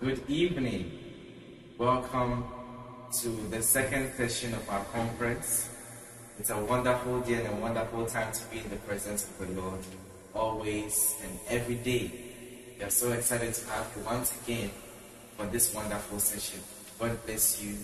Good 0.00 0.22
evening. 0.30 0.98
Welcome 1.76 2.44
to 3.20 3.28
the 3.50 3.62
second 3.62 4.10
session 4.16 4.54
of 4.54 4.66
our 4.70 4.82
conference. 4.96 5.68
It's 6.38 6.48
a 6.48 6.56
wonderful 6.56 7.20
day 7.20 7.44
and 7.44 7.48
a 7.48 7.60
wonderful 7.60 8.06
time 8.06 8.32
to 8.32 8.44
be 8.46 8.60
in 8.60 8.70
the 8.70 8.76
presence 8.76 9.28
of 9.28 9.36
the 9.46 9.60
Lord, 9.60 9.80
always 10.34 11.16
and 11.22 11.38
every 11.50 11.74
day. 11.74 12.10
We 12.78 12.84
are 12.86 12.88
so 12.88 13.12
excited 13.12 13.52
to 13.52 13.66
have 13.68 13.92
you 13.94 14.02
once 14.04 14.32
again 14.42 14.70
for 15.36 15.44
this 15.44 15.74
wonderful 15.74 16.18
session. 16.18 16.60
God 16.98 17.22
bless 17.26 17.62
you. 17.62 17.76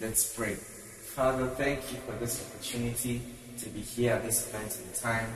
Let's 0.00 0.32
pray. 0.32 0.54
Father, 0.54 1.48
thank 1.58 1.90
you 1.90 1.98
for 2.06 2.12
this 2.20 2.40
opportunity 2.46 3.20
to 3.58 3.68
be 3.70 3.80
here 3.80 4.12
at 4.12 4.22
this 4.22 4.48
point 4.48 4.78
in 4.78 4.96
time. 4.96 5.26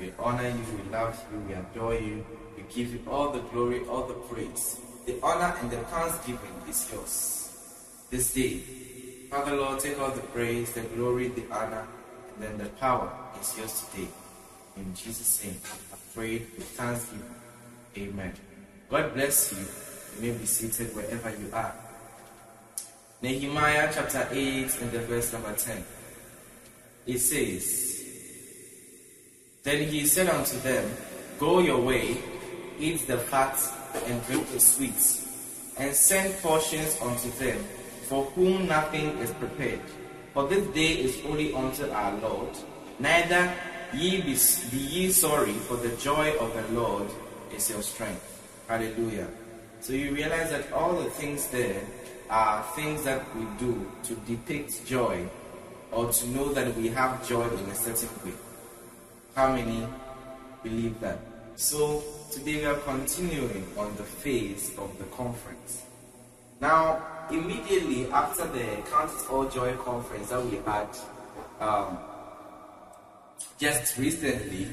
We 0.00 0.12
honor 0.18 0.48
you, 0.48 0.64
we 0.76 0.90
love 0.90 1.24
you, 1.30 1.38
we 1.38 1.54
adore 1.54 1.94
you. 1.94 2.26
We 2.56 2.64
give 2.74 2.92
you 2.92 3.00
all 3.08 3.30
the 3.30 3.42
glory, 3.54 3.86
all 3.86 4.08
the 4.08 4.14
praise. 4.14 4.80
The 5.06 5.18
honor 5.22 5.54
and 5.60 5.70
the 5.70 5.78
thanksgiving 5.92 6.56
is 6.68 6.90
yours 6.92 7.34
this 8.10 8.32
day. 8.32 8.58
Father 9.30 9.56
Lord, 9.56 9.80
take 9.80 10.00
all 10.00 10.10
the 10.10 10.20
praise, 10.20 10.72
the 10.72 10.80
glory, 10.80 11.28
the 11.28 11.44
honor, 11.50 11.86
and 12.34 12.44
then 12.44 12.58
the 12.58 12.70
power 12.80 13.12
is 13.40 13.58
yours 13.58 13.84
today. 13.90 14.08
In 14.76 14.94
Jesus' 14.94 15.44
name, 15.44 15.60
I 15.92 15.96
prayed 16.14 16.46
with 16.56 16.66
thanksgiving. 16.68 17.34
Amen. 17.98 18.32
God 18.88 19.14
bless 19.14 19.52
you. 19.52 19.66
You 20.16 20.32
may 20.32 20.38
be 20.38 20.46
seated 20.46 20.94
wherever 20.94 21.30
you 21.30 21.50
are. 21.52 21.74
Nehemiah 23.20 23.90
chapter 23.92 24.28
8 24.30 24.80
and 24.82 24.92
the 24.92 25.00
verse 25.00 25.32
number 25.32 25.54
10. 25.54 25.84
It 27.06 27.18
says, 27.18 28.04
Then 29.62 29.88
he 29.88 30.06
said 30.06 30.28
unto 30.28 30.58
them, 30.60 30.90
Go 31.38 31.60
your 31.60 31.80
way, 31.80 32.16
eat 32.78 33.06
the 33.06 33.18
fat 33.18 33.58
and 34.06 34.24
drink 34.26 34.48
the 34.50 34.60
sweets, 34.60 35.72
and 35.78 35.94
send 35.94 36.34
portions 36.42 36.98
unto 37.00 37.30
them, 37.38 37.58
for 38.08 38.24
whom 38.36 38.66
nothing 38.66 39.16
is 39.18 39.30
prepared. 39.32 39.80
For 40.32 40.48
this 40.48 40.66
day 40.74 40.92
is 41.00 41.20
only 41.26 41.54
unto 41.54 41.88
our 41.90 42.12
Lord. 42.18 42.50
Neither 42.98 43.54
ye 43.92 44.20
be, 44.20 44.36
be 44.70 44.76
ye 44.76 45.10
sorry, 45.10 45.52
for 45.52 45.76
the 45.76 45.94
joy 45.96 46.36
of 46.38 46.52
the 46.54 46.80
Lord 46.80 47.08
is 47.54 47.70
your 47.70 47.82
strength. 47.82 48.22
Hallelujah. 48.68 49.28
So 49.80 49.92
you 49.92 50.14
realize 50.14 50.50
that 50.50 50.72
all 50.72 50.94
the 50.94 51.10
things 51.10 51.46
there 51.48 51.80
are 52.30 52.62
things 52.74 53.04
that 53.04 53.22
we 53.36 53.44
do 53.58 53.86
to 54.04 54.14
depict 54.26 54.86
joy 54.86 55.28
or 55.92 56.10
to 56.10 56.28
know 56.28 56.52
that 56.52 56.74
we 56.76 56.88
have 56.88 57.26
joy 57.28 57.46
in 57.46 57.70
a 57.70 57.74
certain 57.74 58.08
way. 58.24 58.34
How 59.36 59.52
many 59.54 59.86
believe 60.62 60.98
that? 61.00 61.18
So 61.56 62.02
today 62.34 62.56
we 62.56 62.64
are 62.64 62.74
continuing 62.78 63.64
on 63.78 63.94
the 63.94 64.02
phase 64.02 64.76
of 64.76 64.98
the 64.98 65.04
conference. 65.16 65.84
Now, 66.60 67.00
immediately 67.30 68.10
after 68.10 68.44
the 68.48 68.82
Count 68.90 69.12
It 69.12 69.30
All 69.30 69.48
Joy 69.48 69.76
conference 69.76 70.30
that 70.30 70.44
we 70.44 70.56
had 70.66 70.88
um, 71.60 71.96
just 73.60 73.96
recently, 73.98 74.66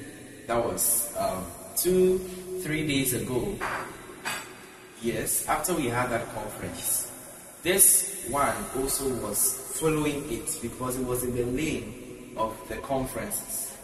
that 0.47 0.57
was 0.57 1.15
um, 1.19 1.45
two, 1.75 2.17
three 2.63 2.87
days 2.87 3.13
ago. 3.13 3.55
Yes, 5.03 5.47
after 5.47 5.75
we 5.75 5.85
had 5.85 6.09
that 6.09 6.33
conference, 6.33 7.11
this 7.61 8.25
one 8.31 8.55
also 8.75 9.07
was 9.17 9.77
following 9.79 10.31
it 10.31 10.57
because 10.63 10.97
it 10.97 11.05
was 11.05 11.23
in 11.23 11.35
the 11.35 11.45
lane 11.45 12.33
of 12.37 12.57
the 12.69 12.77
conferences. 12.77 13.77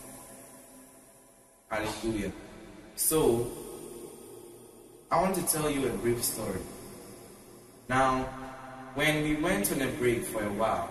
Hallelujah. 1.69 2.31
So, 2.95 3.51
I 5.09 5.21
want 5.21 5.35
to 5.35 5.47
tell 5.47 5.69
you 5.69 5.87
a 5.87 5.91
brief 6.03 6.21
story. 6.21 6.59
Now, 7.87 8.23
when 8.93 9.23
we 9.23 9.35
went 9.35 9.71
on 9.71 9.81
a 9.81 9.87
break 9.87 10.25
for 10.25 10.43
a 10.43 10.51
while, 10.51 10.89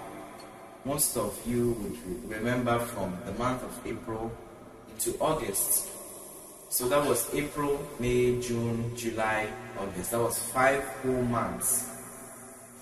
most 0.86 1.18
of 1.18 1.38
you 1.46 1.72
would 1.72 2.30
remember 2.30 2.78
from 2.78 3.18
the 3.26 3.32
month 3.32 3.62
of 3.62 3.78
April 3.86 4.32
to 5.00 5.18
August. 5.20 5.90
So 6.70 6.88
that 6.88 7.06
was 7.06 7.28
April, 7.34 7.86
May, 7.98 8.40
June, 8.40 8.96
July, 8.96 9.48
August. 9.78 10.12
That 10.12 10.20
was 10.20 10.38
five 10.38 10.82
whole 11.02 11.22
months, 11.24 11.90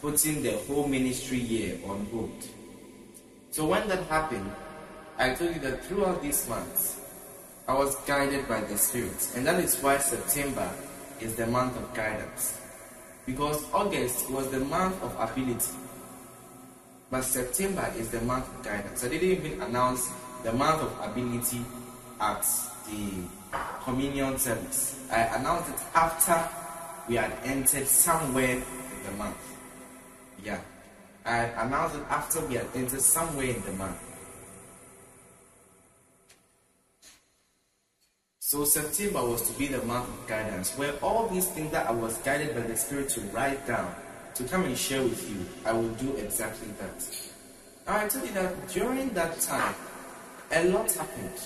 putting 0.00 0.40
the 0.40 0.52
whole 0.68 0.86
ministry 0.86 1.38
year 1.38 1.80
on 1.84 2.06
hold. 2.12 2.44
So 3.50 3.66
when 3.66 3.88
that 3.88 4.04
happened, 4.06 4.52
I 5.18 5.34
told 5.34 5.52
you 5.56 5.60
that 5.62 5.84
throughout 5.84 6.22
these 6.22 6.48
months, 6.48 7.00
I 7.66 7.74
was 7.74 7.96
guided 8.06 8.46
by 8.46 8.60
the 8.60 8.78
Spirit. 8.78 9.30
And 9.34 9.44
that 9.46 9.58
is 9.58 9.76
why 9.82 9.98
September 9.98 10.70
is 11.20 11.34
the 11.34 11.46
month 11.46 11.76
of 11.76 11.92
guidance. 11.94 12.60
Because 13.26 13.64
August 13.72 14.30
was 14.30 14.50
the 14.50 14.60
month 14.60 15.02
of 15.02 15.14
ability. 15.18 15.72
But 17.10 17.22
September 17.22 17.92
is 17.96 18.10
the 18.10 18.20
month 18.22 18.46
of 18.54 18.64
guidance. 18.64 19.04
I 19.04 19.08
didn't 19.08 19.30
even 19.30 19.62
announce 19.62 20.10
the 20.42 20.52
month 20.52 20.82
of 20.82 21.10
ability 21.10 21.60
at 22.20 22.46
the 22.86 23.24
communion 23.82 24.38
service. 24.38 25.00
I 25.10 25.22
announced 25.36 25.70
it 25.70 25.80
after 25.94 26.48
we 27.08 27.16
had 27.16 27.32
entered 27.44 27.86
somewhere 27.86 28.56
in 28.56 28.64
the 29.04 29.12
month. 29.12 29.36
Yeah. 30.42 30.60
I 31.24 31.44
announced 31.64 31.96
it 31.96 32.02
after 32.10 32.40
we 32.46 32.54
had 32.54 32.66
entered 32.74 33.00
somewhere 33.00 33.46
in 33.46 33.62
the 33.62 33.72
month. 33.72 33.96
So 38.46 38.62
September 38.66 39.24
was 39.26 39.40
to 39.50 39.58
be 39.58 39.68
the 39.68 39.82
month 39.86 40.06
of 40.06 40.26
guidance, 40.28 40.76
where 40.76 40.92
all 41.02 41.28
these 41.28 41.48
things 41.48 41.72
that 41.72 41.86
I 41.88 41.92
was 41.92 42.18
guided 42.18 42.54
by 42.54 42.60
the 42.60 42.76
Spirit 42.76 43.08
to 43.08 43.22
write 43.32 43.66
down, 43.66 43.94
to 44.34 44.44
come 44.44 44.64
and 44.64 44.76
share 44.76 45.02
with 45.02 45.30
you, 45.30 45.46
I 45.64 45.72
will 45.72 45.88
do 45.94 46.14
exactly 46.16 46.68
that. 46.78 47.30
Now 47.86 48.04
I 48.04 48.06
tell 48.06 48.22
you 48.22 48.32
that 48.32 48.68
during 48.68 49.08
that 49.14 49.40
time, 49.40 49.74
a 50.52 50.64
lot 50.68 50.92
happened. 50.92 51.40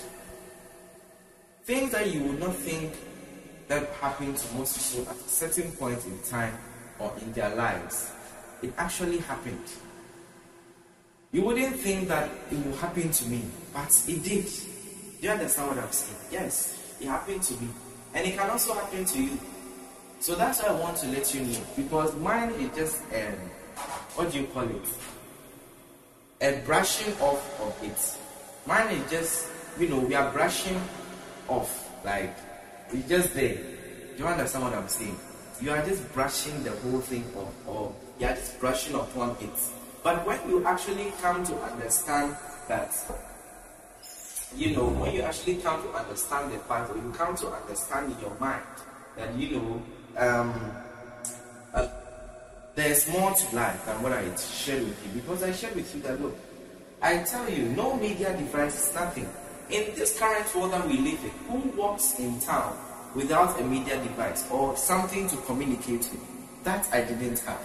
Things 1.63 1.89
that 1.93 2.13
you 2.13 2.21
would 2.21 2.37
not 2.41 2.53
think 2.53 2.91
that 3.69 3.87
happened 4.01 4.35
to 4.35 4.55
most 4.55 4.93
people 4.93 5.09
at 5.09 5.15
a 5.15 5.29
certain 5.29 5.71
point 5.71 6.05
in 6.05 6.19
time 6.23 6.57
or 6.99 7.13
in 7.21 7.31
their 7.31 7.55
lives, 7.55 8.11
it 8.61 8.73
actually 8.77 9.19
happened. 9.19 9.71
You 11.31 11.43
wouldn't 11.43 11.77
think 11.77 12.09
that 12.09 12.29
it 12.51 12.65
will 12.65 12.75
happen 12.75 13.09
to 13.09 13.25
me, 13.29 13.45
but 13.73 14.03
it 14.05 14.21
did. 14.21 14.43
Do 15.21 15.27
you 15.27 15.29
understand 15.29 15.69
what 15.69 15.77
I'm 15.77 15.91
saying? 15.93 16.19
Yes. 16.29 16.75
It 16.99 17.07
happened 17.07 17.43
to 17.43 17.53
me. 17.55 17.69
And 18.13 18.27
it 18.27 18.37
can 18.37 18.49
also 18.49 18.73
happen 18.73 19.05
to 19.05 19.23
you. 19.23 19.39
So 20.19 20.35
that's 20.35 20.61
why 20.61 20.69
I 20.69 20.73
want 20.73 20.97
to 20.97 21.07
let 21.07 21.33
you 21.33 21.41
know. 21.41 21.59
Because 21.75 22.15
mine 22.17 22.49
is 22.51 22.75
just, 22.75 23.01
um, 23.13 23.33
what 24.15 24.31
do 24.31 24.39
you 24.39 24.47
call 24.47 24.63
it? 24.63 24.87
A 26.41 26.61
brushing 26.65 27.13
off 27.21 27.61
of 27.61 27.83
it. 27.83 28.17
Mine 28.67 28.95
is 28.95 29.09
just, 29.09 29.47
you 29.79 29.87
know, 29.89 29.99
we 29.99 30.15
are 30.15 30.31
brushing 30.31 30.81
off. 31.47 31.89
Like, 32.03 32.35
it's 32.91 33.07
just 33.07 33.33
there. 33.33 33.55
Do 33.55 34.23
you 34.23 34.27
understand 34.27 34.65
what 34.65 34.73
I'm 34.73 34.87
saying? 34.87 35.17
You 35.61 35.71
are 35.71 35.85
just 35.85 36.11
brushing 36.13 36.63
the 36.63 36.71
whole 36.71 36.99
thing 36.99 37.23
off. 37.37 37.67
Or 37.67 37.95
you 38.19 38.27
are 38.27 38.33
just 38.35 38.59
brushing 38.59 38.95
upon 38.95 39.37
it. 39.41 39.59
But 40.03 40.25
when 40.25 40.39
you 40.49 40.65
actually 40.65 41.13
come 41.21 41.43
to 41.45 41.55
understand 41.61 42.35
that 42.67 42.93
you 44.55 44.75
know, 44.75 44.87
when 44.87 45.13
you 45.13 45.21
actually 45.21 45.55
come 45.55 45.81
to 45.83 45.89
understand 45.93 46.51
the 46.51 46.57
Bible, 46.59 46.95
you 46.95 47.11
come 47.11 47.35
to 47.37 47.47
understand 47.49 48.11
in 48.11 48.19
your 48.19 48.35
mind 48.39 48.63
that, 49.15 49.35
you 49.35 49.57
know, 49.57 49.81
um, 50.17 50.71
uh, 51.73 51.87
there's 52.75 53.07
more 53.09 53.31
to 53.31 53.55
life 53.55 53.85
than 53.85 54.01
what 54.01 54.13
I 54.13 54.23
shared 54.35 54.83
with 54.83 55.05
you. 55.05 55.21
Because 55.21 55.43
I 55.43 55.51
shared 55.51 55.75
with 55.75 55.93
you 55.95 56.01
that, 56.01 56.21
look, 56.21 56.35
I 57.01 57.23
tell 57.23 57.49
you, 57.49 57.63
no 57.69 57.95
media 57.95 58.35
device 58.35 58.89
is 58.89 58.95
nothing. 58.95 59.27
In 59.69 59.93
this 59.95 60.17
current 60.17 60.53
world 60.55 60.73
that 60.73 60.87
we 60.87 60.97
live 60.97 61.23
in, 61.23 61.29
who 61.47 61.69
walks 61.77 62.19
in 62.19 62.39
town 62.39 62.77
without 63.15 63.59
a 63.59 63.63
media 63.63 64.01
device 64.01 64.49
or 64.51 64.75
something 64.75 65.27
to 65.29 65.37
communicate 65.37 66.09
with? 66.11 66.63
That 66.63 66.87
I 66.91 67.01
didn't 67.01 67.39
have. 67.39 67.61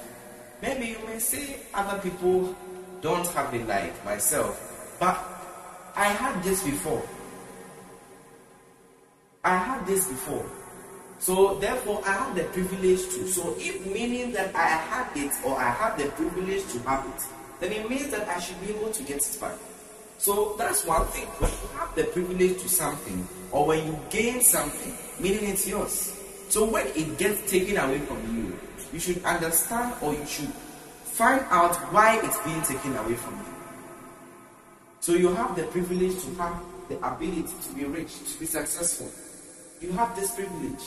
Maybe 0.63 0.87
you 0.87 0.99
may 1.07 1.19
say 1.19 1.57
other 1.73 2.01
people 2.01 2.55
don't 3.01 3.27
have 3.29 3.53
it 3.55 3.67
like 3.67 4.05
myself, 4.05 4.97
but 5.01 5.34
I 5.97 6.07
had 6.07 6.43
this 6.43 6.65
before. 6.65 7.03
I 9.45 9.57
had 9.57 9.87
this 9.87 10.09
before. 10.09 10.45
So 11.19 11.55
therefore 11.59 12.03
I 12.05 12.13
have 12.13 12.37
the 12.37 12.45
privilege 12.45 13.01
to. 13.15 13.29
So 13.29 13.55
if 13.59 13.87
meaning 13.87 14.33
that 14.33 14.55
I 14.55 14.67
had 14.67 15.17
it 15.17 15.33
or 15.45 15.57
I 15.57 15.71
have 15.71 15.97
the 15.97 16.07
privilege 16.11 16.67
to 16.73 16.79
have 16.81 17.07
it, 17.07 17.23
then 17.61 17.73
it 17.73 17.89
means 17.89 18.11
that 18.11 18.29
I 18.29 18.41
should 18.41 18.61
be 18.61 18.75
able 18.75 18.91
to 18.91 19.03
get 19.05 19.19
it 19.19 19.39
back. 19.41 19.55
So 20.19 20.57
that's 20.59 20.85
one 20.85 21.07
thing. 21.07 21.27
When 21.39 21.51
you 21.51 21.79
have 21.79 21.95
the 21.95 22.05
privilege 22.05 22.61
to 22.63 22.69
something 22.69 23.29
or 23.53 23.67
when 23.67 23.87
you 23.87 23.99
gain 24.11 24.41
something, 24.43 24.95
meaning 25.21 25.51
it's 25.51 25.69
yours. 25.69 26.21
So 26.49 26.65
when 26.69 26.87
it 26.89 27.19
gets 27.19 27.51
taken 27.51 27.77
away 27.77 28.01
from 28.01 28.19
you, 28.35 28.59
you 28.93 28.99
should 28.99 29.25
understand 29.25 29.95
or 30.03 30.15
you 30.15 30.27
should 30.27 30.53
find 31.05 31.45
out 31.51 31.77
why 31.93 32.21
it's 32.23 32.41
being 32.43 32.63
taken 32.63 32.97
away 32.97 33.15
from 33.15 33.35
you. 33.35 33.54
So 35.05 35.13
you 35.13 35.35
have 35.35 35.55
the 35.55 35.65
privilege 35.65 36.17
to 36.25 36.35
have 36.41 36.63
the 36.89 36.97
ability 36.97 37.45
to 37.45 37.75
be 37.75 37.85
rich, 37.85 38.09
to 38.33 38.41
be 38.41 38.47
successful. 38.47 39.13
You 39.83 39.93
have 39.93 40.17
this 40.17 40.35
privilege. 40.35 40.81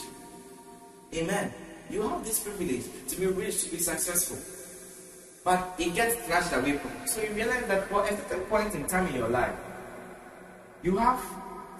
Amen. 1.13 1.53
you 1.91 2.01
have 2.01 2.25
this 2.25 2.39
privilege 2.39 2.85
to 3.09 3.15
be 3.15 3.27
rich, 3.27 3.65
to 3.65 3.69
be 3.69 3.77
successful. 3.77 4.39
But 5.43 5.75
it 5.77 5.93
gets 5.93 6.17
snatched 6.25 6.51
away 6.51 6.79
from 6.79 6.89
you. 6.99 7.07
So 7.07 7.21
you 7.21 7.29
realize 7.33 7.67
that 7.67 7.87
for 7.89 8.07
a 8.07 8.09
certain 8.09 8.39
point 8.45 8.73
in 8.73 8.87
time 8.87 9.05
in 9.05 9.17
your 9.17 9.29
life, 9.29 9.53
you 10.81 10.97
have 10.97 11.23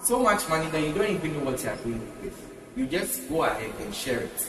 so 0.00 0.22
much 0.22 0.48
money 0.48 0.70
that 0.70 0.80
you 0.80 0.92
don't 0.92 1.10
even 1.10 1.38
know 1.38 1.50
what 1.50 1.60
you're 1.60 1.74
doing 1.82 2.06
with. 2.22 2.38
You 2.76 2.86
just 2.86 3.28
go 3.28 3.42
ahead 3.42 3.72
and 3.80 3.92
share 3.92 4.20
it. 4.20 4.46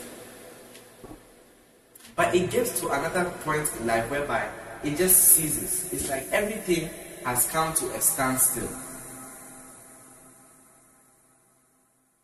But 2.16 2.36
it 2.36 2.52
gets 2.52 2.80
to 2.82 2.90
another 2.90 3.32
point 3.44 3.68
in 3.80 3.88
life 3.88 4.12
whereby 4.12 4.48
it 4.84 4.96
just 4.96 5.30
ceases. 5.30 5.92
It's 5.92 6.08
like 6.08 6.28
everything 6.32 6.88
has 7.26 7.50
come 7.50 7.74
to 7.76 7.86
a 7.92 8.02
standstill. 8.02 8.70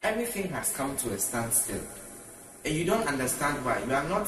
Everything 0.03 0.49
has 0.49 0.71
come 0.75 0.95
to 0.97 1.09
a 1.13 1.17
standstill. 1.17 1.81
And 2.63 2.73
you 2.73 2.85
don't 2.85 3.07
understand 3.07 3.63
why. 3.65 3.83
You 3.83 3.93
are 3.93 4.07
not 4.07 4.27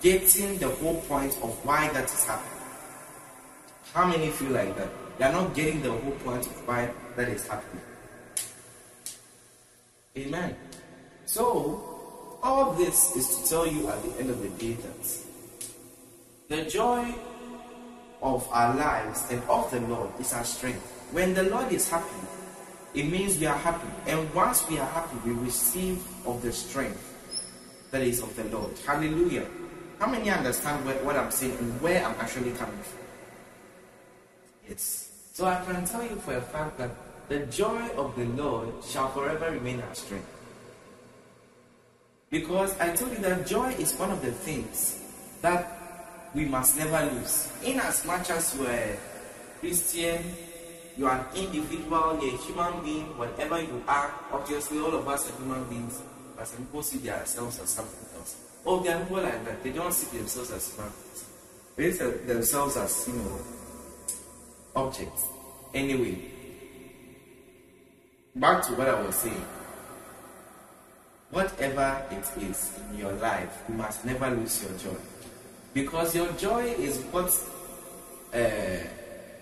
getting 0.00 0.58
the 0.58 0.68
whole 0.68 1.00
point 1.02 1.32
of 1.42 1.50
why 1.64 1.88
that 1.92 2.04
is 2.04 2.24
happening. 2.24 2.50
How 3.92 4.06
many 4.06 4.30
feel 4.30 4.50
like 4.50 4.76
that? 4.76 4.88
You 5.18 5.26
are 5.26 5.32
not 5.32 5.54
getting 5.54 5.82
the 5.82 5.92
whole 5.92 6.12
point 6.24 6.46
of 6.46 6.68
why 6.68 6.90
that 7.16 7.28
is 7.28 7.46
happening. 7.46 7.82
Amen. 10.16 10.56
So, 11.26 12.38
all 12.42 12.72
this 12.72 13.16
is 13.16 13.38
to 13.38 13.48
tell 13.48 13.66
you 13.66 13.88
at 13.88 14.02
the 14.02 14.20
end 14.20 14.30
of 14.30 14.42
the 14.42 14.48
day 14.50 14.74
that 14.74 15.18
the 16.48 16.70
joy 16.70 17.14
of 18.24 18.48
our 18.50 18.74
lives 18.74 19.30
and 19.30 19.42
of 19.44 19.70
the 19.70 19.80
Lord 19.80 20.08
is 20.18 20.32
our 20.32 20.44
strength. 20.44 20.80
When 21.12 21.34
the 21.34 21.44
Lord 21.44 21.70
is 21.70 21.88
happy, 21.88 22.24
it 22.94 23.04
means 23.04 23.38
we 23.38 23.46
are 23.46 23.58
happy. 23.58 23.86
And 24.06 24.32
once 24.32 24.66
we 24.68 24.78
are 24.78 24.88
happy, 24.88 25.16
we 25.28 25.32
receive 25.44 26.02
of 26.26 26.40
the 26.40 26.50
strength 26.50 27.04
that 27.90 28.00
is 28.00 28.22
of 28.22 28.34
the 28.34 28.44
Lord. 28.44 28.72
Hallelujah. 28.86 29.46
How 30.00 30.08
many 30.08 30.30
understand 30.30 30.84
what, 30.86 31.04
what 31.04 31.16
I'm 31.16 31.30
saying 31.30 31.56
and 31.58 31.80
where 31.82 32.02
I'm 32.02 32.16
actually 32.18 32.52
coming 32.52 32.80
from? 32.80 32.98
Yes. 34.68 35.10
So 35.34 35.44
I 35.44 35.62
can 35.64 35.84
tell 35.84 36.02
you 36.02 36.16
for 36.16 36.34
a 36.34 36.40
fact 36.40 36.78
that 36.78 36.90
the 37.28 37.40
joy 37.46 37.88
of 37.96 38.16
the 38.16 38.24
Lord 38.24 38.72
shall 38.88 39.08
forever 39.08 39.50
remain 39.50 39.82
our 39.82 39.94
strength. 39.94 40.30
Because 42.30 42.78
I 42.80 42.94
told 42.96 43.12
you 43.12 43.18
that 43.18 43.46
joy 43.46 43.70
is 43.72 43.94
one 43.96 44.10
of 44.10 44.22
the 44.22 44.32
things 44.32 45.00
that 45.42 45.73
we 46.34 46.44
must 46.44 46.76
never 46.76 47.10
lose. 47.12 47.48
In 47.64 47.78
as 47.80 48.04
much 48.04 48.30
as 48.30 48.56
you 48.56 48.66
are 48.66 48.96
Christian, 49.60 50.22
you 50.96 51.06
are 51.06 51.18
an 51.18 51.36
individual, 51.36 52.18
you're 52.20 52.34
a 52.34 52.38
human 52.38 52.84
being, 52.84 53.18
whatever 53.18 53.60
you 53.60 53.82
are, 53.86 54.12
obviously 54.32 54.78
all 54.78 54.94
of 54.94 55.08
us 55.08 55.30
are 55.30 55.36
human 55.36 55.64
beings, 55.64 56.00
but 56.36 56.46
some 56.46 56.64
people 56.64 56.82
see 56.82 56.98
themselves 56.98 57.60
as 57.60 57.68
something 57.68 58.18
else. 58.18 58.36
Oh, 58.66 58.80
there 58.80 58.96
are 58.96 59.00
people 59.02 59.22
like 59.22 59.44
that, 59.44 59.62
they 59.62 59.70
don't 59.70 59.92
see 59.92 60.16
themselves 60.16 60.50
as 60.50 60.74
human. 60.74 60.92
They 61.76 61.92
see 61.92 62.10
themselves 62.26 62.76
as, 62.76 63.08
you 63.08 63.14
know, 63.14 63.38
objects. 64.76 65.24
Anyway, 65.72 66.18
back 68.36 68.64
to 68.66 68.72
what 68.74 68.88
I 68.88 69.02
was 69.02 69.14
saying. 69.16 69.44
Whatever 71.30 72.06
it 72.12 72.42
is 72.42 72.78
in 72.90 72.98
your 72.98 73.12
life, 73.14 73.64
you 73.68 73.74
must 73.74 74.04
never 74.04 74.30
lose 74.30 74.62
your 74.62 74.78
joy. 74.78 74.98
Because 75.74 76.14
your 76.14 76.30
joy 76.32 76.62
is 76.78 77.00
what 77.10 77.28
uh, 78.32 78.78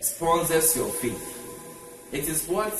sponsors 0.00 0.76
your 0.76 0.88
faith. 0.88 2.08
It 2.10 2.28
is 2.28 2.48
what 2.48 2.74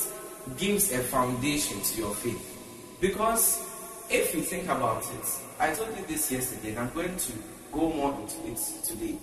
gives 0.57 0.91
a 0.91 0.99
foundation 0.99 1.79
to 1.81 2.01
your 2.01 2.13
faith. 2.15 2.97
Because 2.99 3.61
if 4.09 4.33
you 4.33 4.41
think 4.41 4.65
about 4.65 5.03
it, 5.03 5.39
I 5.59 5.73
told 5.73 5.95
you 5.97 6.03
this 6.05 6.31
yesterday, 6.31 6.69
and 6.69 6.79
I'm 6.79 6.93
going 6.93 7.15
to 7.15 7.31
go 7.71 7.89
more 7.89 8.19
into 8.19 8.51
it 8.51 8.59
today. 8.85 9.17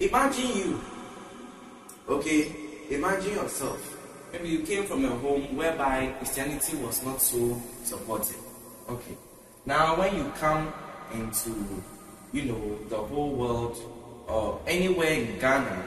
Imagine 0.00 0.56
you, 0.56 0.80
okay? 2.08 2.52
Imagine 2.90 3.34
yourself. 3.34 3.98
Maybe 4.32 4.48
you 4.48 4.60
came 4.60 4.84
from 4.84 5.04
a 5.04 5.08
home 5.08 5.56
whereby 5.56 6.14
Christianity 6.18 6.76
was 6.78 7.04
not 7.04 7.20
so 7.20 7.60
supported. 7.84 8.36
Okay. 8.88 9.16
Now, 9.66 9.98
when 9.98 10.16
you 10.16 10.32
come 10.38 10.72
into, 11.12 11.82
you 12.32 12.44
know, 12.44 12.78
the 12.88 12.96
whole 12.96 13.30
world 13.30 13.78
or 14.28 14.60
anywhere 14.66 15.12
in 15.12 15.38
Ghana, 15.38 15.84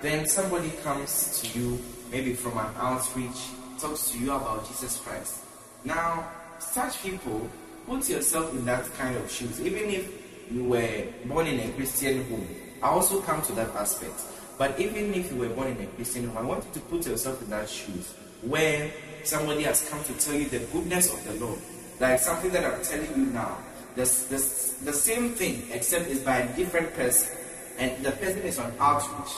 then 0.00 0.26
somebody 0.26 0.70
comes 0.82 1.40
to 1.40 1.58
you, 1.58 1.78
maybe 2.10 2.34
from 2.34 2.56
an 2.58 2.72
outreach, 2.76 3.48
talks 3.78 4.10
to 4.10 4.18
you 4.18 4.32
about 4.32 4.66
Jesus 4.68 5.00
Christ. 5.00 5.44
Now, 5.84 6.30
such 6.58 7.02
people, 7.02 7.48
put 7.86 8.08
yourself 8.08 8.52
in 8.52 8.64
that 8.66 8.84
kind 8.94 9.16
of 9.16 9.30
shoes. 9.30 9.60
Even 9.60 9.90
if 9.90 10.52
you 10.52 10.64
were 10.64 11.04
born 11.24 11.46
in 11.46 11.60
a 11.60 11.72
Christian 11.72 12.24
home, 12.28 12.46
I 12.82 12.88
also 12.88 13.20
come 13.22 13.42
to 13.42 13.52
that 13.52 13.74
aspect. 13.74 14.20
But 14.56 14.78
even 14.78 15.14
if 15.14 15.32
you 15.32 15.38
were 15.38 15.48
born 15.48 15.68
in 15.68 15.80
a 15.82 15.86
Christian 15.86 16.28
home, 16.28 16.38
I 16.38 16.42
want 16.42 16.64
you 16.64 16.72
to 16.74 16.80
put 16.80 17.06
yourself 17.06 17.40
in 17.42 17.50
that 17.50 17.68
shoes 17.68 18.14
where 18.42 18.90
somebody 19.24 19.62
has 19.64 19.88
come 19.88 20.02
to 20.04 20.12
tell 20.14 20.34
you 20.34 20.48
the 20.48 20.60
goodness 20.72 21.12
of 21.12 21.24
the 21.24 21.44
Lord. 21.44 21.58
Like 22.00 22.20
something 22.20 22.50
that 22.52 22.64
I'm 22.64 22.82
telling 22.82 23.10
you 23.16 23.26
now. 23.32 23.58
The, 23.96 24.04
the, 24.04 24.84
the 24.84 24.92
same 24.92 25.32
thing, 25.32 25.64
except 25.72 26.08
it's 26.08 26.20
by 26.20 26.38
a 26.38 26.56
different 26.56 26.94
person. 26.94 27.36
And 27.78 28.04
the 28.04 28.12
person 28.12 28.42
is 28.42 28.58
on 28.58 28.72
outreach. 28.78 29.34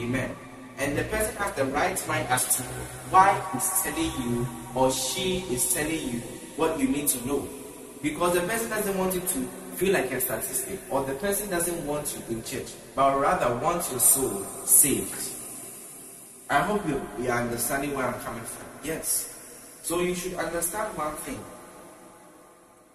Amen. 0.00 0.34
And 0.78 0.96
the 0.96 1.04
person 1.04 1.34
has 1.36 1.52
the 1.54 1.64
right 1.66 2.08
mind 2.08 2.28
as 2.28 2.56
to 2.56 2.62
why 3.10 3.40
he's 3.52 3.82
telling 3.82 4.12
you 4.22 4.46
or 4.74 4.92
she 4.92 5.38
is 5.50 5.74
telling 5.74 6.08
you 6.08 6.20
what 6.56 6.78
you 6.78 6.88
need 6.88 7.08
to 7.08 7.26
know. 7.26 7.48
Because 8.02 8.34
the 8.34 8.42
person 8.42 8.70
doesn't 8.70 8.96
want 8.96 9.14
you 9.14 9.20
to 9.20 9.48
feel 9.78 9.92
like 9.92 10.10
a 10.10 10.20
statistic, 10.20 10.80
or 10.90 11.04
the 11.04 11.14
person 11.14 11.48
doesn't 11.50 11.86
want 11.86 12.12
you 12.12 12.36
in 12.36 12.42
church, 12.42 12.72
but 12.96 13.16
rather 13.16 13.54
wants 13.62 13.90
your 13.92 14.00
soul 14.00 14.42
saved. 14.64 15.34
I 16.50 16.58
hope 16.60 16.86
you, 16.88 17.00
you 17.20 17.30
are 17.30 17.42
understanding 17.42 17.94
where 17.94 18.06
I'm 18.06 18.20
coming 18.20 18.42
from. 18.42 18.66
Yes. 18.82 19.38
So 19.82 20.00
you 20.00 20.16
should 20.16 20.34
understand 20.34 20.96
one 20.96 21.14
thing. 21.16 21.38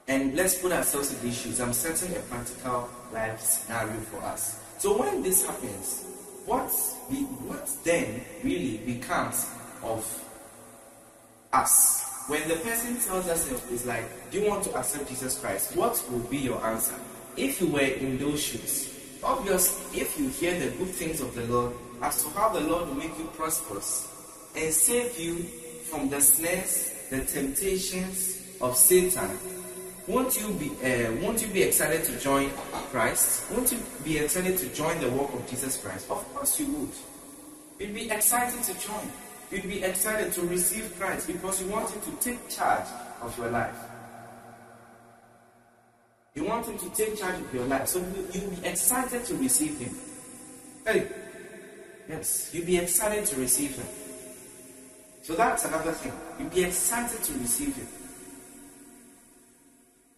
And 0.08 0.36
let's 0.36 0.56
put 0.56 0.72
ourselves 0.72 1.14
in 1.14 1.22
these 1.22 1.40
shoes. 1.40 1.62
I'm 1.62 1.74
setting 1.74 2.16
a 2.16 2.20
practical 2.22 2.90
life 3.14 3.40
scenario 3.40 4.00
for 4.02 4.22
us. 4.24 4.60
So 4.78 4.98
when 4.98 5.24
this 5.24 5.46
happens, 5.46 6.06
what, 6.46 6.70
be, 7.10 7.24
what 7.48 7.70
then 7.84 8.22
really 8.44 8.78
becomes 8.78 9.50
of 9.82 10.06
us? 11.54 12.26
When 12.28 12.46
the 12.48 12.56
person 12.56 13.00
tells 13.00 13.28
us 13.28 13.50
it's 13.72 13.86
like, 13.86 14.32
do 14.32 14.42
you 14.42 14.50
want 14.50 14.64
to 14.66 14.76
accept 14.76 15.08
Jesus 15.10 15.40
Christ? 15.40 15.76
What 15.76 16.02
will 16.12 16.20
be 16.20 16.38
your 16.38 16.64
answer? 16.66 16.96
If 17.38 17.62
you 17.62 17.68
were 17.68 17.80
in 17.80 18.18
those 18.18 18.42
shoes, 18.42 19.20
obviously, 19.24 20.02
if 20.02 20.20
you 20.20 20.28
hear 20.30 20.58
the 20.60 20.76
good 20.78 20.90
things 20.90 21.22
of 21.22 21.34
the 21.36 21.46
Lord, 21.46 21.74
as 22.02 22.24
to 22.24 22.30
how 22.32 22.50
the 22.50 22.62
Lord 22.62 22.88
will 22.88 22.96
make 22.96 23.18
you 23.18 23.26
prosperous 23.36 24.10
and 24.56 24.74
save 24.74 25.18
you 25.18 25.44
from 25.90 26.10
the 26.10 26.20
snares, 26.20 26.94
the 27.10 27.24
temptations 27.24 28.58
of 28.62 28.76
Satan, 28.76 29.30
won't 30.08 30.40
you 30.40 30.54
be 30.54 30.70
uh, 30.84 31.12
won't 31.22 31.42
you 31.42 31.48
be 31.48 31.64
excited 31.64 32.04
to 32.04 32.20
join 32.20 32.50
Christ? 32.92 33.50
Won't 33.52 33.72
you 33.72 33.80
be 34.04 34.18
excited 34.18 34.58
to 34.58 34.68
join 34.74 35.00
the 35.00 35.10
work 35.10 35.34
of 35.34 35.48
Jesus 35.50 35.82
Christ? 35.82 36.12
Of 36.12 36.34
course 36.34 36.60
you 36.60 36.68
would. 36.74 36.90
You'd 37.80 37.96
be 37.96 38.10
excited 38.10 38.62
to 38.64 38.74
join. 38.80 39.12
You'd 39.52 39.64
be 39.64 39.84
excited 39.84 40.34
to 40.34 40.42
receive 40.42 40.94
Christ 41.00 41.28
because 41.28 41.62
you 41.62 41.70
want 41.70 41.90
him 41.90 42.02
to 42.02 42.12
take 42.24 42.50
charge 42.50 42.88
of 43.22 43.38
your 43.38 43.50
life. 43.50 43.78
You 46.36 46.46
want 46.46 46.66
him 46.66 46.78
to 46.80 46.90
take 46.90 47.18
charge 47.18 47.40
of 47.40 47.54
your 47.54 47.66
life. 47.66 47.88
So 47.88 48.00
you, 48.00 48.28
you'll 48.34 48.52
be 48.52 48.68
excited 48.68 49.24
to 49.26 49.36
receive 49.36 49.78
him. 49.78 49.96
Hey, 50.86 51.08
yes, 52.10 52.50
you'll 52.54 52.66
be 52.66 52.78
excited 52.78 53.26
to 53.26 53.40
receive 53.40 53.76
him. 53.76 53.86
So 55.22 55.36
that's 55.36 55.64
another 55.64 55.94
thing. 55.94 56.12
You'll 56.40 56.50
be 56.50 56.64
excited 56.64 57.24
to 57.24 57.34
receive 57.40 57.76
him. 57.76 57.88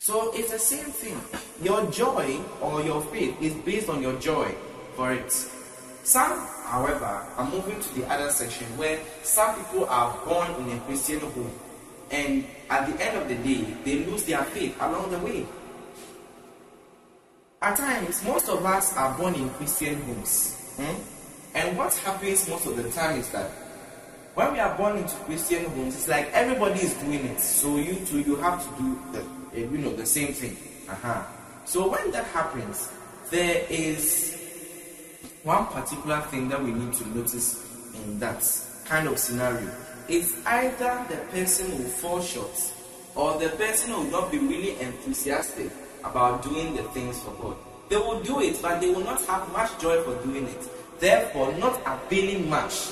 So 0.05 0.31
it's 0.35 0.51
the 0.51 0.59
same 0.59 0.85
thing. 0.85 1.19
Your 1.63 1.89
joy 1.89 2.37
or 2.61 2.79
your 2.83 3.01
faith 3.09 3.41
is 3.41 3.55
based 3.65 3.89
on 3.89 4.03
your 4.03 4.13
joy 4.19 4.53
for 4.93 5.11
it. 5.11 5.31
Some, 6.03 6.45
however, 6.61 7.25
are 7.35 7.49
moving 7.49 7.81
to 7.81 7.95
the 7.95 8.05
other 8.13 8.29
section 8.29 8.67
where 8.77 8.99
some 9.23 9.55
people 9.55 9.85
are 9.85 10.15
born 10.23 10.51
in 10.61 10.77
a 10.77 10.79
Christian 10.81 11.21
home 11.21 11.49
and 12.11 12.45
at 12.69 12.85
the 12.85 13.03
end 13.03 13.17
of 13.17 13.27
the 13.27 13.33
day, 13.33 13.65
they 13.83 14.05
lose 14.05 14.25
their 14.25 14.43
faith 14.43 14.77
along 14.79 15.09
the 15.09 15.17
way. 15.25 15.43
At 17.63 17.75
times, 17.75 18.23
most 18.25 18.47
of 18.47 18.63
us 18.63 18.95
are 18.95 19.17
born 19.17 19.33
in 19.33 19.49
Christian 19.57 19.99
homes. 20.03 20.53
Hmm? 20.77 21.01
And 21.55 21.77
what 21.79 21.95
happens 21.95 22.47
most 22.47 22.67
of 22.67 22.77
the 22.77 22.91
time 22.91 23.17
is 23.17 23.29
that 23.29 23.49
when 24.35 24.53
we 24.53 24.59
are 24.59 24.77
born 24.77 24.97
into 24.97 25.15
Christian 25.25 25.65
homes, 25.71 25.95
it's 25.95 26.07
like 26.07 26.29
everybody 26.31 26.81
is 26.81 26.93
doing 26.93 27.25
it. 27.25 27.39
So 27.39 27.77
you 27.77 27.95
too, 28.05 28.19
you 28.19 28.35
have 28.35 28.61
to 28.61 28.83
do 28.83 29.01
the, 29.11 29.19
eh, 29.21 29.34
you 29.57 29.77
know, 29.77 29.93
the 29.93 30.05
same 30.05 30.33
thing. 30.33 30.57
Uh-huh. 30.89 31.23
So 31.65 31.89
when 31.89 32.11
that 32.11 32.25
happens, 32.27 32.91
there 33.31 33.65
is 33.69 34.35
one 35.43 35.65
particular 35.67 36.21
thing 36.21 36.49
that 36.49 36.63
we 36.63 36.71
need 36.71 36.93
to 36.93 37.07
notice 37.09 37.65
in 37.95 38.19
that 38.19 38.43
kind 38.85 39.07
of 39.07 39.17
scenario. 39.17 39.69
It's 40.07 40.35
either 40.45 41.05
the 41.09 41.17
person 41.31 41.71
will 41.71 41.89
fall 41.89 42.21
short 42.21 42.71
or 43.15 43.39
the 43.39 43.49
person 43.49 43.93
will 43.93 44.03
not 44.05 44.31
be 44.31 44.37
really 44.37 44.79
enthusiastic 44.79 45.71
about 46.03 46.43
doing 46.43 46.75
the 46.75 46.83
things 46.83 47.19
for 47.21 47.31
God. 47.41 47.55
They 47.89 47.97
will 47.97 48.21
do 48.21 48.41
it, 48.41 48.61
but 48.61 48.81
they 48.81 48.89
will 48.89 49.03
not 49.03 49.23
have 49.25 49.51
much 49.51 49.79
joy 49.79 50.01
for 50.03 50.15
doing 50.23 50.45
it. 50.45 50.69
Therefore, 50.99 51.51
not 51.57 51.79
availing 51.85 52.49
much. 52.49 52.91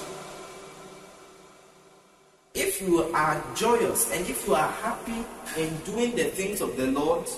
If 2.74 2.82
you 2.82 3.04
are 3.14 3.44
joyous 3.54 4.12
and 4.12 4.28
if 4.28 4.48
you 4.48 4.56
are 4.56 4.68
happy 4.68 5.24
in 5.58 5.78
doing 5.86 6.16
the 6.16 6.24
things 6.24 6.60
of 6.60 6.76
the 6.76 6.88
Lord, 6.88 7.30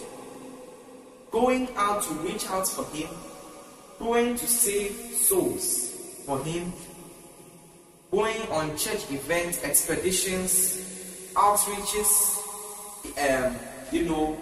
going 1.30 1.68
out 1.76 2.04
to 2.04 2.14
reach 2.14 2.48
out 2.48 2.66
for 2.70 2.86
Him, 2.96 3.10
going 4.00 4.38
to 4.38 4.48
save 4.48 4.94
souls 4.94 5.92
for 6.26 6.40
Him, 6.40 6.72
going 8.12 8.42
on 8.44 8.78
church 8.78 9.12
events, 9.12 9.62
expeditions, 9.62 10.78
outreaches, 11.34 12.40
um, 13.20 13.58
you 13.92 14.06
know, 14.06 14.38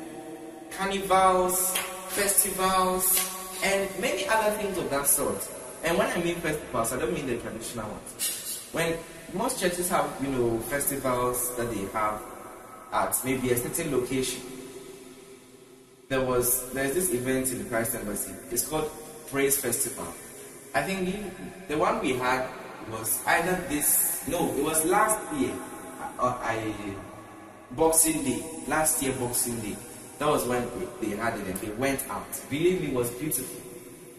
carnivals, 0.78 1.76
festivals, 2.10 3.18
and 3.64 3.90
many 4.00 4.28
other 4.28 4.56
things 4.58 4.78
of 4.78 4.92
that 4.92 5.08
sort. 5.08 5.50
And 5.84 5.98
when 5.98 6.08
I 6.12 6.24
mean 6.24 6.36
festivals, 6.36 6.94
I 6.94 7.00
don't 7.00 7.14
mean 7.14 7.26
the 7.26 7.38
traditional 7.38 7.90
ones. 7.90 8.70
When 8.74 8.96
most 9.34 9.60
churches 9.60 9.89
have, 9.89 10.10
you 10.22 10.30
know, 10.30 10.60
festivals 10.60 11.56
that 11.58 11.72
they 11.72 11.86
have 11.94 12.22
at 12.92 13.20
maybe 13.25 13.51
a 13.51 13.58
certain 13.58 13.92
location. 13.92 14.42
There 16.10 16.22
was 16.22 16.72
there's 16.74 16.94
this 16.94 17.12
event 17.12 17.51
in 17.51 17.60
the 17.60 17.63
Christ 17.65 17.96
Embassy. 17.96 18.34
It's 18.51 18.68
called 18.68 18.92
Praise 19.30 19.60
Festival. 19.60 20.08
I 20.75 20.84
think 20.84 21.68
the 21.68 21.77
one 21.77 22.00
we 22.01 22.13
had 22.13 22.48
was 22.92 23.24
either 23.25 23.56
this 23.70 24.27
no, 24.27 24.53
it 24.56 24.63
was 24.63 24.86
last 24.86 25.20
year. 25.36 25.53
Uh, 26.20 26.38
I 26.42 26.74
Boxing 27.72 28.24
Day, 28.24 28.44
last 28.68 29.01
year 29.01 29.13
Boxing 29.13 29.60
Day. 29.62 29.75
That 30.20 30.27
was 30.27 30.46
when 30.46 30.70
they 31.01 31.15
had 31.15 31.34
it 31.39 31.48
and 31.48 31.56
they 31.56 31.72
went 31.72 32.08
out. 32.10 32.27
Believe 32.50 32.82
me, 32.82 32.88
it 32.88 32.94
was 32.94 33.10
beautiful. 33.12 33.60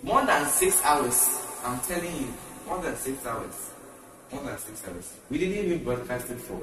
More 0.02 0.26
than 0.26 0.46
six 0.46 0.82
hours. 0.82 1.40
I'm 1.64 1.78
telling 1.80 2.14
you, 2.16 2.34
more 2.66 2.82
than 2.82 2.96
six 2.96 3.24
hours. 3.24 3.70
More 4.32 4.42
than 4.42 4.58
six 4.58 4.82
hours. 4.88 5.14
We 5.30 5.38
didn't 5.38 5.64
even 5.64 5.84
broadcast 5.84 6.30
it 6.30 6.40
for 6.40 6.60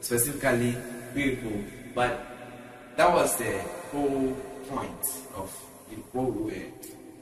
specifically 0.00 0.76
people, 1.14 1.64
but 1.94 2.26
that 2.96 3.12
was 3.12 3.36
the 3.36 3.60
whole 3.92 4.36
point 4.68 5.06
of 5.36 5.50
what 6.12 6.32
we 6.32 6.42
were 6.44 6.66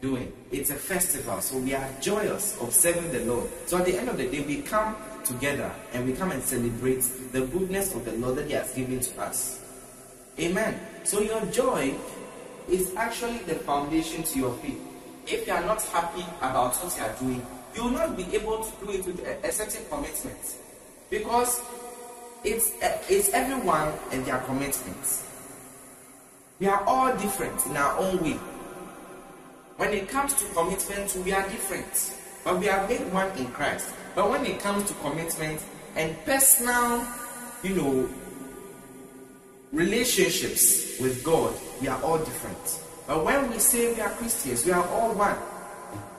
doing. 0.01 0.33
It's 0.51 0.71
a 0.71 0.75
festival, 0.75 1.41
so 1.41 1.59
we 1.59 1.75
are 1.75 1.89
joyous 2.01 2.59
of 2.61 2.73
serving 2.73 3.13
the 3.13 3.25
Lord. 3.25 3.49
So 3.67 3.79
at 3.79 3.87
the 3.87 3.97
end 3.97 4.09
of 4.09 4.17
the 4.17 4.29
day, 4.29 4.41
we 4.41 4.63
come 4.63 4.97
together 5.25 5.71
and 5.93 6.07
we 6.07 6.13
come 6.13 6.33
and 6.33 6.43
celebrate 6.43 7.03
the 7.33 7.47
goodness 7.47 7.95
of 7.95 8.05
the 8.05 8.13
Lord 8.13 8.37
that 8.37 8.47
He 8.47 8.53
has 8.53 8.73
given 8.75 9.01
to 9.01 9.21
us. 9.23 9.61
Amen. 10.39 10.81
So 11.05 11.21
your 11.21 11.45
joy 11.47 11.95
is 12.69 12.95
actually 12.97 13.39
the 13.39 13.55
foundation 13.55 14.23
to 14.23 14.39
your 14.39 14.55
faith. 14.55 14.81
If 15.27 15.47
you 15.47 15.53
are 15.53 15.65
not 15.65 15.83
happy 15.83 16.25
about 16.39 16.75
what 16.77 16.97
you 16.97 17.03
are 17.03 17.15
doing, 17.21 17.47
you 17.75 17.85
will 17.85 17.91
not 17.91 18.17
be 18.17 18.25
able 18.35 18.63
to 18.65 18.87
do 18.87 18.93
it 18.93 19.07
with 19.07 19.27
a, 19.27 19.49
a 19.49 19.53
certain 19.53 19.85
commitment. 19.89 20.57
Because 21.11 21.61
it's, 22.45 22.73
eh, 22.81 22.99
it's 23.09 23.31
everyone 23.31 23.93
and 24.11 24.25
their 24.25 24.39
commitments. 24.39 25.29
We 26.59 26.69
are 26.69 26.83
all 26.87 27.17
different 27.17 27.65
in 27.67 27.77
our 27.77 27.99
own 27.99 28.23
way. 28.23 28.39
When 29.77 29.93
it 29.93 30.09
comes 30.09 30.35
to 30.35 30.45
commitment, 30.55 31.17
we 31.25 31.33
are 31.33 31.43
different. 31.49 32.15
But 32.45 32.59
we 32.61 32.69
are 32.69 32.87
made 32.89 33.13
one 33.13 33.31
in 33.39 33.47
Christ. 33.49 33.93
But 34.15 34.31
when 34.31 34.45
it 34.47 34.61
comes 34.61 34.85
to 34.89 34.95
commitment 34.95 35.61
and 35.97 36.17
personal, 36.25 37.07
you 37.63 37.75
know, 37.75 38.09
relationships 39.73 41.01
with 41.01 41.25
God, 41.25 41.55
we 41.81 41.89
are 41.89 42.01
all 42.03 42.19
different. 42.19 42.81
But 43.07 43.25
when 43.25 43.51
we 43.51 43.59
say 43.59 43.95
we 43.95 44.01
are 44.01 44.11
Christians, 44.11 44.65
we 44.65 44.73
are 44.73 44.87
all 44.89 45.15
one. 45.15 45.37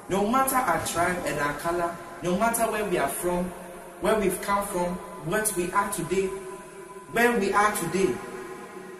No 0.09 0.27
matter 0.29 0.55
our 0.55 0.85
tribe 0.85 1.23
and 1.25 1.39
our 1.39 1.53
color, 1.59 1.95
no 2.21 2.37
matter 2.37 2.63
where 2.71 2.85
we 2.85 2.97
are 2.97 3.07
from, 3.07 3.45
where 4.01 4.19
we've 4.19 4.41
come 4.41 4.65
from, 4.67 4.95
what 5.25 5.55
we 5.55 5.71
are 5.71 5.91
today, 5.91 6.27
where 7.13 7.39
we 7.39 7.53
are 7.53 7.71
today, 7.77 8.13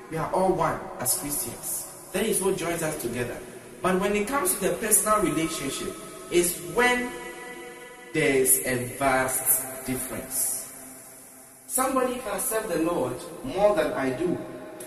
we 0.09 0.17
are 0.17 0.31
all 0.33 0.53
one 0.53 0.79
as 0.99 1.17
Christians. 1.17 2.09
That 2.13 2.25
is 2.25 2.41
what 2.41 2.57
joins 2.57 2.83
us 2.83 3.01
together. 3.01 3.37
But 3.81 3.99
when 3.99 4.15
it 4.15 4.27
comes 4.27 4.53
to 4.55 4.69
the 4.69 4.73
personal 4.75 5.21
relationship, 5.21 5.93
is 6.31 6.57
when 6.73 7.11
there's 8.13 8.59
a 8.65 8.85
vast 8.97 9.85
difference. 9.85 10.71
Somebody 11.67 12.15
can 12.19 12.39
serve 12.39 12.69
the 12.69 12.79
Lord 12.79 13.15
more 13.43 13.75
than 13.75 13.93
I 13.93 14.11
do. 14.11 14.37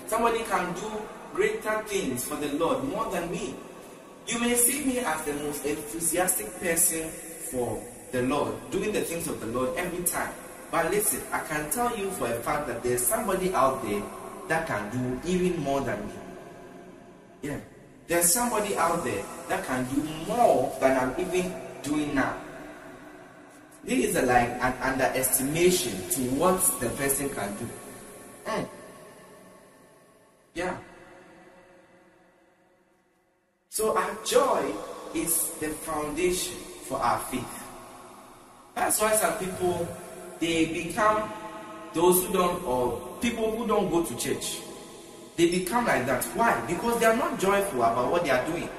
Somebody 0.06 0.44
can 0.44 0.72
do 0.74 0.90
greater 1.34 1.82
things 1.82 2.24
for 2.24 2.36
the 2.36 2.52
Lord 2.54 2.84
more 2.84 3.10
than 3.10 3.30
me. 3.30 3.54
You 4.26 4.38
may 4.40 4.54
see 4.54 4.84
me 4.84 4.98
as 4.98 5.22
the 5.24 5.32
most 5.34 5.64
enthusiastic 5.64 6.52
person 6.60 7.08
for 7.50 7.82
the 8.10 8.22
Lord, 8.22 8.54
doing 8.70 8.92
the 8.92 9.02
things 9.02 9.28
of 9.28 9.40
the 9.40 9.46
Lord 9.46 9.76
every 9.76 10.04
time. 10.04 10.32
But 10.70 10.90
listen, 10.90 11.22
I 11.30 11.40
can 11.40 11.70
tell 11.70 11.96
you 11.96 12.10
for 12.10 12.26
a 12.26 12.34
fact 12.40 12.66
that 12.66 12.82
there's 12.82 13.06
somebody 13.06 13.54
out 13.54 13.82
there 13.84 14.02
that 14.48 14.66
can 14.66 14.90
do 14.90 15.28
even 15.28 15.60
more 15.62 15.80
than 15.80 16.06
me. 16.06 16.12
Yeah. 17.42 17.58
There's 18.08 18.32
somebody 18.32 18.76
out 18.76 19.04
there 19.04 19.24
that 19.48 19.64
can 19.64 19.84
do 19.94 20.02
more 20.26 20.74
than 20.80 20.96
I'm 20.96 21.20
even 21.20 21.52
doing 21.82 22.14
now. 22.14 22.36
This 23.84 24.06
is 24.06 24.14
like 24.26 24.48
an 24.48 24.74
underestimation 24.82 25.92
to 26.10 26.20
what 26.34 26.58
the 26.80 26.88
person 26.90 27.30
can 27.30 27.54
do. 27.56 27.68
Mm. 28.46 28.68
Yeah. 30.54 30.76
So 33.76 33.94
our 33.94 34.16
joy 34.24 34.72
is 35.12 35.52
the 35.60 35.68
foundation 35.68 36.56
for 36.88 36.96
our 36.96 37.18
faith. 37.28 37.62
That's 38.74 38.98
why 39.02 39.12
some 39.16 39.36
people 39.36 39.86
they 40.40 40.72
become 40.72 41.30
those 41.92 42.24
who 42.24 42.32
don't 42.32 42.64
or 42.64 42.96
people 43.20 43.54
who 43.54 43.66
don't 43.66 43.90
go 43.90 44.02
to 44.02 44.16
church. 44.16 44.60
They 45.36 45.50
become 45.50 45.84
like 45.84 46.06
that. 46.06 46.24
Why? 46.32 46.56
Because 46.66 46.98
they 47.00 47.04
are 47.04 47.16
not 47.16 47.38
joyful 47.38 47.82
about 47.82 48.10
what 48.10 48.24
they 48.24 48.30
are 48.30 48.46
doing. 48.46 48.70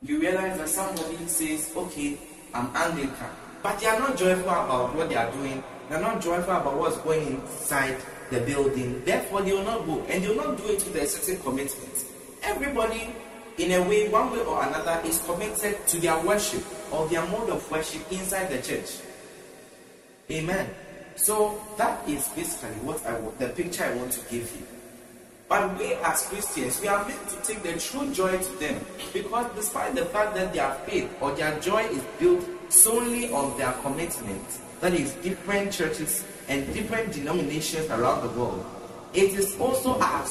You 0.00 0.20
realize 0.20 0.56
that 0.58 0.68
somebody 0.68 1.18
says, 1.26 1.72
okay, 1.74 2.16
I'm 2.54 2.70
Anglican, 2.76 3.34
but 3.60 3.80
they 3.80 3.88
are 3.88 3.98
not 3.98 4.16
joyful 4.16 4.50
about 4.50 4.94
what 4.94 5.08
they 5.08 5.16
are 5.16 5.32
doing. 5.32 5.64
They 5.88 5.96
are 5.96 6.00
not 6.00 6.22
joyful 6.22 6.54
about 6.54 6.78
what's 6.78 6.96
going 6.98 7.26
inside 7.26 7.98
the 8.30 8.40
building. 8.40 9.02
Therefore, 9.04 9.42
they 9.42 9.52
will 9.52 9.64
not 9.64 9.86
go. 9.86 10.00
And 10.08 10.22
they 10.22 10.28
will 10.28 10.36
not 10.36 10.56
do 10.58 10.64
it 10.68 10.84
with 10.84 10.96
a 10.96 11.06
certain 11.06 11.42
commitment. 11.42 12.04
Everybody, 12.42 13.14
in 13.58 13.72
a 13.72 13.88
way, 13.88 14.08
one 14.08 14.32
way 14.32 14.40
or 14.40 14.62
another, 14.62 15.00
is 15.06 15.22
committed 15.24 15.86
to 15.86 16.00
their 16.00 16.18
worship 16.24 16.64
or 16.92 17.08
their 17.08 17.26
mode 17.26 17.50
of 17.50 17.70
worship 17.70 18.00
inside 18.12 18.50
the 18.50 18.60
church. 18.62 18.98
Amen. 20.30 20.68
So 21.16 21.62
that 21.78 22.08
is 22.08 22.28
basically 22.28 22.76
what 22.82 23.04
I 23.06 23.18
want, 23.18 23.38
the 23.38 23.48
picture 23.48 23.84
I 23.84 23.94
want 23.94 24.12
to 24.12 24.20
give 24.30 24.50
you. 24.56 24.66
But 25.48 25.78
we 25.78 25.92
as 25.94 26.26
Christians, 26.26 26.80
we 26.80 26.88
are 26.88 27.06
meant 27.06 27.28
to 27.28 27.36
take 27.42 27.62
the 27.62 27.78
true 27.78 28.10
joy 28.12 28.38
to 28.38 28.52
them 28.58 28.80
because 29.12 29.46
despite 29.54 29.94
the 29.94 30.06
fact 30.06 30.34
that 30.34 30.52
their 30.52 30.72
faith 30.86 31.14
or 31.20 31.32
their 31.32 31.58
joy 31.60 31.84
is 31.84 32.02
built 32.18 32.44
solely 32.70 33.30
on 33.30 33.56
their 33.58 33.72
commitment, 33.74 34.42
that 34.80 34.94
is 34.94 35.12
different 35.22 35.72
churches 35.72 36.24
and 36.48 36.66
different 36.74 37.12
denominations 37.12 37.88
around 37.90 38.22
the 38.22 38.38
world, 38.38 38.64
it 39.12 39.34
is 39.34 39.58
also 39.60 39.98
our 40.00 40.26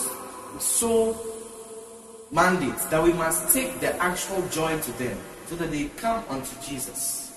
sole 0.60 1.17
mandate 2.32 2.77
that 2.89 3.01
we 3.01 3.13
must 3.13 3.53
take 3.53 3.79
the 3.79 3.96
actual 3.98 4.41
joy 4.50 4.79
to 4.82 4.91
them 4.93 5.17
so 5.48 5.55
that 5.55 5.72
they 5.72 5.86
come 5.98 6.24
unto 6.29 6.51
Jesus. 6.62 7.32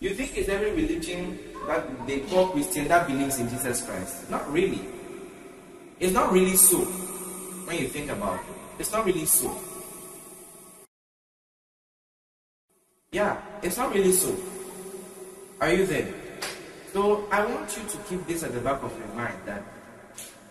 You 0.00 0.10
think 0.14 0.36
it's 0.36 0.48
every 0.48 0.72
religion 0.72 1.38
that 1.66 2.06
they 2.06 2.20
call 2.20 2.48
Christian 2.48 2.88
that 2.88 3.06
believes 3.06 3.38
in 3.38 3.48
Jesus 3.48 3.82
Christ? 3.86 4.28
Not 4.30 4.50
really. 4.52 4.80
It's 6.00 6.12
not 6.12 6.32
really 6.32 6.56
so 6.56 6.78
when 6.78 7.78
you 7.78 7.86
think 7.86 8.10
about 8.10 8.40
it. 8.40 8.46
It's 8.80 8.90
not 8.90 9.06
really 9.06 9.26
so. 9.26 9.56
Yeah, 13.12 13.40
it's 13.62 13.76
not 13.76 13.94
really 13.94 14.10
so. 14.10 14.34
Are 15.60 15.72
you 15.72 15.86
there? 15.86 16.21
So 16.92 17.26
I 17.32 17.42
want 17.46 17.74
you 17.74 17.82
to 17.88 17.98
keep 18.06 18.26
this 18.26 18.42
at 18.42 18.52
the 18.52 18.60
back 18.60 18.82
of 18.82 18.92
your 18.98 19.08
mind 19.16 19.38
that 19.46 19.62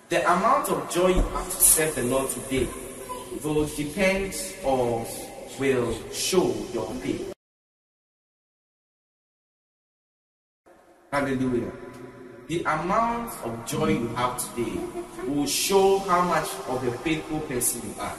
the 0.09 0.25
amount 0.25 0.69
of 0.69 0.89
joy 0.89 1.09
you 1.09 1.21
have 1.21 1.45
to 1.45 1.55
serve 1.55 1.93
the 1.93 2.01
Lord 2.03 2.31
today 2.31 2.67
will 3.43 3.67
depend 3.67 4.33
or 4.63 5.05
will 5.59 5.95
show 6.11 6.51
your 6.73 6.89
faith. 6.95 7.31
Hallelujah. 11.11 11.71
The 12.47 12.63
amount 12.63 13.33
of 13.43 13.65
joy 13.67 13.89
you 13.89 14.07
have 14.15 14.41
today 14.55 14.79
will 15.27 15.45
show 15.45 15.99
how 15.99 16.23
much 16.23 16.49
of 16.67 16.87
a 16.87 16.91
faithful 16.99 17.39
person 17.41 17.81
you 17.87 18.01
are. 18.01 18.17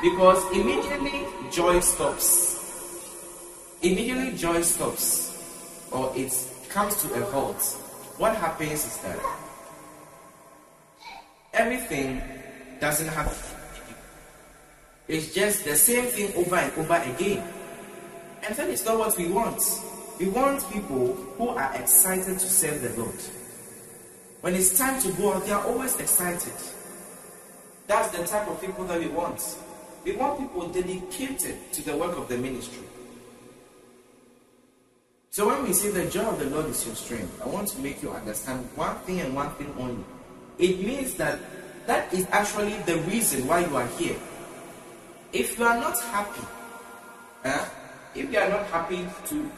Because 0.00 0.44
immediately 0.52 1.26
joy 1.50 1.80
stops. 1.80 2.60
Immediately 3.82 4.38
joy 4.38 4.62
stops 4.62 5.42
or 5.90 6.12
it 6.14 6.30
comes 6.72 7.02
to 7.02 7.12
a 7.14 7.30
halt. 7.30 7.62
What 8.16 8.34
happens 8.36 8.86
is 8.86 8.96
that 8.98 9.18
everything 11.52 12.22
doesn't 12.80 13.08
have. 13.08 13.36
It's 15.06 15.34
just 15.34 15.64
the 15.64 15.76
same 15.76 16.06
thing 16.06 16.32
over 16.34 16.56
and 16.56 16.72
over 16.78 16.94
again. 16.94 17.46
And 18.42 18.56
that 18.56 18.68
is 18.70 18.84
not 18.86 18.98
what 18.98 19.16
we 19.18 19.28
want. 19.28 19.62
We 20.18 20.28
want 20.28 20.68
people 20.72 21.14
who 21.36 21.48
are 21.48 21.74
excited 21.76 22.38
to 22.38 22.46
serve 22.46 22.80
the 22.80 23.00
Lord. 23.00 23.20
When 24.40 24.54
it's 24.54 24.76
time 24.78 25.00
to 25.02 25.12
go 25.12 25.34
out, 25.34 25.44
they 25.44 25.52
are 25.52 25.64
always 25.66 25.98
excited. 26.00 26.54
That's 27.86 28.16
the 28.16 28.26
type 28.26 28.48
of 28.48 28.60
people 28.60 28.84
that 28.86 28.98
we 28.98 29.08
want. 29.08 29.58
We 30.04 30.16
want 30.16 30.40
people 30.40 30.68
dedicated 30.68 31.72
to 31.72 31.82
the 31.82 31.96
work 31.96 32.16
of 32.16 32.28
the 32.28 32.38
ministry. 32.38 32.82
So 35.32 35.46
when 35.46 35.62
we 35.62 35.72
say 35.72 35.88
the 35.88 36.04
joy 36.10 36.28
of 36.28 36.38
the 36.38 36.44
Lord 36.44 36.66
is 36.66 36.84
your 36.84 36.94
strength, 36.94 37.40
I 37.40 37.48
want 37.48 37.66
to 37.68 37.80
make 37.80 38.02
you 38.02 38.10
understand 38.10 38.68
one 38.74 38.94
thing 39.08 39.20
and 39.20 39.34
one 39.34 39.48
thing 39.52 39.72
only. 39.78 40.04
It 40.58 40.84
means 40.84 41.14
that 41.14 41.38
that 41.86 42.12
is 42.12 42.26
actually 42.30 42.76
the 42.84 42.98
reason 43.08 43.46
why 43.46 43.64
you 43.64 43.74
are 43.74 43.86
here. 43.96 44.16
If 45.32 45.58
you 45.58 45.64
are 45.64 45.80
not 45.80 45.98
happy, 45.98 46.46
eh, 47.44 47.64
if 48.14 48.30
you 48.30 48.38
are 48.38 48.50
not 48.50 48.66
happy 48.66 49.08
to, 49.28 49.50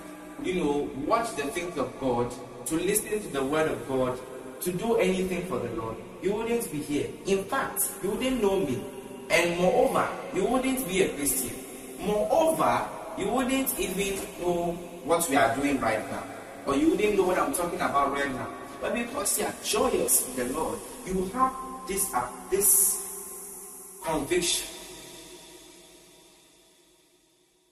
you 0.44 0.62
know, 0.62 0.88
watch 1.06 1.34
the 1.34 1.42
things 1.50 1.76
of 1.76 1.90
God, 1.98 2.32
to 2.66 2.76
listen 2.76 3.20
to 3.20 3.28
the 3.32 3.44
word 3.44 3.68
of 3.68 3.88
God, 3.88 4.16
to 4.60 4.70
do 4.70 4.94
anything 4.98 5.44
for 5.46 5.58
the 5.58 5.70
Lord, 5.70 5.96
you 6.22 6.34
wouldn't 6.34 6.70
be 6.70 6.78
here. 6.78 7.08
In 7.26 7.42
fact, 7.46 7.90
you 8.00 8.12
wouldn't 8.12 8.40
know 8.40 8.60
me. 8.60 8.80
And 9.28 9.58
moreover, 9.58 10.08
you 10.36 10.44
wouldn't 10.46 10.86
be 10.86 11.02
a 11.02 11.08
Christian. 11.16 11.56
Moreover, 11.98 12.86
you 13.18 13.26
wouldn't 13.26 13.76
even 13.80 14.22
know 14.38 14.78
what 15.04 15.28
we 15.28 15.37
are 15.37 15.54
doing 15.56 15.80
right 15.80 16.11
now. 16.11 16.25
Or 16.66 16.75
you 16.76 16.90
wouldn't 16.90 17.16
know 17.16 17.25
what 17.25 17.38
I'm 17.38 17.52
talking 17.52 17.80
about 17.80 18.12
right 18.12 18.32
now. 18.32 18.49
But 18.80 18.94
because 18.94 19.38
you 19.38 19.46
are 19.46 19.54
joyous 19.62 20.28
in 20.28 20.37
the 20.37 20.54
Lord, 20.54 20.78
you 21.06 21.30
have 21.34 21.54
this, 21.87 22.12
uh, 22.14 22.28
this 22.50 24.00
conviction 24.04 24.66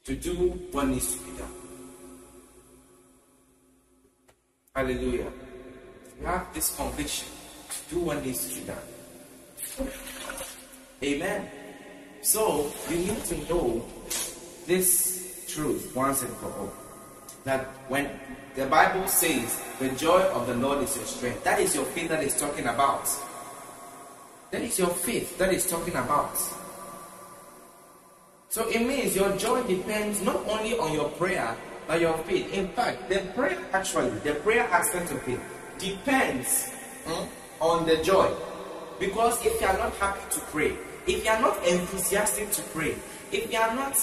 to 0.05 0.15
do 0.17 0.35
what 0.73 0.89
needs 0.89 1.17
to 1.17 1.23
be 1.25 1.39
done. 1.39 1.53
Hallelujah. 4.75 5.33
You 6.21 6.27
have 6.27 6.53
this 6.55 6.75
conviction 6.77 7.29
to 7.71 7.95
do 7.95 8.01
what 8.01 8.25
needs 8.25 8.49
to 8.49 8.61
be 8.61 8.67
done. 8.67 9.89
Amen. 11.03 11.51
So 12.23 12.71
you 12.89 12.99
need 12.99 13.25
to 13.25 13.37
know 13.49 13.85
this 14.67 15.47
truth 15.49 15.95
once 15.95 16.23
and 16.23 16.33
for 16.37 16.47
all. 16.53 16.82
That 17.45 17.67
when 17.89 18.09
the 18.55 18.67
Bible 18.67 19.09
says 19.09 19.61
the 19.79 19.89
joy 19.91 20.21
of 20.31 20.47
the 20.47 20.55
Lord 20.55 20.83
is 20.83 20.97
your 20.97 21.07
strength, 21.07 21.45
that 21.45 21.61
is 21.61 21.75
your 21.75 21.85
faith 21.87 22.09
that 22.09 22.23
is 22.23 22.39
talking 22.39 22.67
about. 22.67 23.09
That 24.51 24.63
is 24.63 24.79
your 24.79 24.91
faith 24.91 25.39
that 25.39 25.53
is 25.53 25.69
talking 25.69 25.95
about. 25.95 26.37
So 28.51 28.69
it 28.69 28.85
means 28.87 29.17
your 29.17 29.35
joy 29.39 29.63
depends 29.65 30.21
not 30.21 30.37
only 30.47 30.79
on 30.79 30.93
your 30.93 31.09
prayer, 31.17 31.57
but 31.87 32.01
your 32.01 32.17
faith. 32.29 32.53
In 32.53 32.69
fact, 32.69 33.09
the 33.09 33.21
prayer 33.35 33.59
actually, 33.73 34.11
the 34.21 34.35
prayer 34.45 34.65
aspect 34.65 35.11
of 35.11 35.27
it 35.27 35.41
depends 35.79 36.71
hmm, 37.07 37.25
on 37.61 37.87
the 37.87 37.97
joy. 38.05 38.31
Because 39.01 39.45
if 39.45 39.59
you 39.61 39.67
are 39.67 39.79
not 39.79 39.95
happy 39.97 40.21
to 40.31 40.41
pray, 40.53 40.77
if 41.07 41.25
you 41.25 41.31
are 41.31 41.41
not 41.41 41.57
enthusiastic 41.67 42.51
to 42.53 42.63
pray, 42.77 42.95
if 43.33 43.51
you 43.51 43.59
are 43.59 43.75
not, 43.75 43.97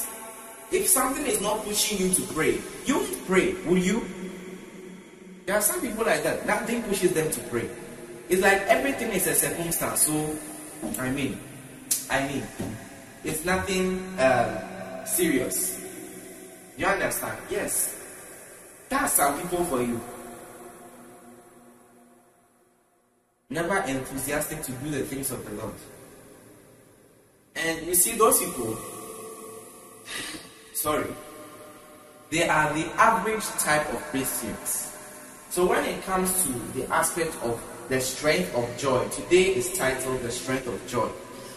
if 0.71 0.87
something 0.87 1.25
is 1.25 1.39
not 1.41 1.63
pushing 1.63 1.99
you 1.99 2.13
to 2.13 2.21
pray, 2.33 2.59
you 2.85 3.05
pray, 3.29 3.53
will 3.69 3.77
you? 3.77 4.01
There 5.45 5.55
are 5.55 5.61
some 5.61 5.79
people 5.81 6.03
like 6.03 6.23
that. 6.23 6.47
Nothing 6.47 6.81
pushes 6.81 7.13
them 7.13 7.29
to 7.29 7.39
pray. 7.53 7.69
It's 8.27 8.41
like 8.41 8.61
everything 8.65 9.11
is 9.11 9.27
a 9.27 9.35
circumstance. 9.35 10.07
So, 10.07 10.35
I 10.97 11.11
mean, 11.11 11.37
I 12.09 12.27
mean, 12.27 12.43
it's 13.23 13.45
nothing 13.45 14.01
um, 14.17 14.57
serious. 15.05 15.77
You 16.75 16.87
understand? 16.87 17.37
Yes. 17.51 17.95
That's 18.89 19.13
some 19.13 19.39
people 19.39 19.63
for 19.65 19.81
you. 19.81 20.01
Never 23.51 23.77
enthusiastic 23.85 24.63
to 24.63 24.71
do 24.71 24.89
the 24.89 25.03
things 25.05 25.29
of 25.29 25.45
the 25.45 25.53
Lord. 25.53 25.73
And 27.55 27.85
you 27.85 27.93
see 27.93 28.17
those 28.17 28.39
people, 28.39 28.77
sorry, 30.73 31.09
they 32.29 32.47
are 32.47 32.73
the 32.73 32.85
average 32.93 33.45
type 33.59 33.91
of 33.93 34.01
Christians. 34.11 34.95
So 35.49 35.67
when 35.67 35.83
it 35.83 36.03
comes 36.03 36.43
to 36.43 36.51
the 36.77 36.87
aspect 36.93 37.35
of 37.41 37.61
the 37.89 37.99
strength 37.99 38.55
of 38.55 38.77
joy, 38.77 39.07
today 39.09 39.55
is 39.55 39.73
titled 39.73 40.21
The 40.21 40.31
Strength 40.31 40.67
of 40.67 40.87
Joy. 40.87 41.09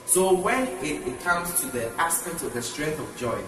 So 0.07 0.35
when 0.35 0.67
it, 0.85 1.07
it 1.07 1.21
comes 1.21 1.61
to 1.61 1.67
the 1.69 1.89
aspect 2.01 2.43
of 2.43 2.53
the 2.55 2.63
strength 2.63 2.99
of 2.99 3.17
joy, 3.17 3.41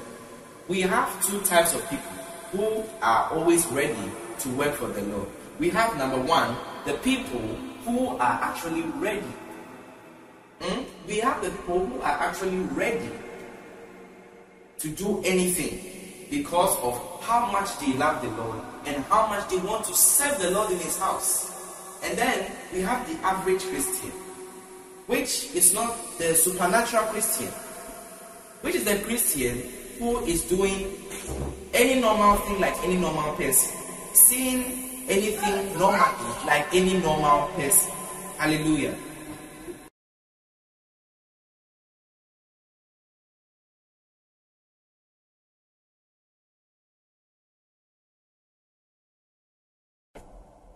we 0.69 0.81
have 0.83 1.09
two 1.27 1.41
types 1.41 1.75
of 1.75 1.89
people 1.91 2.13
who 2.53 2.85
are 3.03 3.31
always 3.33 3.67
ready 3.67 4.11
to 4.39 4.49
work 4.51 4.75
for 4.75 4.87
the 4.89 5.03
Lord. 5.03 5.29
We 5.59 5.71
have 5.71 5.97
number 5.99 6.21
one, 6.21 6.57
the 6.85 6.95
people 6.95 7.41
who 7.85 8.17
are 8.17 8.41
actually 8.43 8.83
ready. 8.97 9.27
Hmm? 10.61 10.83
We 11.07 11.19
have 11.19 11.43
the 11.43 11.51
people 11.51 11.87
who 11.87 12.01
are 12.01 12.19
actually 12.21 12.61
ready 12.73 13.11
to 14.79 14.89
do 14.89 15.23
anything 15.25 15.81
because 16.31 16.79
of 16.79 17.14
how 17.25 17.51
much 17.51 17.79
they 17.79 17.93
love 17.95 18.23
the 18.23 18.31
Lord 18.43 18.61
and 18.87 19.05
how 19.07 19.27
much 19.27 19.49
they 19.49 19.59
want 19.59 19.85
to 19.87 19.95
serve 19.95 20.39
the 20.41 20.51
Lord 20.51 20.71
in 20.71 20.79
His 20.79 20.99
house. 20.99 21.51
And 22.05 22.17
then 22.19 22.51
we 22.73 22.81
have 22.81 23.07
the 23.09 23.17
average 23.27 23.63
Christian 23.63 24.13
which 25.07 25.55
is 25.55 25.75
not 25.75 25.97
the 26.19 26.35
supernatural 26.35 27.05
Christian, 27.05 27.49
which 28.63 28.75
is 28.75 28.85
the 28.85 28.97
Christian 29.05 29.63
who 29.99 30.25
is 30.25 30.43
doing 30.45 30.95
any 31.75 32.01
normal 32.01 32.37
thing 32.37 32.61
like 32.61 32.75
any 32.83 32.97
normal 32.97 33.35
person, 33.35 33.77
seeing 34.15 35.05
anything 35.09 35.79
normally 35.79 36.47
like 36.47 36.67
any 36.73 36.99
normal 37.01 37.49
person. 37.55 37.93
Hallelujah. 38.39 38.95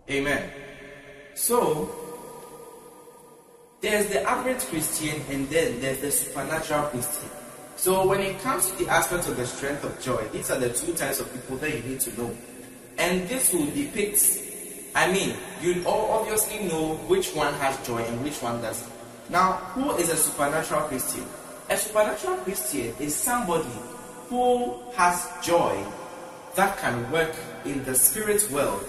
Amen. 0.09 0.49
So, 1.35 1.95
there's 3.81 4.07
the 4.07 4.23
average 4.23 4.59
Christian 4.65 5.21
and 5.29 5.47
then 5.49 5.79
there's 5.79 5.99
the 5.99 6.11
supernatural 6.11 6.83
Christian. 6.89 7.29
So 7.77 8.05
when 8.05 8.19
it 8.19 8.37
comes 8.41 8.69
to 8.71 8.83
the 8.83 8.91
aspect 8.91 9.29
of 9.29 9.37
the 9.37 9.45
strength 9.45 9.85
of 9.85 10.01
joy, 10.01 10.21
these 10.33 10.51
are 10.51 10.59
the 10.59 10.69
two 10.69 10.93
types 10.93 11.21
of 11.21 11.31
people 11.31 11.55
that 11.57 11.73
you 11.73 11.81
need 11.83 12.01
to 12.01 12.21
know. 12.21 12.35
And 12.97 13.25
this 13.29 13.53
will 13.53 13.67
depict, 13.67 14.19
I 14.95 15.09
mean, 15.09 15.37
you 15.61 15.81
all 15.85 16.19
obviously 16.19 16.67
know 16.67 16.95
which 17.07 17.33
one 17.33 17.53
has 17.53 17.87
joy 17.87 17.99
and 17.99 18.21
which 18.21 18.41
one 18.41 18.61
doesn't. 18.61 18.91
Now, 19.29 19.53
who 19.73 19.95
is 19.95 20.09
a 20.09 20.17
supernatural 20.17 20.81
Christian? 20.89 21.23
A 21.69 21.77
supernatural 21.77 22.35
Christian 22.37 22.93
is 22.99 23.15
somebody 23.15 23.69
who 24.27 24.75
has 24.95 25.29
joy 25.41 25.81
that 26.55 26.77
can 26.79 27.09
work 27.11 27.33
in 27.63 27.81
the 27.85 27.95
spirit 27.95 28.45
world, 28.51 28.85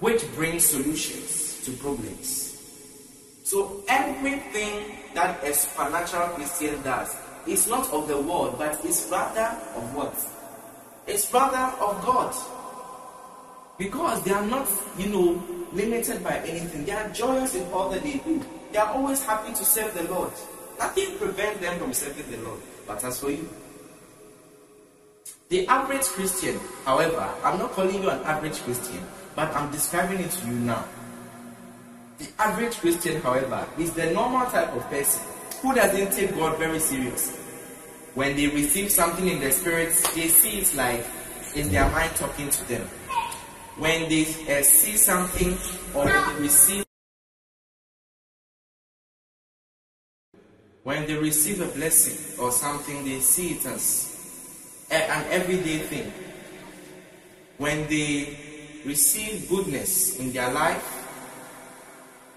which 0.00 0.22
brings 0.34 0.64
solutions 0.64 1.64
to 1.64 1.72
problems. 1.72 2.46
So 3.44 3.82
everything 3.88 4.98
that 5.14 5.42
a 5.44 5.54
supernatural 5.54 6.28
Christian 6.34 6.82
does 6.82 7.16
is 7.46 7.68
not 7.68 7.90
of 7.92 8.08
the 8.08 8.20
world, 8.20 8.56
but 8.58 8.84
is 8.84 9.08
rather 9.10 9.56
of 9.76 9.94
what? 9.94 10.14
It's 11.06 11.32
rather 11.32 11.76
of 11.78 12.04
God. 12.04 12.34
Because 13.78 14.22
they 14.24 14.32
are 14.32 14.44
not, 14.46 14.68
you 14.98 15.08
know, 15.08 15.42
limited 15.72 16.24
by 16.24 16.38
anything. 16.38 16.84
They 16.84 16.92
are 16.92 17.08
joyous 17.10 17.54
in 17.54 17.70
all 17.72 17.88
that 17.90 18.02
they 18.02 18.18
do. 18.18 18.42
They 18.72 18.78
are 18.78 18.92
always 18.92 19.24
happy 19.24 19.52
to 19.52 19.64
serve 19.64 19.94
the 19.94 20.04
Lord. 20.12 20.32
Nothing 20.78 21.16
prevents 21.18 21.60
them 21.60 21.78
from 21.78 21.92
serving 21.92 22.30
the 22.30 22.38
Lord. 22.38 22.60
But 22.86 23.04
as 23.04 23.20
for 23.20 23.30
you, 23.30 23.48
the 25.48 25.66
average 25.68 26.02
Christian, 26.02 26.58
however, 26.84 27.32
I'm 27.44 27.58
not 27.58 27.70
calling 27.72 28.02
you 28.02 28.10
an 28.10 28.20
average 28.24 28.58
Christian, 28.62 29.00
but 29.36 29.54
I'm 29.54 29.70
describing 29.70 30.20
it 30.20 30.30
to 30.30 30.46
you 30.46 30.54
now. 30.54 30.84
The 32.18 32.26
average 32.38 32.78
Christian, 32.78 33.20
however, 33.20 33.68
is 33.78 33.92
the 33.92 34.10
normal 34.10 34.50
type 34.50 34.74
of 34.74 34.82
person 34.88 35.22
who 35.60 35.74
doesn't 35.74 36.12
take 36.12 36.34
God 36.34 36.58
very 36.58 36.78
serious. 36.80 37.36
When 38.14 38.34
they 38.34 38.48
receive 38.48 38.90
something 38.90 39.28
in 39.28 39.40
the 39.40 39.52
spirit, 39.52 39.88
they 40.14 40.28
see 40.28 40.60
it 40.60 40.74
like 40.74 41.04
it's 41.54 41.68
their 41.68 41.88
mind 41.90 42.14
talking 42.16 42.48
to 42.48 42.68
them. 42.68 42.82
When 43.76 44.08
they 44.08 44.22
uh, 44.22 44.62
see 44.62 44.96
something 44.96 45.58
or 45.94 46.06
they 46.06 46.40
receive 46.40 46.84
when 50.82 51.06
they 51.06 51.14
receive 51.14 51.60
a 51.60 51.66
blessing 51.66 52.42
or 52.42 52.52
something, 52.52 53.04
they 53.04 53.20
see 53.20 53.50
it 53.50 53.66
as 53.66 54.16
an 54.90 55.26
everyday 55.30 55.78
thing. 55.78 56.12
When 57.58 57.86
they 57.88 58.55
receive 58.86 59.48
goodness 59.48 60.18
in 60.18 60.32
their 60.32 60.50
life, 60.52 60.84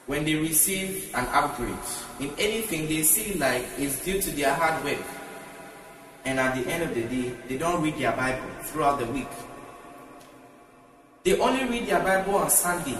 when 0.07 0.25
they 0.25 0.35
receive 0.35 1.11
an 1.13 1.27
upgrade 1.27 1.77
in 2.19 2.33
anything, 2.39 2.87
they 2.87 3.03
see 3.03 3.37
like 3.37 3.63
it's 3.77 4.03
due 4.03 4.19
to 4.19 4.31
their 4.31 4.53
hard 4.53 4.83
work. 4.83 5.05
And 6.25 6.39
at 6.39 6.55
the 6.57 6.69
end 6.69 6.83
of 6.83 6.95
the 6.95 7.03
day, 7.03 7.31
they 7.47 7.57
don't 7.57 7.81
read 7.81 7.97
their 7.97 8.11
Bible 8.11 8.49
throughout 8.63 8.99
the 8.99 9.05
week. 9.05 9.29
They 11.23 11.39
only 11.39 11.65
read 11.65 11.87
their 11.87 12.01
Bible 12.01 12.35
on 12.35 12.49
Sunday. 12.49 12.97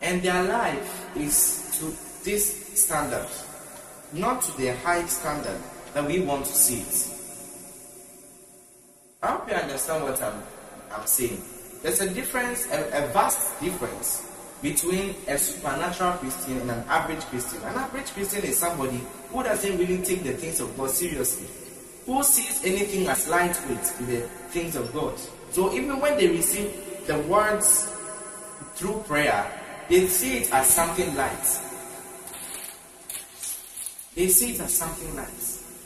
And 0.00 0.22
their 0.22 0.42
life 0.42 1.16
is 1.16 1.78
to 1.78 2.24
this 2.24 2.80
standard, 2.80 3.26
not 4.12 4.42
to 4.42 4.56
the 4.56 4.74
high 4.76 5.06
standard 5.06 5.60
that 5.94 6.04
we 6.04 6.20
want 6.20 6.44
to 6.46 6.52
see 6.52 6.80
it. 6.80 7.12
I 9.22 9.28
hope 9.28 9.48
you 9.48 9.54
understand 9.54 10.04
what 10.04 10.22
I'm, 10.22 10.42
I'm 10.96 11.06
saying. 11.06 11.42
There's 11.82 12.00
a 12.00 12.12
difference, 12.12 12.66
a, 12.72 13.04
a 13.04 13.06
vast 13.12 13.60
difference 13.60 14.26
between 14.62 15.14
a 15.28 15.38
supernatural 15.38 16.12
Christian 16.14 16.58
and 16.60 16.70
an 16.70 16.84
average 16.88 17.20
Christian. 17.26 17.62
An 17.62 17.76
average 17.76 18.06
Christian 18.12 18.44
is 18.44 18.58
somebody 18.58 19.00
who 19.30 19.42
doesn't 19.42 19.78
really 19.78 20.02
take 20.02 20.24
the 20.24 20.32
things 20.32 20.60
of 20.60 20.76
God 20.76 20.90
seriously, 20.90 21.46
who 22.06 22.22
sees 22.22 22.64
anything 22.64 23.06
as 23.06 23.28
lightweight 23.28 23.92
in 24.00 24.06
the 24.06 24.20
things 24.48 24.76
of 24.76 24.92
God. 24.92 25.18
So 25.50 25.72
even 25.74 26.00
when 26.00 26.16
they 26.16 26.28
receive 26.28 27.06
the 27.06 27.18
words 27.20 27.92
through 28.74 29.04
prayer, 29.06 29.46
they 29.88 30.06
see 30.06 30.38
it 30.38 30.52
as 30.52 30.66
something 30.66 31.14
light. 31.14 31.60
They 34.14 34.28
see 34.28 34.52
it 34.52 34.60
as 34.60 34.74
something 34.74 35.14
light. 35.14 35.28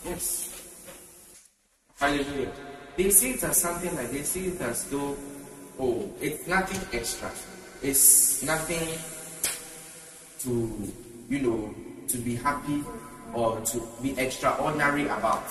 Yes. 0.06 0.46
Hallelujah. 1.98 2.52
They 3.00 3.08
see 3.08 3.30
it 3.30 3.42
as 3.44 3.56
something 3.56 3.96
like 3.96 4.10
they 4.10 4.22
see 4.22 4.48
it 4.48 4.60
as 4.60 4.84
though, 4.84 5.16
oh, 5.78 6.12
it's 6.20 6.46
nothing 6.46 6.80
extra. 6.92 7.30
It's 7.82 8.42
nothing 8.42 8.86
to, 10.40 10.92
you 11.30 11.38
know, 11.38 11.74
to 12.08 12.18
be 12.18 12.34
happy 12.34 12.84
or 13.32 13.58
to 13.58 13.88
be 14.02 14.18
extraordinary 14.18 15.04
about. 15.04 15.48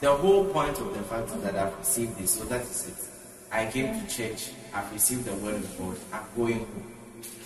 The 0.00 0.14
whole 0.14 0.44
point 0.44 0.78
of 0.78 0.94
the 0.94 1.02
fact 1.02 1.42
that 1.42 1.56
I've 1.56 1.76
received 1.80 2.16
this, 2.16 2.38
so 2.38 2.44
that 2.44 2.62
is 2.62 2.90
it. 2.90 3.52
I 3.52 3.66
came 3.66 4.00
to 4.00 4.06
church, 4.06 4.50
I've 4.72 4.92
received 4.92 5.24
the 5.24 5.34
word 5.44 5.56
of 5.56 5.78
God, 5.78 5.96
I'm 6.12 6.26
going 6.36 6.58
home. 6.58 6.94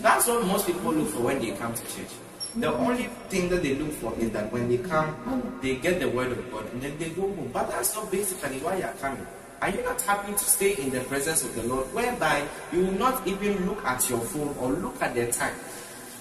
That's 0.00 0.26
what 0.26 0.44
most 0.44 0.66
people 0.66 0.92
look 0.92 1.08
for 1.08 1.22
when 1.22 1.38
they 1.38 1.52
come 1.52 1.72
to 1.72 1.82
church. 1.84 2.12
The 2.56 2.72
only 2.74 3.04
thing 3.28 3.48
that 3.50 3.62
they 3.62 3.76
look 3.76 3.92
for 3.92 4.12
is 4.18 4.30
that 4.32 4.52
when 4.52 4.68
they 4.68 4.78
come, 4.78 5.58
they 5.62 5.76
get 5.76 6.00
the 6.00 6.08
word 6.08 6.32
of 6.32 6.50
God 6.50 6.66
and 6.72 6.82
then 6.82 6.98
they 6.98 7.10
go 7.10 7.22
home. 7.22 7.50
But 7.52 7.70
that's 7.70 7.94
not 7.94 8.10
basically 8.10 8.58
why 8.58 8.78
you're 8.78 8.88
coming. 9.00 9.26
Are 9.62 9.70
you 9.70 9.82
not 9.84 10.00
happy 10.02 10.32
to 10.32 10.38
stay 10.38 10.74
in 10.74 10.90
the 10.90 11.00
presence 11.00 11.44
of 11.44 11.54
the 11.54 11.62
Lord, 11.62 11.86
whereby 11.94 12.48
you 12.72 12.86
will 12.86 12.92
not 12.92 13.26
even 13.26 13.66
look 13.66 13.84
at 13.84 14.08
your 14.08 14.18
phone 14.20 14.56
or 14.58 14.72
look 14.72 15.00
at 15.02 15.14
the 15.14 15.30
time? 15.30 15.54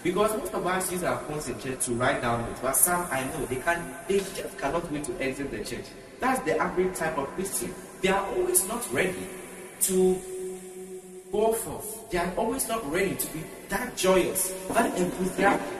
Because 0.03 0.37
most 0.37 0.53
of 0.53 0.67
us 0.67 0.91
use 0.91 1.03
our 1.03 1.17
phones 1.21 1.49
in 1.49 1.59
church 1.59 1.85
to 1.85 1.93
write 1.93 2.21
down 2.21 2.41
notes, 2.41 2.59
but 2.61 2.75
some 2.75 3.07
I 3.09 3.23
know 3.25 3.45
they 3.45 3.55
can 3.57 3.95
they 4.07 4.19
just 4.19 4.57
cannot 4.57 4.91
wait 4.91 5.05
to 5.05 5.21
exit 5.21 5.51
the 5.51 5.63
church. 5.63 5.85
That's 6.19 6.39
the 6.41 6.57
average 6.57 6.95
type 6.95 7.17
of 7.17 7.27
Christian. 7.29 7.73
They 8.01 8.09
are 8.09 8.25
always 8.35 8.67
not 8.67 8.85
ready 8.93 9.27
to 9.81 10.21
go 11.31 11.53
forth. 11.53 12.11
They 12.11 12.17
are 12.17 12.33
always 12.35 12.67
not 12.67 12.89
ready 12.91 13.15
to 13.15 13.27
be 13.33 13.41
that 13.69 13.95
joyous, 13.97 14.53
that 14.69 14.97
enthusiastic. 14.97 15.78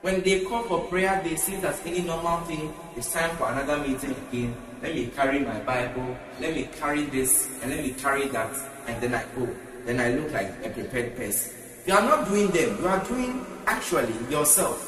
When 0.00 0.22
they 0.22 0.40
call 0.44 0.62
for 0.62 0.80
prayer, 0.88 1.20
they 1.22 1.36
see 1.36 1.56
that 1.56 1.76
any 1.84 2.00
normal 2.00 2.40
thing. 2.48 2.72
It's 2.96 3.12
time 3.12 3.36
for 3.36 3.52
another 3.52 3.76
meeting 3.86 4.12
again. 4.12 4.56
Let 4.82 4.94
me 4.94 5.06
carry 5.14 5.40
my 5.40 5.60
Bible. 5.60 6.16
Let 6.40 6.54
me 6.54 6.68
carry 6.80 7.04
this 7.04 7.50
and 7.60 7.70
let 7.70 7.84
me 7.84 7.92
carry 7.92 8.28
that, 8.28 8.50
and 8.86 9.02
then 9.02 9.14
I 9.14 9.24
go. 9.36 9.46
Then 9.84 10.00
I 10.00 10.14
look 10.16 10.32
like 10.32 10.48
a 10.64 10.70
prepared 10.70 11.16
person. 11.16 11.52
You 11.86 11.94
are 11.94 12.02
not 12.02 12.28
doing 12.28 12.48
them. 12.48 12.78
You 12.80 12.88
are 12.88 13.04
doing 13.04 13.44
actually 13.66 14.14
yourself. 14.30 14.86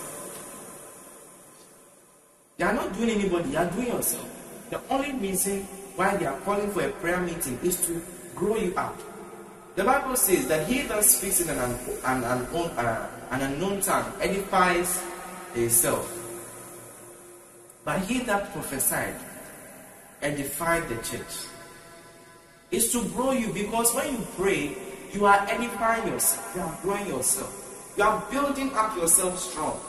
You 2.58 2.66
are 2.66 2.72
not 2.72 2.94
doing 2.94 3.10
anybody. 3.10 3.50
You 3.50 3.58
are 3.58 3.70
doing 3.70 3.88
yourself. 3.88 4.28
The 4.70 4.80
only 4.88 5.12
reason 5.12 5.62
why 5.96 6.16
they 6.16 6.24
are 6.24 6.40
calling 6.40 6.70
for 6.70 6.82
a 6.82 6.90
prayer 6.90 7.20
meeting 7.20 7.58
is 7.62 7.84
to 7.86 8.00
grow 8.34 8.56
you 8.56 8.72
up. 8.76 8.96
The 9.76 9.84
Bible 9.84 10.16
says 10.16 10.48
that 10.48 10.66
he 10.66 10.82
that 10.82 11.04
speaks 11.04 11.40
in 11.40 11.50
an, 11.50 11.58
an, 12.04 12.24
an, 12.24 12.24
uh, 12.24 13.08
an 13.32 13.40
unknown 13.40 13.80
tongue 13.80 14.12
edifies 14.20 15.02
himself. 15.54 16.06
But 17.84 17.98
he 18.00 18.20
that 18.20 18.52
prophesied 18.52 19.16
edified 20.22 20.88
the 20.88 20.94
church. 21.02 21.46
Is 22.70 22.92
to 22.92 23.02
grow 23.08 23.32
you 23.32 23.52
because 23.52 23.92
when 23.94 24.12
you 24.14 24.26
pray, 24.36 24.76
you 25.12 25.26
are 25.26 25.44
edifying 25.50 26.06
yourself, 26.06 26.52
you 26.54 26.62
are 26.62 26.78
growing 26.80 27.06
yourself, 27.08 27.92
you 27.96 28.04
are 28.04 28.24
building 28.30 28.72
up 28.74 28.96
yourself 28.96 29.38
strong. 29.38 29.80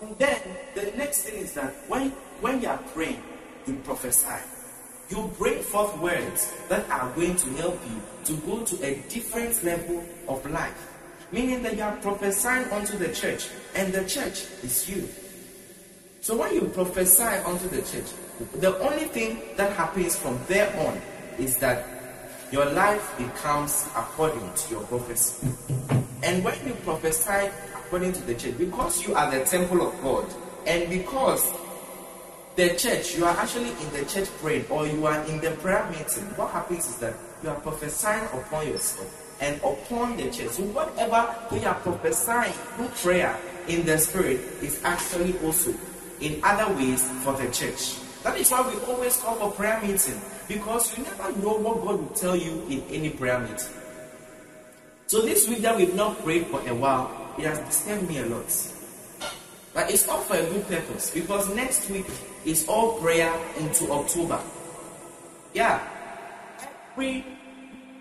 And 0.00 0.16
then 0.18 0.40
the 0.74 0.90
next 0.96 1.24
thing 1.24 1.34
is 1.42 1.52
that 1.52 1.74
when, 1.86 2.10
when 2.40 2.62
you 2.62 2.68
are 2.68 2.80
praying, 2.94 3.22
you 3.66 3.74
prophesy 3.84 4.40
you 5.12 5.30
bring 5.38 5.58
forth 5.62 5.96
words 5.98 6.52
that 6.68 6.88
are 6.88 7.10
going 7.14 7.36
to 7.36 7.50
help 7.50 7.78
you 7.90 8.02
to 8.24 8.40
go 8.46 8.64
to 8.64 8.82
a 8.84 8.94
different 9.08 9.62
level 9.62 10.02
of 10.26 10.50
life. 10.50 10.91
Meaning 11.32 11.62
that 11.62 11.76
you 11.76 11.82
are 11.82 11.96
prophesying 11.96 12.70
unto 12.70 12.98
the 12.98 13.08
church, 13.08 13.48
and 13.74 13.90
the 13.92 14.04
church 14.04 14.44
is 14.62 14.88
you. 14.88 15.08
So 16.20 16.36
when 16.36 16.54
you 16.54 16.60
prophesy 16.68 17.22
unto 17.22 17.68
the 17.68 17.80
church, 17.80 18.12
the 18.60 18.78
only 18.80 19.04
thing 19.04 19.40
that 19.56 19.72
happens 19.72 20.14
from 20.14 20.38
there 20.46 20.68
on 20.86 21.00
is 21.38 21.56
that 21.56 21.86
your 22.52 22.66
life 22.66 23.16
becomes 23.16 23.88
according 23.96 24.52
to 24.54 24.70
your 24.74 24.82
prophecy. 24.82 25.48
And 26.22 26.44
when 26.44 26.54
you 26.66 26.74
prophesy 26.84 27.50
according 27.74 28.12
to 28.12 28.22
the 28.22 28.34
church, 28.34 28.58
because 28.58 29.06
you 29.06 29.14
are 29.14 29.30
the 29.30 29.42
temple 29.46 29.88
of 29.88 30.00
God, 30.02 30.26
and 30.66 30.90
because 30.90 31.50
the 32.56 32.76
church, 32.76 33.16
you 33.16 33.24
are 33.24 33.34
actually 33.38 33.70
in 33.70 33.92
the 33.94 34.04
church 34.04 34.28
praying 34.42 34.66
or 34.68 34.86
you 34.86 35.06
are 35.06 35.24
in 35.24 35.40
the 35.40 35.52
prayer 35.52 35.88
meeting, 35.90 36.24
what 36.36 36.50
happens 36.50 36.86
is 36.86 36.96
that 36.98 37.14
you 37.42 37.48
are 37.48 37.58
prophesying 37.60 38.24
upon 38.26 38.66
yourself 38.66 39.21
and 39.40 39.56
upon 39.62 40.16
the 40.16 40.30
church. 40.30 40.50
So 40.50 40.62
whatever 40.64 41.34
we 41.50 41.64
are 41.64 41.74
prophesying 41.74 42.52
through 42.52 42.88
prayer 42.88 43.36
in 43.68 43.84
the 43.84 43.98
spirit 43.98 44.40
is 44.62 44.80
actually 44.84 45.38
also 45.38 45.74
in 46.20 46.40
other 46.44 46.72
ways 46.74 47.08
for 47.24 47.32
the 47.34 47.50
church. 47.50 47.98
That 48.22 48.38
is 48.38 48.50
why 48.50 48.62
we 48.68 48.80
always 48.92 49.16
call 49.16 49.34
for 49.34 49.50
prayer 49.50 49.80
meeting 49.82 50.20
because 50.46 50.96
you 50.96 51.04
never 51.04 51.32
know 51.38 51.56
what 51.58 51.82
God 51.84 52.00
will 52.00 52.14
tell 52.14 52.36
you 52.36 52.62
in 52.68 52.82
any 52.90 53.10
prayer 53.10 53.38
meeting. 53.40 53.74
So 55.06 55.20
this 55.22 55.48
week 55.48 55.58
that 55.58 55.76
we've 55.76 55.94
not 55.94 56.22
prayed 56.22 56.46
for 56.46 56.60
a 56.66 56.74
while, 56.74 57.34
it 57.36 57.44
has 57.44 57.58
disturbed 57.58 58.08
me 58.08 58.18
a 58.18 58.26
lot. 58.26 58.46
But 59.74 59.90
it's 59.90 60.06
all 60.08 60.20
for 60.20 60.36
a 60.36 60.44
good 60.44 60.66
purpose 60.68 61.10
because 61.10 61.54
next 61.54 61.90
week 61.90 62.06
is 62.44 62.68
all 62.68 63.00
prayer 63.00 63.32
into 63.58 63.90
October. 63.90 64.40
Yeah. 65.54 65.80
Every 66.92 67.24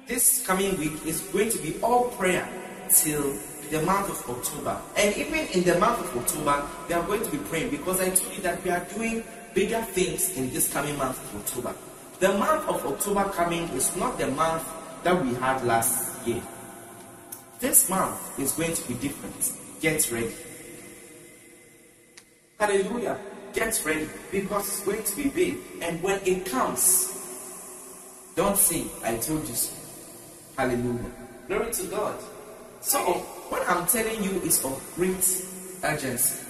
this 0.08 0.46
coming 0.46 0.78
week 0.78 1.06
is 1.06 1.22
going 1.34 1.50
to 1.50 1.58
be 1.60 1.80
all 1.82 2.10
prayer 2.10 2.48
till 2.90 3.34
the 3.70 3.82
month 3.84 4.10
of 4.10 4.38
October. 4.38 4.80
And 4.98 5.16
even 5.16 5.48
in 5.48 5.64
the 5.64 5.80
month 5.80 6.00
of 6.00 6.18
October, 6.18 6.68
we 6.88 6.96
are 6.96 7.04
going 7.04 7.24
to 7.24 7.32
be 7.32 7.38
praying 7.38 7.70
because 7.70 8.02
I 8.02 8.10
told 8.10 8.36
you 8.36 8.42
that 8.44 8.64
we 8.64 8.72
are 8.72 8.86
doing 8.94 9.24
bigger 9.54 9.82
things 9.82 10.36
in 10.38 10.52
this 10.52 10.72
coming 10.72 10.98
month 10.98 11.18
of 11.24 11.42
October. 11.42 11.76
The 12.20 12.38
month 12.38 12.68
of 12.68 12.86
October 12.86 13.24
coming 13.32 13.64
is 13.70 13.96
not 13.96 14.18
the 14.18 14.28
month 14.28 14.68
that 15.04 15.24
we 15.24 15.34
had 15.36 15.64
last 15.66 16.28
year. 16.28 16.42
This 17.60 17.90
month 17.90 18.40
is 18.40 18.52
going 18.54 18.74
to 18.74 18.88
be 18.88 18.94
different. 18.96 19.54
Get 19.82 20.12
ready. 20.12 20.34
Hallelujah. 22.60 23.18
Get 23.54 23.82
ready 23.86 24.08
because 24.32 24.68
it's 24.68 24.86
going 24.86 25.04
to 25.04 25.16
be 25.16 25.30
big. 25.30 25.58
And 25.82 26.02
when 26.04 26.20
it 26.26 26.46
comes, 26.46 27.10
don't 28.36 28.58
say, 28.58 28.86
I 29.04 29.18
told 29.18 29.48
you 29.48 29.56
so. 29.56 29.81
Hallelujah. 30.58 31.12
Glory 31.48 31.72
to 31.72 31.84
God. 31.88 32.20
So, 32.82 33.00
what 33.50 33.68
I'm 33.70 33.86
telling 33.88 34.24
you 34.24 34.42
is 34.42 34.64
of 34.66 34.94
great 34.96 35.24
urgency. 35.84 36.46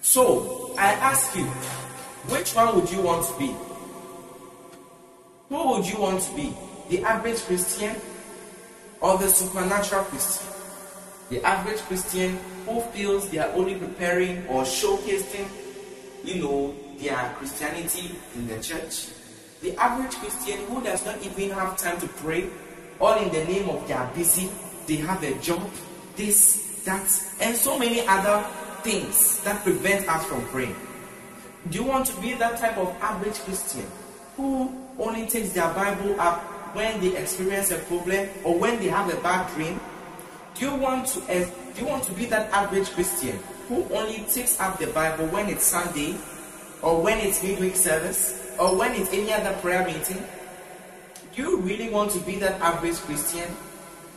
So, 0.00 0.74
I 0.78 0.92
ask 0.92 1.36
you, 1.36 1.44
which 2.30 2.54
one 2.54 2.74
would 2.76 2.90
you 2.90 3.02
want 3.02 3.26
to 3.26 3.38
be? 3.38 3.54
Who 5.48 5.68
would 5.70 5.86
you 5.86 5.98
want 6.00 6.22
to 6.22 6.36
be? 6.36 6.54
The 6.90 7.02
average 7.02 7.40
Christian 7.42 7.96
or 9.00 9.18
the 9.18 9.28
supernatural 9.28 10.04
Christian? 10.04 10.52
The 11.30 11.42
average 11.44 11.80
Christian 11.80 12.38
who 12.66 12.80
feels 12.92 13.28
they 13.30 13.38
are 13.38 13.50
only 13.52 13.74
preparing 13.74 14.46
or 14.48 14.62
showcasing, 14.62 15.48
you 16.24 16.42
know, 16.42 16.74
their 16.98 17.34
Christianity 17.38 18.14
in 18.34 18.48
the 18.48 18.60
church. 18.62 19.08
The 19.62 19.76
average 19.76 20.14
Christian 20.16 20.58
who 20.66 20.82
does 20.82 21.04
not 21.04 21.16
even 21.24 21.50
have 21.50 21.76
time 21.76 22.00
to 22.00 22.08
pray, 22.08 22.48
all 23.00 23.18
in 23.18 23.28
the 23.32 23.44
name 23.44 23.68
of 23.68 23.86
they 23.86 23.94
are 23.94 24.10
busy, 24.14 24.50
they 24.86 24.96
have 24.96 25.22
a 25.22 25.34
job, 25.38 25.68
this, 26.16 26.82
that, 26.84 27.02
and 27.40 27.56
so 27.56 27.78
many 27.78 28.06
other 28.06 28.44
things 28.82 29.40
that 29.44 29.62
prevent 29.62 30.08
us 30.08 30.24
from 30.26 30.44
praying. 30.46 30.76
Do 31.70 31.78
you 31.78 31.84
want 31.84 32.06
to 32.06 32.20
be 32.20 32.34
that 32.34 32.58
type 32.58 32.78
of 32.78 32.88
average 33.00 33.38
Christian 33.40 33.86
who 34.36 34.74
only 34.98 35.26
takes 35.26 35.52
their 35.52 35.72
Bible 35.74 36.20
up 36.20 36.40
when 36.74 37.00
they 37.00 37.16
experience 37.16 37.70
a 37.70 37.78
problem 37.78 38.28
or 38.44 38.58
when 38.58 38.78
they 38.78 38.88
have 38.88 39.12
a 39.12 39.20
bad 39.22 39.52
dream 39.54 39.80
Do 40.58 40.66
you 40.66 40.74
want 40.74 41.06
to 41.08 41.20
uh, 41.30 41.46
do 41.74 41.82
you 41.82 41.86
want 41.86 42.02
to 42.04 42.12
be 42.12 42.26
that 42.26 42.50
average 42.50 42.90
Christian 42.90 43.38
who 43.68 43.86
only 43.94 44.24
takes 44.26 44.58
up 44.58 44.78
the 44.78 44.88
Bible 44.88 45.26
when 45.26 45.48
it's 45.48 45.64
Sunday, 45.64 46.16
or 46.82 47.00
when 47.00 47.18
it's 47.18 47.42
midweek 47.44 47.76
service, 47.76 48.52
or 48.58 48.74
when 48.76 48.92
it's 48.96 49.12
any 49.12 49.32
other 49.32 49.52
prayer 49.60 49.86
meeting? 49.86 50.18
You 51.38 51.58
really 51.58 51.88
want 51.88 52.10
to 52.10 52.18
be 52.18 52.34
that 52.40 52.60
average 52.60 52.96
Christian? 52.96 53.48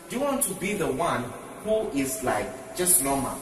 Do 0.09 0.15
you 0.15 0.23
want 0.23 0.41
to 0.41 0.55
be 0.55 0.73
the 0.73 0.87
one 0.87 1.23
who 1.63 1.87
is 1.91 2.23
like 2.23 2.75
just 2.75 3.03
normal? 3.03 3.37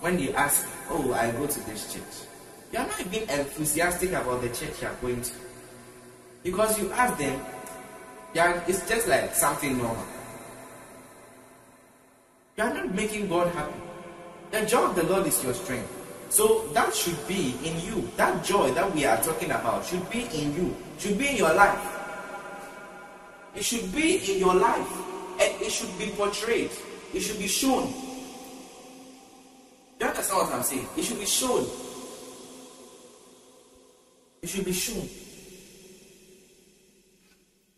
When 0.00 0.18
you 0.18 0.32
ask, 0.32 0.66
Oh, 0.88 1.12
I 1.12 1.30
go 1.32 1.46
to 1.46 1.60
this 1.66 1.92
church. 1.92 2.26
You 2.72 2.78
are 2.78 2.86
not 2.86 2.98
even 3.02 3.28
enthusiastic 3.28 4.12
about 4.12 4.40
the 4.40 4.48
church 4.48 4.80
you 4.80 4.88
are 4.88 4.94
going 5.02 5.20
to. 5.20 5.32
Because 6.42 6.80
you 6.80 6.90
ask 6.92 7.18
them, 7.18 7.38
yeah, 8.32 8.64
it's 8.66 8.88
just 8.88 9.06
like 9.06 9.34
something 9.34 9.76
normal. 9.76 10.06
You 12.56 12.64
are 12.64 12.72
not 12.72 12.94
making 12.94 13.28
God 13.28 13.52
happy. 13.52 13.78
The 14.52 14.64
joy 14.64 14.86
of 14.88 14.96
the 14.96 15.02
Lord 15.02 15.26
is 15.26 15.44
your 15.44 15.52
strength. 15.52 15.92
So 16.30 16.66
that 16.68 16.94
should 16.94 17.28
be 17.28 17.56
in 17.62 17.78
you. 17.82 18.10
That 18.16 18.42
joy 18.42 18.70
that 18.70 18.90
we 18.94 19.04
are 19.04 19.22
talking 19.22 19.50
about 19.50 19.84
should 19.84 20.08
be 20.10 20.22
in 20.32 20.56
you, 20.56 20.74
should 20.96 21.18
be 21.18 21.28
in 21.28 21.36
your 21.36 21.52
life. 21.52 21.98
It 23.54 23.64
should 23.64 23.94
be 23.94 24.32
in 24.32 24.38
your 24.38 24.54
life 24.54 24.90
and 25.40 25.62
it 25.62 25.70
should 25.70 25.96
be 25.98 26.06
portrayed, 26.16 26.70
it 27.12 27.20
should 27.20 27.38
be 27.38 27.48
shown. 27.48 27.92
You 30.00 30.06
understand 30.06 30.42
what 30.42 30.54
I'm 30.54 30.62
saying? 30.62 30.88
It 30.96 31.04
should 31.04 31.18
be 31.18 31.26
shown. 31.26 31.66
It 34.42 34.48
should 34.48 34.64
be 34.64 34.72
shown. 34.72 35.08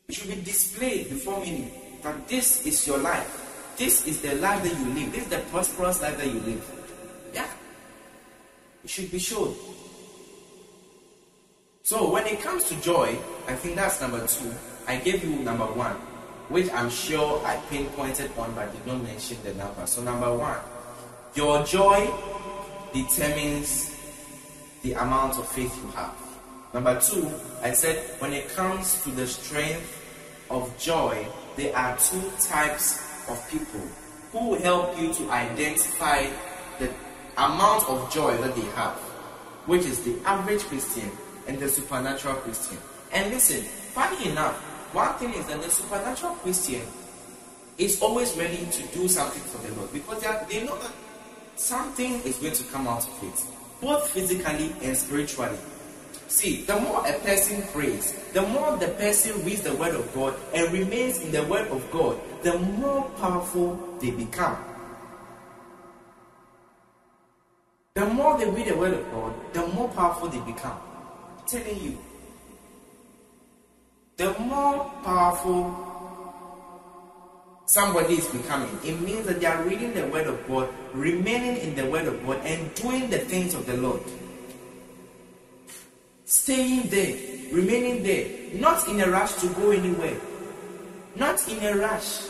It 0.09 0.15
should 0.15 0.29
be 0.29 0.41
displayed 0.43 1.11
before 1.11 1.41
many 1.41 1.71
that 2.03 2.29
this 2.29 2.67
is 2.67 2.87
your 2.87 2.99
life. 2.99 3.75
This 3.77 4.07
is 4.07 4.21
the 4.23 4.35
life 4.37 4.63
that 4.63 4.79
you 4.79 4.87
live. 4.95 5.13
This 5.13 5.25
is 5.25 5.29
the 5.29 5.39
prosperous 5.51 6.01
life 6.01 6.17
that 6.17 6.27
you 6.27 6.41
live. 6.41 6.65
Yeah. 7.35 7.49
It 8.85 8.91
should 8.91 9.11
be 9.11 9.19
shown. 9.19 9.55
So 11.83 12.11
when 12.11 12.27
it 12.27 12.41
comes 12.41 12.65
to 12.69 12.81
joy, 12.81 13.19
I 13.49 13.55
think 13.55 13.77
that's 13.77 14.01
number 14.01 14.27
two. 14.27 14.53
I 14.87 14.97
gave 14.97 15.25
you 15.25 15.37
number 15.37 15.65
one, 15.65 15.95
which 16.49 16.71
I'm 16.73 16.91
sure 16.91 17.45
I 17.45 17.57
pinpointed 17.71 18.31
on 18.37 18.55
but 18.55 18.73
did 18.73 18.87
not 18.87 19.03
mention 19.03 19.39
the 19.43 19.55
number. 19.55 19.87
So 19.87 20.03
number 20.03 20.37
one, 20.37 20.59
your 21.35 21.65
joy 21.65 22.11
determines 22.93 23.97
the 24.83 24.93
amount 24.93 25.39
of 25.39 25.49
faith 25.49 25.75
you 25.83 25.91
have. 25.93 26.15
Number 26.73 27.01
two, 27.01 27.31
I 27.63 27.73
said 27.73 27.97
when 28.21 28.33
it 28.33 28.49
comes 28.51 29.03
to 29.05 29.11
the 29.11 29.27
strength 29.27 30.03
of 30.51 30.77
joy, 30.79 31.27
there 31.57 31.75
are 31.75 31.97
two 31.97 32.23
types 32.41 33.01
of 33.29 33.51
people 33.51 33.81
who 34.33 34.55
help 34.57 35.01
you 35.01 35.15
to 35.15 35.31
identify 35.31 36.27
the 36.79 36.91
amount 37.39 37.89
of 37.89 38.13
joy 38.13 38.37
that 38.39 38.55
they 38.55 38.67
have, 38.73 38.95
which 39.67 39.87
is 39.87 40.03
the 40.05 40.17
average 40.27 40.63
Christian 40.63 41.11
and 41.47 41.59
the 41.59 41.69
supernatural 41.69 42.35
Christian. 42.37 42.77
And 43.13 43.33
listen, 43.33 43.63
funny 43.63 44.31
enough, 44.31 44.74
one 44.95 45.13
thing 45.15 45.35
is 45.35 45.45
that 45.47 45.61
the 45.61 45.69
supernatural 45.69 46.35
Christian 46.37 46.83
is 47.77 48.01
always 48.01 48.37
ready 48.37 48.65
to 48.71 48.83
do 48.97 49.09
something 49.09 49.43
for 49.43 49.59
the 49.67 49.75
Lord 49.75 49.93
because 49.93 50.23
they, 50.23 50.29
are, 50.29 50.47
they 50.49 50.65
know 50.65 50.79
that 50.79 50.93
something 51.57 52.15
is 52.23 52.39
going 52.39 52.55
to 52.55 52.65
come 52.65 52.87
out 52.87 53.03
of 53.03 53.23
it, 53.23 53.45
both 53.81 54.09
physically 54.09 54.73
and 54.83 54.97
spiritually. 54.97 55.59
See, 56.29 56.63
the 56.63 56.79
more 56.81 57.07
a 57.07 57.13
person 57.21 57.63
prays, 57.73 58.13
the 58.33 58.43
more 58.43 58.77
the 58.77 58.89
person 58.89 59.45
reads 59.45 59.63
the 59.63 59.75
Word 59.75 59.95
of 59.95 60.15
God 60.15 60.35
and 60.55 60.73
remains 60.73 61.21
in 61.21 61.33
the 61.33 61.43
Word 61.45 61.69
of 61.69 61.91
God, 61.91 62.19
the 62.43 62.57
more 62.59 63.03
powerful 63.19 63.99
they 64.01 64.11
become. 64.11 64.57
The 67.95 68.07
more 68.07 68.39
they 68.39 68.49
read 68.49 68.67
the 68.67 68.77
Word 68.77 68.95
of 68.95 69.11
God, 69.11 69.35
the 69.53 69.67
more 69.69 69.89
powerful 69.89 70.29
they 70.29 70.41
become. 70.41 70.79
I'm 71.39 71.47
telling 71.47 71.81
you. 71.81 71.99
The 74.17 74.33
more 74.39 74.93
powerful 75.03 75.85
somebody 77.67 78.15
is 78.15 78.29
becoming, 78.29 78.79
it 78.85 79.01
means 79.01 79.27
that 79.27 79.41
they 79.41 79.47
are 79.47 79.63
reading 79.65 79.93
the 79.93 80.07
Word 80.07 80.29
of 80.29 80.47
God, 80.47 80.69
remaining 80.93 81.57
in 81.57 81.75
the 81.75 81.87
Word 81.87 82.07
of 82.07 82.25
God, 82.25 82.41
and 82.45 82.73
doing 82.75 83.11
the 83.11 83.19
things 83.19 83.55
of 83.55 83.67
the 83.67 83.77
Lord. 83.77 84.03
Staying 86.27 86.89
there, 86.91 87.17
remaining 87.53 88.03
there, 88.05 88.55
not 88.55 88.87
in 88.89 89.01
a 89.01 89.11
rush 89.11 89.35
to 89.41 89.49
go 89.49 89.73
anywhere, 89.73 90.17
not 91.17 91.49
in 91.49 91.63
a 91.65 91.77
rush. 91.77 92.21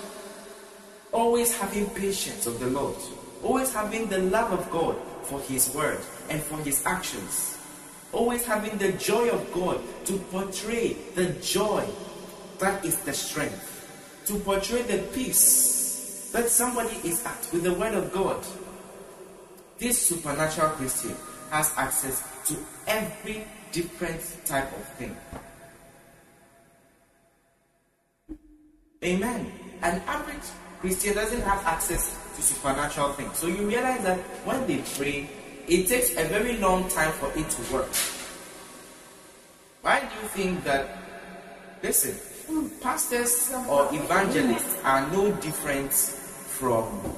Always 1.13 1.55
having 1.57 1.87
patience 1.91 2.47
of 2.47 2.59
the 2.61 2.67
Lord, 2.69 2.97
always 3.43 3.73
having 3.73 4.07
the 4.09 4.19
love 4.19 4.53
of 4.53 4.71
God 4.71 4.97
for 5.23 5.39
His 5.41 5.73
word 5.75 6.01
and 6.29 6.43
for 6.43 6.57
His 6.59 6.85
actions, 6.87 7.54
always 8.15 8.45
having 8.45 8.79
the 8.79 8.93
joy 8.93 9.29
of 9.29 9.53
God 9.53 9.81
to 10.07 10.17
portray 10.31 10.97
the 11.15 11.27
joy 11.43 11.87
that 12.59 12.85
is 12.85 12.99
the 13.01 13.13
strength, 13.13 14.23
to 14.27 14.39
portray 14.41 14.83
the 14.83 14.99
peace 15.13 16.31
that 16.33 16.49
somebody 16.49 16.97
is 17.05 17.25
at 17.27 17.49
with 17.53 17.63
the 17.65 17.75
word 17.75 17.95
of 17.95 18.13
God. 18.13 18.45
This 19.79 20.01
supernatural 20.01 20.71
Christian 20.71 21.17
has 21.51 21.73
access 21.77 22.23
to 22.47 22.57
every 22.87 23.45
different 23.73 24.23
type 24.45 24.73
of 24.73 24.89
thing. 24.95 25.17
Amen. 29.05 29.53
An 29.83 30.01
average 30.07 30.49
Christian 30.81 31.15
doesn't 31.15 31.43
have 31.43 31.65
access 31.67 32.17
to 32.37 32.43
supernatural 32.43 33.13
things. 33.13 33.37
So 33.37 33.47
you 33.47 33.67
realize 33.67 34.03
that 34.05 34.19
when 34.47 34.67
they 34.67 34.83
pray, 34.97 35.29
it 35.69 35.89
takes 35.89 36.11
a 36.17 36.25
very 36.25 36.59
long 36.59 36.89
time 36.89 37.13
for 37.13 37.31
it 37.39 37.49
to 37.49 37.73
work. 37.73 37.89
Why 39.83 40.01
do 40.01 40.07
you 40.07 40.29
think 40.29 40.65
that, 40.65 40.89
listen, 41.83 42.15
pastors 42.81 43.53
or 43.69 43.89
evangelists 43.95 44.77
are 44.85 45.11
no 45.11 45.33
different 45.33 45.93
from 45.93 47.15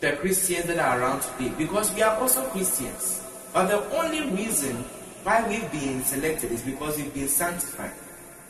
the 0.00 0.12
Christians 0.12 0.66
that 0.66 0.78
are 0.78 1.00
around 1.00 1.22
today? 1.22 1.52
Because 1.56 1.92
we 1.94 2.02
are 2.02 2.16
also 2.18 2.42
Christians. 2.50 3.22
But 3.52 3.66
the 3.66 3.96
only 3.96 4.30
reason 4.30 4.76
why 5.24 5.46
we've 5.48 5.70
been 5.70 6.02
selected 6.04 6.52
is 6.52 6.62
because 6.62 6.96
we've 6.96 7.14
been 7.14 7.28
sanctified. 7.28 7.92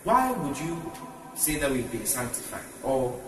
Why 0.04 0.32
would 0.32 0.58
you 0.58 0.92
say 1.34 1.56
that 1.56 1.70
we've 1.70 1.90
been 1.90 2.06
sanctified? 2.06 2.64
Or 2.82 3.20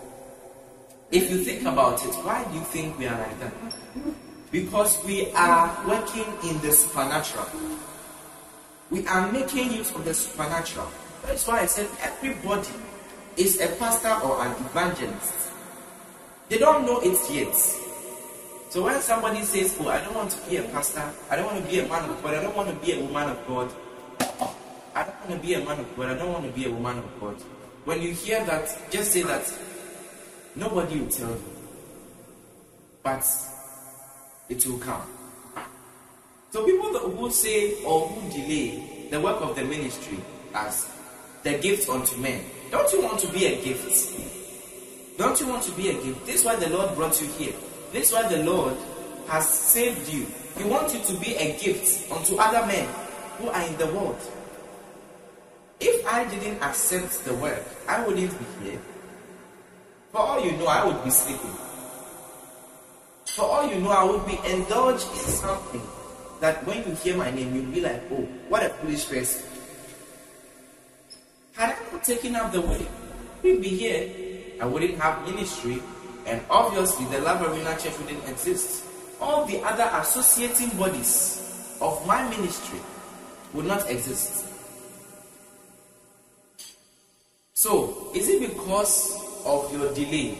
if 1.11 1.29
you 1.29 1.43
think 1.43 1.61
about 1.61 2.03
it, 2.05 2.13
why 2.15 2.43
do 2.45 2.53
you 2.55 2.61
think 2.61 2.97
we 2.97 3.07
are 3.07 3.17
like 3.17 3.39
that? 3.39 3.53
Because 4.55 5.03
we 5.03 5.29
are 5.31 5.67
working 5.85 6.23
in 6.47 6.57
the 6.61 6.71
supernatural. 6.71 7.45
We 8.89 9.05
are 9.05 9.29
making 9.29 9.73
use 9.73 9.93
of 9.93 10.05
the 10.05 10.13
supernatural. 10.13 10.87
That's 11.25 11.45
why 11.45 11.59
I 11.59 11.65
said 11.65 11.89
everybody 12.01 12.69
is 13.35 13.59
a 13.59 13.67
pastor 13.75 14.15
or 14.23 14.41
an 14.45 14.51
evangelist. 14.63 15.51
They 16.47 16.57
don't 16.57 16.85
know 16.85 17.01
it 17.01 17.19
yet. 17.29 17.53
So 18.69 18.85
when 18.85 19.01
somebody 19.01 19.41
says, 19.43 19.75
Oh, 19.77 19.89
I 19.89 19.99
don't 19.99 20.15
want 20.15 20.31
to 20.31 20.49
be 20.49 20.55
a 20.55 20.63
pastor, 20.63 21.03
I 21.29 21.35
don't 21.35 21.47
want 21.47 21.61
to 21.61 21.69
be 21.69 21.79
a 21.79 21.87
man 21.89 22.09
of 22.09 22.23
God, 22.23 22.35
I 22.35 22.41
don't 22.41 22.55
want 22.55 22.69
to 22.69 22.75
be 22.75 22.93
a 22.93 23.03
woman 23.03 23.31
of 23.31 23.47
God, 23.49 23.73
I 24.95 25.03
don't 25.03 25.29
want 25.29 25.41
to 25.41 25.45
be 25.45 25.53
a 25.55 25.65
man 25.65 25.79
of 25.81 25.97
God, 25.97 26.11
I 26.11 26.15
don't 26.15 26.31
want 26.31 26.45
to 26.45 26.51
be 26.51 26.65
a 26.65 26.71
woman 26.71 26.99
of 26.99 27.19
God. 27.19 27.35
When 27.83 28.01
you 28.01 28.13
hear 28.13 28.45
that, 28.45 28.89
just 28.89 29.11
say 29.11 29.23
that 29.23 29.53
nobody 30.55 31.01
will 31.01 31.09
tell 31.09 31.31
you. 31.31 31.43
But 33.03 33.25
it 34.49 34.65
will 34.65 34.77
come. 34.77 35.01
So 36.51 36.65
people 36.65 36.97
who 36.97 37.29
say 37.31 37.83
or 37.83 38.07
who 38.07 38.29
delay 38.31 39.07
the 39.11 39.19
work 39.19 39.41
of 39.41 39.55
the 39.55 39.63
ministry 39.63 40.19
as 40.53 40.89
the 41.43 41.57
gift 41.57 41.89
unto 41.89 42.17
men, 42.17 42.43
don't 42.71 42.91
you 42.93 43.01
want 43.01 43.19
to 43.19 43.27
be 43.27 43.45
a 43.45 43.61
gift? 43.61 44.15
Don't 45.17 45.39
you 45.39 45.47
want 45.47 45.63
to 45.63 45.71
be 45.73 45.89
a 45.89 45.93
gift? 45.93 46.25
This 46.25 46.35
is 46.41 46.45
why 46.45 46.55
the 46.55 46.69
Lord 46.69 46.95
brought 46.95 47.21
you 47.21 47.27
here. 47.27 47.53
This 47.91 48.09
is 48.09 48.13
why 48.13 48.27
the 48.27 48.43
Lord 48.43 48.75
has 49.27 49.47
saved 49.47 50.11
you. 50.11 50.25
He 50.57 50.63
wants 50.63 50.93
you 50.93 51.01
to 51.01 51.21
be 51.21 51.35
a 51.35 51.57
gift 51.59 52.11
unto 52.11 52.37
other 52.37 52.65
men 52.65 52.87
who 53.37 53.49
are 53.49 53.67
in 53.67 53.77
the 53.77 53.87
world. 53.87 54.19
If 55.79 56.05
I 56.07 56.23
didn't 56.25 56.61
accept 56.61 57.25
the 57.25 57.33
word, 57.35 57.63
I 57.87 58.05
wouldn't 58.05 58.31
be 58.31 58.65
here. 58.65 58.79
For 60.11 60.19
all 60.19 60.43
you 60.43 60.53
know, 60.53 60.67
I 60.67 60.85
would 60.85 61.03
be 61.03 61.09
sleeping. 61.09 61.51
For 63.35 63.43
all 63.43 63.67
you 63.67 63.81
know, 63.81 63.91
I 63.91 64.05
would 64.05 64.25
be 64.25 64.39
indulged 64.49 65.11
in 65.11 65.17
something 65.17 65.81
that 66.39 66.65
when 66.65 66.87
you 66.87 66.95
hear 66.95 67.17
my 67.17 67.31
name, 67.31 67.53
you'll 67.53 67.65
be 67.65 67.81
like, 67.81 68.01
oh, 68.09 68.23
what 68.47 68.63
a 68.63 68.69
foolish 68.69 69.09
person. 69.09 69.43
Had 71.51 71.75
I 71.75 71.91
not 71.91 72.03
taken 72.05 72.37
up 72.37 72.53
the 72.53 72.61
way, 72.61 72.87
we'd 73.43 73.61
be 73.61 73.67
here. 73.67 74.09
I 74.61 74.65
wouldn't 74.65 74.97
have 75.01 75.27
ministry, 75.27 75.83
and 76.25 76.39
obviously 76.49 77.07
the 77.07 77.19
Love 77.19 77.41
Arena 77.41 77.75
Church 77.77 77.99
wouldn't 77.99 78.23
exist. 78.29 78.85
All 79.19 79.43
the 79.43 79.59
other 79.63 79.89
associating 79.99 80.69
bodies 80.77 81.77
of 81.81 82.07
my 82.07 82.23
ministry 82.29 82.79
would 83.51 83.65
not 83.65 83.89
exist. 83.89 84.47
So, 87.53 88.11
is 88.15 88.29
it 88.29 88.47
because 88.47 89.43
of 89.45 89.73
your 89.73 89.93
delay 89.93 90.37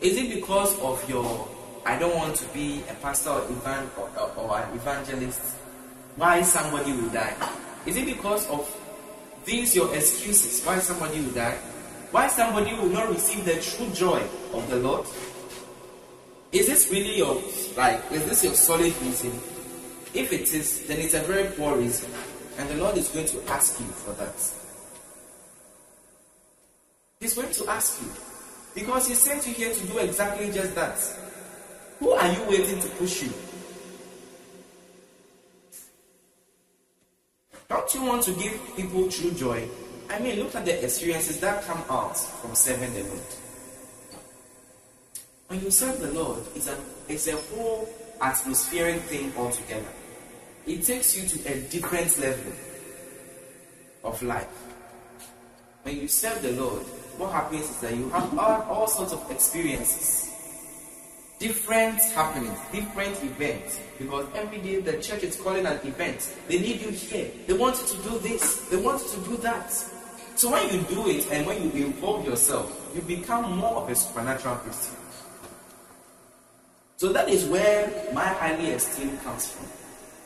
Is 0.00 0.16
it 0.18 0.34
because 0.34 0.78
of 0.80 1.02
your 1.08 1.48
I 1.86 1.96
don't 1.96 2.16
want 2.16 2.34
to 2.34 2.44
be 2.48 2.82
a 2.90 2.94
pastor 2.94 3.30
or, 3.30 3.44
evan, 3.44 3.88
or, 3.96 4.10
or, 4.18 4.32
or 4.36 4.58
an 4.58 4.74
evangelist? 4.74 5.40
Why 6.16 6.42
somebody 6.42 6.90
will 6.90 7.10
die? 7.10 7.32
Is 7.86 7.96
it 7.96 8.06
because 8.06 8.48
of 8.50 8.66
these 9.44 9.76
your 9.76 9.94
excuses 9.94 10.66
why 10.66 10.80
somebody 10.80 11.20
will 11.20 11.30
die? 11.30 11.54
Why 12.10 12.26
somebody 12.26 12.74
will 12.74 12.88
not 12.88 13.08
receive 13.08 13.44
the 13.44 13.60
true 13.62 13.88
joy 13.94 14.20
of 14.52 14.68
the 14.68 14.76
Lord? 14.76 15.06
Is 16.50 16.66
this 16.66 16.90
really 16.90 17.18
your 17.18 17.40
like 17.76 18.02
is 18.10 18.26
this 18.26 18.42
your 18.42 18.54
solid 18.54 18.92
reason? 19.02 19.30
If 20.12 20.32
it 20.32 20.52
is, 20.52 20.88
then 20.88 20.98
it's 20.98 21.14
a 21.14 21.20
very 21.20 21.44
poor 21.52 21.76
reason. 21.76 22.10
And 22.58 22.68
the 22.68 22.76
Lord 22.82 22.96
is 22.96 23.08
going 23.10 23.26
to 23.26 23.52
ask 23.52 23.78
you 23.78 23.86
for 23.86 24.12
that. 24.14 24.34
He's 27.20 27.34
going 27.34 27.52
to 27.52 27.70
ask 27.70 28.02
you. 28.02 28.08
Because 28.74 29.06
He 29.06 29.14
sent 29.14 29.46
you 29.46 29.52
here 29.52 29.72
to 29.72 29.86
do 29.86 29.98
exactly 29.98 30.50
just 30.50 30.74
that. 30.74 31.25
Who 31.98 32.10
are 32.10 32.32
you 32.32 32.42
waiting 32.48 32.80
to 32.80 32.88
push 32.88 33.22
you? 33.22 33.32
Don't 37.68 37.94
you 37.94 38.04
want 38.04 38.22
to 38.24 38.32
give 38.32 38.76
people 38.76 39.08
true 39.10 39.32
joy? 39.32 39.68
I 40.10 40.18
mean, 40.20 40.38
look 40.38 40.54
at 40.54 40.64
the 40.64 40.84
experiences 40.84 41.40
that 41.40 41.64
come 41.64 41.82
out 41.90 42.16
from 42.16 42.54
serving 42.54 42.94
the 42.94 43.02
Lord. 43.02 43.20
When 45.48 45.60
you 45.60 45.70
serve 45.70 46.00
the 46.00 46.12
Lord, 46.12 46.42
it's 46.54 46.68
a, 46.68 46.76
it's 47.08 47.28
a 47.28 47.36
whole 47.36 47.88
atmospheric 48.20 49.02
thing 49.02 49.32
altogether. 49.36 49.86
It 50.66 50.84
takes 50.84 51.16
you 51.16 51.28
to 51.28 51.52
a 51.52 51.60
different 51.68 52.18
level 52.18 52.52
of 54.04 54.22
life. 54.22 54.48
When 55.82 56.00
you 56.00 56.08
serve 56.08 56.42
the 56.42 56.52
Lord, 56.52 56.82
what 57.18 57.32
happens 57.32 57.70
is 57.70 57.80
that 57.80 57.94
you 57.94 58.08
have 58.10 58.36
all, 58.38 58.62
all 58.62 58.86
sorts 58.88 59.12
of 59.12 59.30
experiences, 59.30 60.25
different 61.38 62.00
happenings, 62.14 62.58
different 62.72 63.22
events. 63.22 63.80
Because 63.98 64.26
every 64.34 64.58
day 64.58 64.80
the 64.80 65.00
church 65.00 65.22
is 65.22 65.36
calling 65.36 65.66
an 65.66 65.78
event. 65.86 66.34
They 66.48 66.58
need 66.58 66.80
you 66.80 66.90
here. 66.90 67.30
They 67.46 67.54
want 67.54 67.76
you 67.80 67.96
to 67.96 68.08
do 68.08 68.18
this. 68.20 68.68
They 68.68 68.76
want 68.76 69.02
you 69.02 69.10
to 69.10 69.30
do 69.30 69.36
that. 69.38 69.70
So 70.36 70.50
when 70.50 70.68
you 70.72 70.82
do 70.82 71.08
it 71.08 71.30
and 71.32 71.46
when 71.46 71.62
you 71.62 71.86
involve 71.86 72.26
yourself, 72.26 72.92
you 72.94 73.00
become 73.02 73.56
more 73.56 73.82
of 73.82 73.90
a 73.90 73.94
supernatural 73.94 74.56
Christian. 74.56 74.96
So 76.96 77.12
that 77.12 77.28
is 77.28 77.44
where 77.46 77.90
my 78.12 78.24
highly 78.24 78.72
esteem 78.72 79.18
comes 79.18 79.50
from. 79.52 79.66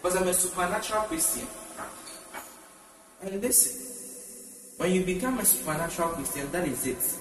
Because 0.00 0.16
I'm 0.16 0.28
a 0.28 0.34
supernatural 0.34 1.02
Christian. 1.02 1.46
And 3.22 3.42
listen, 3.42 4.76
when 4.78 4.92
you 4.92 5.04
become 5.04 5.38
a 5.38 5.44
supernatural 5.44 6.10
Christian, 6.10 6.50
that 6.52 6.66
is 6.66 6.86
it. 6.86 7.18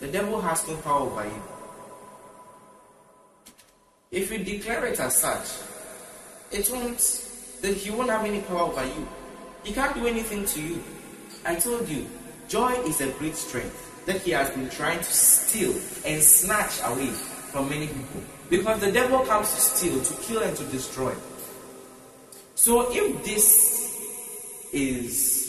The 0.00 0.08
devil 0.08 0.40
has 0.40 0.66
no 0.66 0.76
power 0.78 1.00
over 1.00 1.24
you. 1.24 1.42
If 4.12 4.30
you 4.30 4.38
declare 4.44 4.84
it 4.84 5.00
as 5.00 5.16
such, 5.16 5.48
it 6.50 6.68
won't, 6.70 7.00
then 7.62 7.74
he 7.74 7.90
won't 7.90 8.10
have 8.10 8.26
any 8.26 8.42
power 8.42 8.60
over 8.60 8.84
you. 8.84 9.08
He 9.64 9.72
can't 9.72 9.94
do 9.94 10.06
anything 10.06 10.44
to 10.44 10.60
you. 10.60 10.84
I 11.46 11.54
told 11.54 11.88
you, 11.88 12.06
joy 12.46 12.72
is 12.82 13.00
a 13.00 13.10
great 13.12 13.34
strength 13.34 14.04
that 14.04 14.20
he 14.20 14.32
has 14.32 14.50
been 14.50 14.68
trying 14.68 14.98
to 14.98 15.04
steal 15.04 15.72
and 16.04 16.22
snatch 16.22 16.80
away 16.84 17.06
from 17.06 17.70
many 17.70 17.86
people. 17.86 18.20
Because 18.50 18.80
the 18.80 18.92
devil 18.92 19.20
comes 19.20 19.50
to 19.54 19.60
steal, 19.60 20.02
to 20.02 20.22
kill, 20.22 20.42
and 20.42 20.54
to 20.58 20.64
destroy. 20.64 21.14
So 22.54 22.92
if 22.92 23.24
this 23.24 24.68
is 24.74 25.42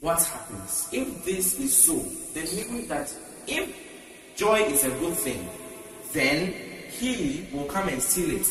what 0.00 0.20
happens, 0.20 0.88
if 0.90 1.24
this 1.24 1.60
is 1.60 1.76
so, 1.76 1.94
then 2.34 2.46
meaning 2.56 2.88
that 2.88 3.14
if 3.46 3.72
joy 4.34 4.62
is 4.62 4.82
a 4.82 4.90
good 4.90 5.14
thing, 5.14 5.48
then 6.12 6.67
he 6.98 7.46
will 7.52 7.64
come 7.64 7.88
and 7.88 8.02
steal 8.02 8.36
it. 8.40 8.46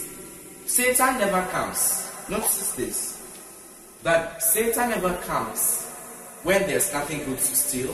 Satan 0.66 1.20
never 1.20 1.42
comes. 1.52 2.10
Notice 2.30 2.74
this. 2.74 3.14
That 4.04 4.42
Satan 4.42 4.90
never 4.90 5.14
comes 5.26 5.86
when 6.44 6.62
there's 6.68 6.94
nothing 6.94 7.20
good 7.26 7.38
to 7.38 7.56
steal, 7.56 7.94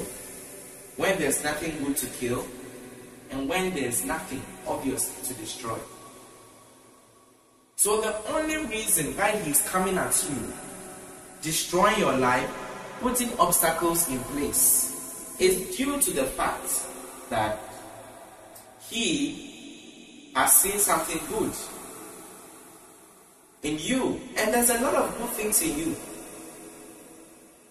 when 0.98 1.18
there's 1.18 1.44
nothing 1.44 1.84
good 1.84 1.98
to 1.98 2.06
kill, 2.08 2.46
and 3.32 3.50
when 3.50 3.74
there's 3.74 4.06
nothing 4.06 4.42
obvious 4.68 5.28
to 5.28 5.34
destroy. 5.36 5.78
So 7.76 8.02
the 8.02 8.16
only 8.34 8.58
reason 8.68 9.16
why 9.18 9.32
he's 9.32 9.68
coming 9.70 9.98
at 9.98 10.26
you, 10.30 10.54
destroying 11.42 12.00
your 12.00 12.16
life, 12.18 12.50
putting 13.02 13.36
obstacles 13.40 14.10
in 14.10 14.20
place, 14.20 15.36
is 15.40 15.76
due 15.76 16.00
to 16.00 16.12
the 16.12 16.26
fact 16.26 16.86
that 17.30 17.60
he 18.88 19.53
has 20.36 20.54
seen 20.54 20.80
something 20.80 21.20
good 21.30 21.54
in 23.64 23.78
you. 23.80 24.20
And 24.38 24.54
there's 24.54 24.70
a 24.70 24.82
lot 24.82 24.96
of 24.96 25.18
good 25.18 25.30
things 25.30 25.62
in 25.62 25.78
you. 25.78 25.96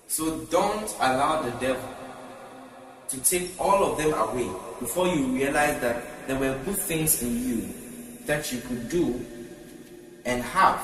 So 0.08 0.38
don't 0.50 0.94
allow 1.00 1.42
the 1.42 1.50
devil 1.52 1.88
to 3.08 3.20
take 3.20 3.50
all 3.58 3.84
of 3.84 3.98
them 3.98 4.12
away 4.14 4.50
before 4.80 5.06
you 5.08 5.26
realize 5.26 5.80
that 5.80 6.26
there 6.26 6.38
were 6.38 6.58
good 6.64 6.76
things 6.76 7.22
in 7.22 7.46
you 7.46 7.68
that 8.26 8.52
you 8.52 8.60
could 8.60 8.88
do 8.88 9.24
and 10.24 10.42
have. 10.42 10.82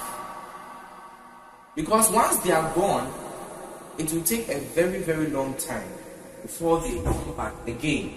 Because 1.75 2.11
once 2.11 2.39
they 2.39 2.53
are 2.53 2.75
gone, 2.75 3.13
it 3.99 4.13
will 4.13 4.23
take 4.23 4.49
a 4.49 4.59
very, 4.59 5.01
very 5.01 5.29
long 5.29 5.55
time 5.55 5.89
before 6.43 6.81
they 6.81 7.01
come 7.03 7.35
back 7.37 7.55
again. 7.67 8.15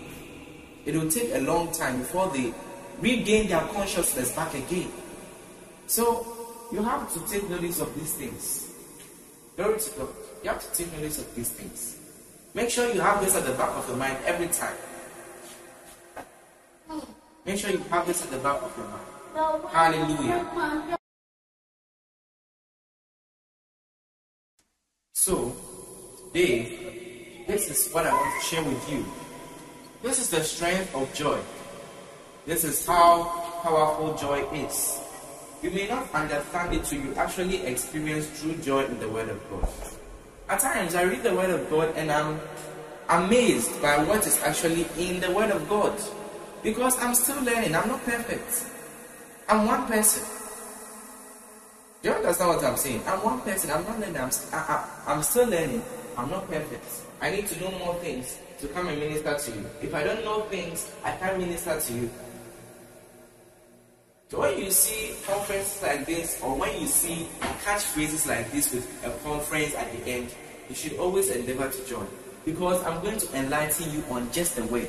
It 0.85 0.95
will 0.95 1.09
take 1.09 1.33
a 1.33 1.39
long 1.41 1.71
time 1.71 1.99
before 1.99 2.29
they 2.29 2.53
regain 2.99 3.47
their 3.47 3.61
consciousness 3.61 4.35
back 4.35 4.53
again. 4.53 4.91
So 5.87 6.25
you 6.71 6.81
have 6.83 7.11
to 7.13 7.19
take 7.31 7.49
notice 7.49 7.81
of 7.81 7.93
these 7.95 8.13
things. 8.13 8.73
Glory 9.55 9.79
to 9.79 9.91
God. 9.97 10.09
You 10.43 10.49
have 10.49 10.71
to 10.71 10.77
take 10.77 10.93
notice 10.93 11.19
of 11.19 11.35
these 11.35 11.49
things. 11.49 11.97
Make 12.53 12.69
sure 12.69 12.91
you 12.93 13.01
have 13.01 13.23
this 13.23 13.35
at 13.35 13.45
the 13.45 13.53
back 13.53 13.69
of 13.69 13.87
your 13.87 13.97
mind 13.97 14.17
every 14.25 14.47
time. 14.47 14.75
Make 17.45 17.57
sure 17.57 17.71
you 17.71 17.79
have 17.89 18.05
this 18.05 18.23
at 18.23 18.31
the 18.31 18.37
back 18.37 18.61
of 18.61 18.75
your 18.77 18.87
mind. 18.87 19.63
Hallelujah. 19.71 20.97
So, 25.13 25.55
Dave, 26.33 27.45
this 27.47 27.69
is 27.69 27.93
what 27.93 28.07
I 28.07 28.13
want 28.13 28.41
to 28.41 28.47
share 28.47 28.63
with 28.63 28.91
you. 28.91 29.05
This 30.01 30.19
is 30.19 30.29
the 30.29 30.43
strength 30.43 30.95
of 30.95 31.13
joy. 31.13 31.39
This 32.45 32.63
is 32.63 32.85
how 32.85 33.23
powerful 33.61 34.17
joy 34.17 34.43
is. 34.53 34.99
You 35.61 35.69
may 35.69 35.87
not 35.87 36.11
understand 36.13 36.73
it 36.73 36.83
till 36.85 37.01
you 37.01 37.15
actually 37.15 37.61
experience 37.65 38.41
true 38.41 38.55
joy 38.55 38.85
in 38.85 38.99
the 38.99 39.07
Word 39.07 39.29
of 39.29 39.39
God. 39.49 39.69
At 40.49 40.59
times, 40.59 40.95
I 40.95 41.03
read 41.03 41.21
the 41.21 41.35
Word 41.35 41.51
of 41.51 41.69
God 41.69 41.93
and 41.95 42.11
I'm 42.11 42.39
amazed 43.09 43.79
by 43.81 44.03
what 44.03 44.25
is 44.25 44.41
actually 44.41 44.87
in 44.97 45.19
the 45.19 45.29
Word 45.31 45.51
of 45.51 45.69
God. 45.69 45.93
Because 46.63 46.97
I'm 46.99 47.13
still 47.13 47.41
learning, 47.43 47.75
I'm 47.75 47.87
not 47.87 48.03
perfect. 48.03 48.65
I'm 49.47 49.67
one 49.67 49.85
person. 49.85 50.25
Do 52.01 52.09
you 52.09 52.15
understand 52.15 52.49
what 52.49 52.63
I'm 52.63 52.77
saying? 52.77 53.03
I'm 53.05 53.23
one 53.23 53.41
person, 53.41 53.69
I'm 53.69 53.83
not 53.83 53.99
learning, 53.99 54.17
I'm, 54.17 54.31
I, 54.51 54.57
I, 54.57 55.13
I'm 55.13 55.21
still 55.21 55.47
learning. 55.47 55.83
I'm 56.17 56.29
not 56.29 56.47
perfect. 56.49 56.85
I 57.21 57.29
need 57.29 57.47
to 57.47 57.59
know 57.61 57.71
more 57.79 57.95
things 57.95 58.37
to 58.59 58.67
come 58.69 58.87
and 58.87 58.99
minister 58.99 59.37
to 59.37 59.51
you. 59.51 59.65
If 59.81 59.93
I 59.93 60.03
don't 60.03 60.23
know 60.25 60.41
things, 60.41 60.91
I 61.03 61.11
can't 61.11 61.37
minister 61.37 61.79
to 61.79 61.93
you. 61.93 62.09
So 64.31 64.39
when 64.39 64.57
you 64.57 64.71
see 64.71 65.13
conferences 65.27 65.83
like 65.83 66.05
this, 66.05 66.41
or 66.41 66.55
when 66.55 66.79
you 66.79 66.87
see 66.87 67.27
catchphrases 67.65 68.25
like 68.29 68.49
this 68.53 68.71
with 68.71 68.87
a 69.03 69.09
conference 69.27 69.75
at 69.75 69.91
the 69.91 70.09
end, 70.09 70.33
you 70.69 70.73
should 70.73 70.97
always 70.97 71.29
endeavor 71.29 71.67
to 71.69 71.85
join. 71.85 72.07
Because 72.45 72.81
I'm 72.85 73.03
going 73.03 73.17
to 73.17 73.35
enlighten 73.35 73.91
you 73.91 74.01
on 74.09 74.31
just 74.31 74.55
the 74.55 74.63
word. 74.63 74.87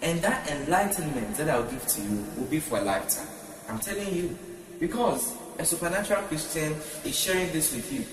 And 0.00 0.22
that 0.22 0.50
enlightenment 0.50 1.36
that 1.36 1.50
I'll 1.50 1.70
give 1.70 1.86
to 1.86 2.00
you 2.00 2.24
will 2.38 2.46
be 2.46 2.60
for 2.60 2.78
a 2.78 2.80
lifetime. 2.80 3.28
I'm 3.68 3.78
telling 3.78 4.14
you. 4.14 4.38
Because 4.80 5.36
a 5.58 5.66
supernatural 5.66 6.22
Christian 6.22 6.72
is 7.04 7.14
sharing 7.14 7.52
this 7.52 7.76
with 7.76 7.92
you. 7.92 8.06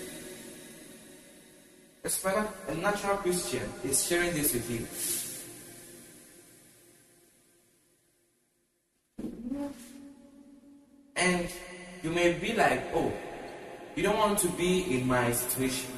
A, 2.04 2.10
supernatural, 2.10 2.54
a 2.68 2.76
natural 2.76 3.16
Christian 3.18 3.64
is 3.86 4.06
sharing 4.06 4.34
this 4.34 4.54
with 4.54 4.70
you. 4.70 4.86
And 11.20 11.50
you 12.02 12.12
may 12.12 12.34
be 12.34 12.54
like, 12.54 12.82
oh, 12.96 13.12
you 13.96 14.04
don't 14.04 14.18
want 14.18 14.40
to 14.40 14.48
be 14.50 14.98
in 14.98 15.06
my 15.06 15.32
situation 15.34 15.92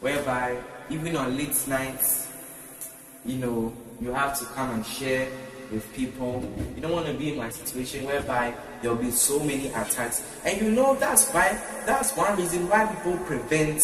whereby 0.00 0.56
even 0.90 1.16
on 1.16 1.36
late 1.36 1.56
nights, 1.66 2.30
you 3.24 3.36
know, 3.36 3.72
you 4.00 4.12
have 4.12 4.38
to 4.38 4.44
come 4.46 4.70
and 4.70 4.86
share 4.86 5.28
with 5.72 5.92
people. 5.92 6.48
You 6.76 6.82
don't 6.82 6.92
want 6.92 7.06
to 7.06 7.14
be 7.14 7.32
in 7.32 7.38
my 7.38 7.50
situation 7.50 8.06
whereby 8.06 8.54
there'll 8.80 8.96
be 8.96 9.10
so 9.10 9.40
many 9.40 9.68
attacks. 9.68 10.22
And 10.44 10.60
you 10.60 10.70
know 10.70 10.94
that's 10.94 11.30
why 11.32 11.60
that's 11.84 12.16
one 12.16 12.36
reason 12.36 12.68
why 12.68 12.86
people 12.86 13.18
prevent 13.26 13.82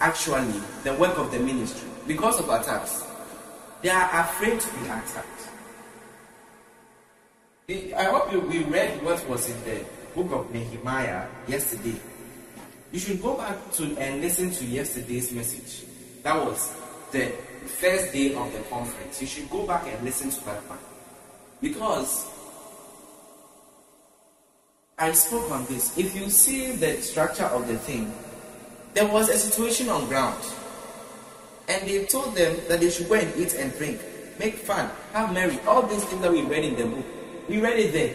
actually 0.00 0.58
the 0.84 0.94
work 0.94 1.18
of 1.18 1.30
the 1.30 1.38
ministry 1.38 1.88
because 2.06 2.40
of 2.40 2.48
attacks. 2.48 3.04
They 3.82 3.90
are 3.90 4.20
afraid 4.20 4.58
to 4.58 4.72
be 4.78 4.84
attacked. 4.86 5.50
I 7.70 8.04
hope 8.04 8.32
you, 8.32 8.40
we 8.40 8.64
read 8.64 9.00
what 9.04 9.28
was 9.28 9.48
in 9.48 9.62
the 9.62 9.84
book 10.12 10.32
of 10.32 10.52
Nehemiah 10.52 11.28
yesterday. 11.46 11.94
You 12.90 12.98
should 12.98 13.22
go 13.22 13.36
back 13.36 13.70
to 13.74 13.96
and 13.96 14.20
listen 14.20 14.50
to 14.50 14.64
yesterday's 14.64 15.30
message. 15.30 15.86
That 16.24 16.44
was 16.44 16.74
the 17.12 17.26
first 17.78 18.12
day 18.12 18.34
of 18.34 18.52
the 18.52 18.58
conference. 18.68 19.20
You 19.20 19.28
should 19.28 19.48
go 19.50 19.64
back 19.68 19.86
and 19.86 20.02
listen 20.04 20.30
to 20.30 20.44
that 20.46 20.68
one. 20.68 20.80
Because 21.60 22.26
I 24.98 25.12
spoke 25.12 25.52
on 25.52 25.64
this. 25.66 25.96
If 25.96 26.16
you 26.16 26.28
see 26.28 26.72
the 26.72 27.00
structure 27.02 27.44
of 27.44 27.68
the 27.68 27.78
thing, 27.78 28.12
there 28.94 29.06
was 29.06 29.28
a 29.28 29.38
situation 29.38 29.88
on 29.90 30.08
ground. 30.08 30.42
And 31.68 31.88
they 31.88 32.04
told 32.06 32.34
them 32.34 32.56
that 32.66 32.80
they 32.80 32.90
should 32.90 33.08
go 33.08 33.14
and 33.14 33.32
eat 33.36 33.54
and 33.54 33.72
drink, 33.78 34.00
make 34.40 34.54
fun, 34.56 34.90
have 35.12 35.32
merry, 35.32 35.60
all 35.68 35.82
these 35.82 36.04
things 36.06 36.20
that 36.22 36.32
we 36.32 36.42
read 36.42 36.64
in 36.64 36.74
the 36.74 36.86
book. 36.86 37.06
We 37.50 37.60
read 37.60 37.80
it 37.80 37.92
there. 37.92 38.14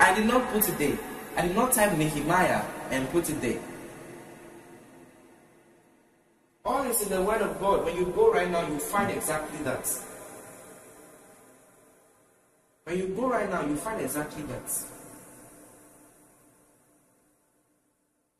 I 0.00 0.12
did 0.12 0.26
not 0.26 0.50
put 0.50 0.68
it 0.68 0.76
there. 0.76 0.98
I 1.36 1.46
did 1.46 1.54
not 1.54 1.70
type 1.70 1.96
Nehemiah 1.96 2.64
and 2.90 3.08
put 3.10 3.30
it 3.30 3.40
there. 3.40 3.60
All 6.64 6.82
is 6.90 7.00
in 7.02 7.10
the 7.10 7.22
Word 7.22 7.42
of 7.42 7.60
God. 7.60 7.84
When 7.84 7.96
you 7.96 8.06
go 8.06 8.32
right 8.32 8.50
now, 8.50 8.66
you 8.66 8.80
find 8.80 9.12
exactly 9.12 9.62
that. 9.62 9.88
When 12.82 12.98
you 12.98 13.06
go 13.14 13.30
right 13.30 13.48
now, 13.48 13.64
you 13.64 13.76
find 13.76 14.00
exactly 14.00 14.42
that. 14.50 14.68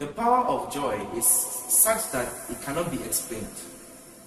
The 0.01 0.09
power 0.09 0.45
of 0.45 0.75
joy 0.75 1.07
is 1.15 1.25
such 1.25 2.11
that 2.11 2.29
it 2.51 2.61
cannot 2.63 2.91
be 2.91 3.01
explained. 3.05 3.47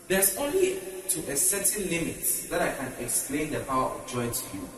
There's 0.07 0.38
only 0.38 0.80
to 1.09 1.20
a 1.30 1.36
certain 1.36 1.89
limit 1.89 2.24
that 2.49 2.61
I 2.61 2.72
can 2.72 2.93
explain 3.01 3.51
the 3.51 3.59
power 3.59 3.91
of 3.91 4.07
joy 4.07 4.30
to 4.30 4.57
you. 4.57 4.70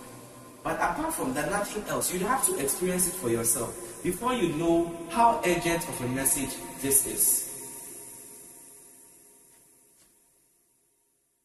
But 0.68 0.76
apart 0.82 1.13
from 1.13 1.34
that, 1.34 1.49
nothing 1.49 1.82
else. 1.88 2.13
You 2.13 2.20
have 2.28 2.45
to 2.47 2.59
experience 2.59 3.07
it 3.07 3.13
for 3.13 3.30
yourself 3.30 4.03
before 4.03 4.34
you 4.34 4.49
know 4.57 4.91
how 5.09 5.39
urgent 5.45 5.88
of 5.88 6.01
a 6.01 6.09
message 6.09 6.57
this 6.82 7.07
is. 7.07 7.24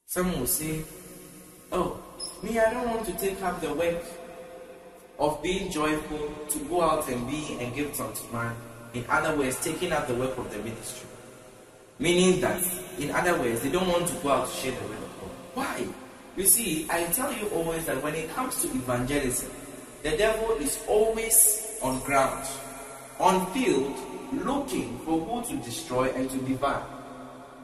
Someone 0.06 0.40
will 0.40 0.46
say, 0.48 0.82
Oh, 1.70 2.02
me, 2.42 2.58
I 2.58 2.74
don't 2.74 2.90
want 2.90 3.06
to 3.06 3.12
take 3.12 3.40
up 3.42 3.60
the 3.60 3.72
work 3.72 4.02
of 5.20 5.40
being 5.40 5.70
joyful 5.70 6.34
to 6.48 6.58
go 6.64 6.82
out 6.82 7.08
and 7.08 7.24
be 7.30 7.58
and 7.60 7.72
give 7.76 8.00
unto 8.00 8.32
man. 8.32 8.56
In 8.92 9.04
other 9.08 9.36
words, 9.36 9.62
taking 9.62 9.92
up 9.92 10.08
the 10.08 10.16
work 10.16 10.36
of 10.36 10.52
the 10.52 10.58
ministry. 10.58 11.08
Meaning 12.00 12.40
that, 12.40 12.60
in 12.98 13.12
other 13.12 13.38
words, 13.38 13.60
they 13.60 13.70
don't 13.70 13.86
want 13.86 14.08
to 14.08 14.14
go 14.14 14.30
out 14.30 14.48
to 14.48 14.52
share 14.56 14.72
the 14.72 14.88
word 14.88 14.98
of 14.98 15.20
God. 15.20 15.30
Why? 15.54 15.86
You 16.37 16.45
see, 16.47 16.87
I 16.89 17.05
tell 17.12 17.30
you 17.33 17.47
always 17.49 17.85
that 17.87 18.03
when 18.03 18.14
it 18.14 18.30
comes 18.35 18.62
to 18.62 18.68
evangelism, 18.68 19.51
the 20.03 20.16
devil 20.16 20.57
is 20.57 20.83
always 20.89 21.78
on 21.83 22.01
ground, 22.01 22.47
on 23.20 23.53
field, 23.53 23.95
looking 24.33 24.99
for 25.01 25.20
who 25.20 25.45
to 25.49 25.62
destroy 25.62 26.11
and 26.12 26.30
to 26.30 26.39
devour. 26.39 26.85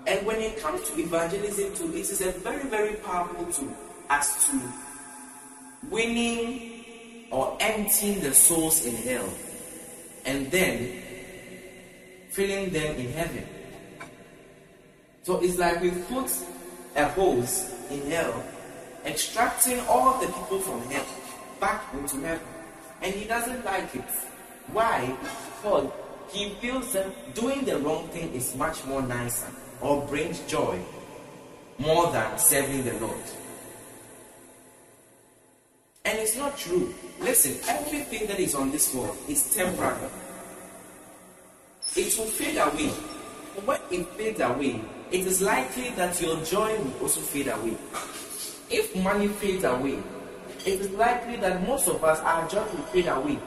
And 0.07 0.27
when 0.27 0.37
it 0.41 0.59
comes 0.59 0.89
to 0.91 1.01
evangelism 1.01 1.75
too, 1.75 1.97
it 1.97 2.11
is 2.11 2.21
a 2.21 2.33
very, 2.33 2.65
very 2.69 2.97
powerful 2.97 3.47
tool 3.47 3.75
as 4.11 4.47
to 4.47 4.61
winning 5.89 7.27
or 7.31 7.57
emptying 7.61 8.21
the 8.21 8.35
souls 8.35 8.85
in 8.85 8.95
hell 8.97 9.29
and 10.27 10.51
then 10.51 11.03
filling 12.31 12.71
them 12.71 12.97
in 12.97 13.13
heaven. 13.13 13.47
So 15.23 15.41
it's 15.41 15.59
like 15.59 15.81
we 15.81 15.91
put 15.91 16.31
a 16.97 17.09
hose 17.09 17.73
in 17.91 18.11
hell 18.11 18.45
extracting 19.05 19.81
all 19.89 20.21
the 20.21 20.27
people 20.27 20.59
from 20.61 20.83
hell 20.91 21.07
back 21.61 21.83
into 21.95 22.21
heaven. 22.21 22.47
And 23.03 23.15
he 23.15 23.27
doesn't 23.27 23.65
like 23.65 23.95
it. 23.95 24.05
Why? 24.73 25.17
Because 25.57 25.91
he 26.31 26.51
feels 26.61 26.93
that 26.93 27.35
doing 27.35 27.65
the 27.65 27.79
wrong 27.79 28.09
thing 28.09 28.33
is 28.33 28.55
much 28.57 28.85
more 28.85 29.03
nicer 29.03 29.51
or 29.81 30.07
brings 30.07 30.41
joy 30.41 30.79
more 31.79 32.11
than 32.13 32.39
serving 32.39 32.85
the 32.85 32.95
Lord. 33.01 33.23
And 36.05 36.19
it's 36.19 36.37
not 36.37 36.57
true. 36.57 36.95
Listen, 37.21 37.57
everything 37.69 38.27
that 38.29 38.41
is 38.41 38.55
on 38.55 38.71
this 38.71 38.95
world 38.95 39.17
is 39.29 39.55
temporary. 39.55 40.09
It 41.97 42.17
will 42.19 42.27
fade 42.27 42.57
away. 42.57 42.89
When 43.65 43.81
it 43.91 44.07
fades 44.15 44.41
away, 44.41 44.81
it 45.11 45.27
is 45.27 45.43
likely 45.43 45.91
that 45.91 46.21
your 46.21 46.43
joy 46.45 46.79
will 46.79 47.03
also 47.03 47.21
fade 47.21 47.49
away. 47.49 47.77
If 48.71 48.95
money 49.03 49.29
fades 49.29 49.65
away, 49.65 49.99
it 50.67 50.81
is 50.81 50.91
likely 50.91 51.37
that 51.37 51.67
most 51.67 51.89
of 51.89 52.03
us, 52.05 52.21
our 52.21 52.49
joy 52.49 52.63
will 52.63 52.85
fade 52.93 53.07
away. 53.07 53.39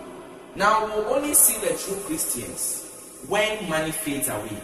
Now, 0.56 0.86
we'll 0.86 1.14
only 1.14 1.34
see 1.34 1.60
the 1.60 1.76
true 1.76 1.98
Christians 2.06 3.22
when 3.28 3.70
money 3.70 3.92
fades 3.92 4.28
away. 4.30 4.58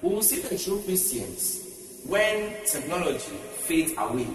We 0.00 0.08
will 0.08 0.22
see 0.22 0.40
the 0.40 0.56
true 0.56 0.82
Christians 0.84 2.02
when 2.06 2.54
technology 2.64 3.36
fades 3.66 3.92
away. 3.98 4.26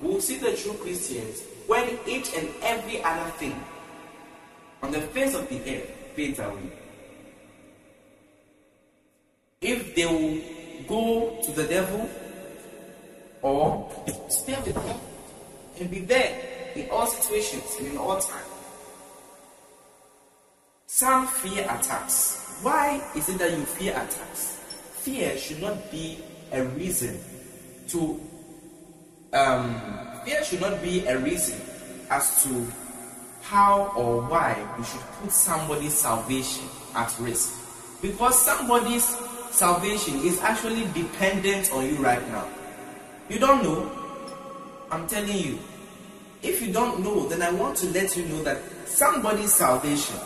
We 0.00 0.08
will 0.08 0.20
see 0.20 0.38
the 0.38 0.56
true 0.56 0.74
Christians 0.74 1.42
when 1.66 1.98
each 2.06 2.34
and 2.36 2.48
every 2.62 3.02
other 3.02 3.30
thing 3.32 3.62
on 4.82 4.92
the 4.92 5.00
face 5.00 5.34
of 5.34 5.48
the 5.48 5.58
earth 5.58 5.90
fades 6.14 6.38
away. 6.38 6.72
If 9.60 9.94
they 9.94 10.06
will 10.06 10.40
go 10.88 11.40
to 11.44 11.52
the 11.52 11.64
devil 11.64 12.08
or 13.42 13.90
stay 14.28 14.56
with 14.64 14.76
him 14.76 14.96
and 15.80 15.90
be 15.90 16.00
there 16.00 16.72
in 16.74 16.88
all 16.90 17.06
situations 17.06 17.76
and 17.78 17.88
in 17.88 17.98
all 17.98 18.18
time. 18.18 18.44
Some 20.86 21.26
fear 21.26 21.64
attacks. 21.64 22.60
Why 22.62 23.02
is 23.16 23.28
it 23.28 23.38
that 23.38 23.50
you 23.50 23.64
fear 23.64 23.92
attacks? 23.92 24.60
Fear 25.00 25.36
should 25.36 25.60
not 25.60 25.90
be 25.90 26.18
a 26.52 26.64
reason 26.64 27.18
to 27.88 28.20
um, 29.32 29.80
fear 30.24 30.44
should 30.44 30.60
not 30.60 30.80
be 30.82 31.06
a 31.06 31.18
reason 31.18 31.58
as 32.10 32.44
to 32.44 32.66
how 33.40 33.92
or 33.96 34.20
why 34.22 34.56
you 34.78 34.84
should 34.84 35.00
put 35.20 35.32
somebody's 35.32 35.94
salvation 35.94 36.64
at 36.94 37.14
risk. 37.18 37.58
Because 38.00 38.40
somebody's 38.40 39.04
salvation 39.50 40.18
is 40.20 40.40
actually 40.40 40.86
dependent 40.92 41.72
on 41.72 41.86
you 41.86 41.96
right 41.96 42.26
now. 42.28 42.46
You 43.32 43.38
don't 43.38 43.62
know? 43.62 43.90
I'm 44.90 45.08
telling 45.08 45.38
you. 45.38 45.58
If 46.42 46.60
you 46.60 46.70
don't 46.70 47.02
know, 47.02 47.26
then 47.28 47.40
I 47.40 47.50
want 47.50 47.78
to 47.78 47.86
let 47.86 48.14
you 48.14 48.26
know 48.26 48.42
that 48.42 48.60
somebody's 48.84 49.54
salvation 49.54 50.16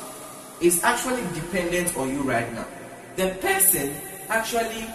is 0.61 0.83
actually 0.83 1.23
dependent 1.33 1.97
on 1.97 2.11
you 2.11 2.23
right 2.23 2.53
now. 2.53 2.67
The 3.15 3.29
person 3.41 3.95
actually 4.29 4.87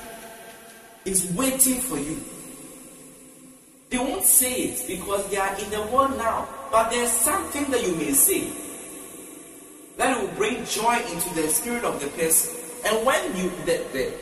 is 1.06 1.32
waiting 1.38 1.80
for 1.80 1.98
you. 1.98 2.20
They 3.90 3.98
won't 3.98 4.26
say 4.26 4.56
it 4.56 4.88
because 4.90 5.30
they 5.30 5.38
are 5.38 5.58
in 5.58 5.70
the 5.70 5.82
world 5.84 6.18
now, 6.18 6.50
but 6.70 6.90
there's 6.90 7.12
something 7.12 7.64
that 7.72 7.82
you 7.82 7.96
may 7.96 8.12
say 8.12 8.52
that 9.96 10.20
will 10.20 10.28
bring 10.36 10.66
joy 10.66 10.98
into 11.14 11.34
the 11.36 11.48
spirit 11.48 11.86
of 11.86 12.02
the 12.02 12.08
person. 12.08 12.58
And 12.84 13.06
when 13.06 13.38
you 13.38 13.50
the, 13.64 13.86
the, 13.94 14.14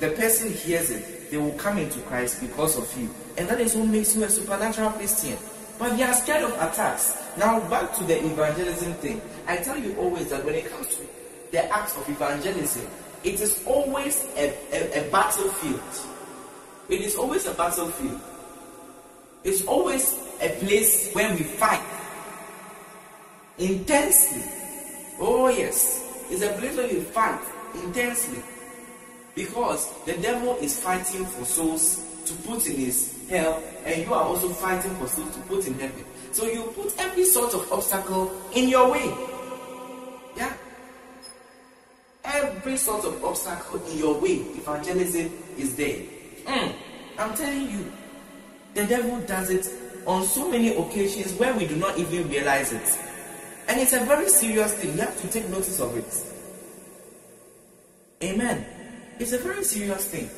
the 0.00 0.14
person 0.16 0.52
hears 0.52 0.90
it, 0.90 1.30
they 1.30 1.38
will 1.38 1.52
come 1.52 1.78
into 1.78 1.98
Christ 2.00 2.42
because 2.42 2.76
of 2.76 3.00
you. 3.00 3.08
And 3.36 3.48
that 3.48 3.60
is 3.60 3.74
what 3.74 3.88
makes 3.88 4.14
you 4.14 4.24
a 4.24 4.28
supernatural 4.28 4.90
Christian. 4.90 5.38
But 5.78 5.96
they 5.96 6.02
are 6.02 6.14
scared 6.14 6.44
of 6.44 6.52
attacks. 6.52 7.16
Now 7.38 7.60
back 7.68 7.94
to 7.96 8.04
the 8.04 8.24
evangelism 8.24 8.94
thing. 8.94 9.20
I 9.46 9.56
tell 9.56 9.78
you 9.78 9.96
always 9.96 10.28
that 10.30 10.44
when 10.44 10.54
it 10.54 10.70
comes 10.70 10.88
to 10.96 11.06
the 11.50 11.64
act 11.72 11.96
of 11.96 12.08
evangelism, 12.08 12.86
it 13.24 13.40
is 13.40 13.62
always 13.66 14.24
a, 14.36 14.54
a, 14.72 15.06
a 15.06 15.10
battlefield. 15.10 15.80
It 16.88 17.00
is 17.00 17.16
always 17.16 17.46
a 17.46 17.54
battlefield. 17.54 18.20
It's 19.44 19.64
always 19.64 20.14
a 20.40 20.48
place 20.60 21.12
where 21.12 21.32
we 21.34 21.42
fight 21.42 21.82
intensely. 23.58 24.42
Oh, 25.18 25.48
yes. 25.48 26.26
It's 26.30 26.42
a 26.42 26.52
place 26.58 26.76
where 26.76 26.88
we 26.88 27.00
fight 27.00 27.40
intensely. 27.74 28.42
Because 29.34 29.90
the 30.04 30.14
devil 30.14 30.56
is 30.56 30.78
fighting 30.80 31.24
for 31.24 31.44
souls 31.44 32.04
to 32.26 32.34
put 32.46 32.66
in 32.66 32.76
his 32.76 33.21
hell, 33.32 33.62
and 33.84 34.04
you 34.04 34.12
are 34.12 34.22
also 34.22 34.48
fighting 34.50 34.94
for 34.96 35.06
souls 35.06 35.34
to 35.34 35.40
put 35.42 35.66
in 35.66 35.74
heaven. 35.74 36.04
So 36.32 36.46
you 36.46 36.62
put 36.74 36.94
every 36.98 37.24
sort 37.24 37.54
of 37.54 37.70
obstacle 37.72 38.30
in 38.54 38.68
your 38.68 38.90
way. 38.90 39.12
Yeah? 40.36 40.52
Every 42.24 42.76
sort 42.76 43.04
of 43.04 43.24
obstacle 43.24 43.84
in 43.86 43.98
your 43.98 44.20
way, 44.20 44.36
evangelism 44.56 45.30
is 45.58 45.76
there. 45.76 45.98
Mm, 46.44 46.74
I'm 47.18 47.34
telling 47.34 47.70
you, 47.70 47.92
the 48.74 48.86
devil 48.86 49.20
does 49.20 49.50
it 49.50 49.68
on 50.06 50.24
so 50.24 50.50
many 50.50 50.74
occasions 50.76 51.34
where 51.34 51.54
we 51.54 51.66
do 51.66 51.76
not 51.76 51.98
even 51.98 52.28
realize 52.28 52.72
it. 52.72 52.98
And 53.68 53.80
it's 53.80 53.92
a 53.92 54.04
very 54.04 54.28
serious 54.28 54.74
thing. 54.74 54.94
You 54.94 55.02
have 55.02 55.20
to 55.20 55.28
take 55.28 55.48
notice 55.48 55.80
of 55.80 55.96
it. 55.96 56.32
Amen. 58.22 58.64
It's 59.18 59.32
a 59.32 59.38
very 59.38 59.64
serious 59.64 60.06
thing. 60.06 60.28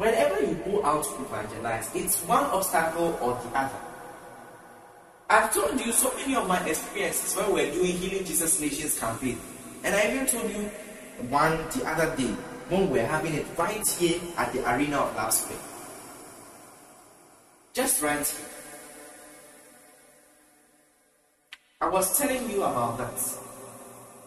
Whenever 0.00 0.40
you 0.40 0.54
go 0.64 0.82
out 0.82 1.04
to 1.04 1.22
evangelize, 1.24 1.94
it's 1.94 2.24
one 2.24 2.44
obstacle 2.44 3.18
or 3.20 3.34
the 3.44 3.58
other. 3.58 3.76
I've 5.28 5.52
told 5.52 5.78
you 5.78 5.92
so 5.92 6.10
many 6.16 6.34
of 6.36 6.48
my 6.48 6.58
experiences 6.66 7.36
when 7.36 7.52
we're 7.52 7.70
doing 7.70 7.92
Healing 7.98 8.24
Jesus 8.24 8.62
Nations 8.62 8.98
campaign. 8.98 9.38
And 9.84 9.94
I 9.94 10.10
even 10.10 10.24
told 10.24 10.50
you 10.50 10.70
one 11.28 11.52
the 11.76 11.84
other 11.84 12.16
day 12.16 12.32
when 12.70 12.88
we're 12.88 13.06
having 13.06 13.34
it 13.34 13.44
right 13.58 13.86
here 13.86 14.18
at 14.38 14.50
the 14.54 14.64
Arena 14.74 15.00
of 15.00 15.14
Love 15.16 15.34
Spring. 15.34 15.58
Just 17.74 18.00
right 18.00 18.26
here. 18.26 18.48
I 21.82 21.88
was 21.90 22.16
telling 22.16 22.48
you 22.48 22.62
about 22.62 22.96
that. 22.96 23.20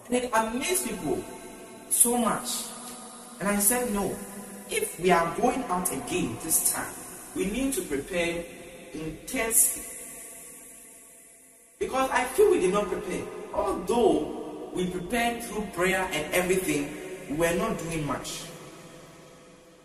And 0.05 0.23
it 0.23 0.29
amazed 0.31 0.87
people 0.87 1.23
so 1.89 2.15
much. 2.15 2.65
And 3.39 3.49
I 3.49 3.57
said, 3.57 3.91
no, 3.91 4.15
if 4.69 4.99
we 4.99 5.11
are 5.11 5.35
going 5.37 5.63
out 5.65 5.91
again 5.91 6.37
this 6.43 6.73
time, 6.73 6.93
we 7.35 7.45
need 7.45 7.73
to 7.73 7.81
prepare 7.81 8.43
intensely. 8.93 9.83
Because 11.79 12.09
I 12.11 12.23
feel 12.23 12.51
we 12.51 12.59
did 12.59 12.73
not 12.73 12.87
prepare. 12.87 13.23
Although 13.53 14.71
we 14.73 14.89
prepared 14.89 15.43
through 15.43 15.67
prayer 15.73 16.07
and 16.11 16.33
everything, 16.33 16.95
we 17.29 17.35
were 17.35 17.55
not 17.55 17.77
doing 17.79 18.05
much. 18.05 18.43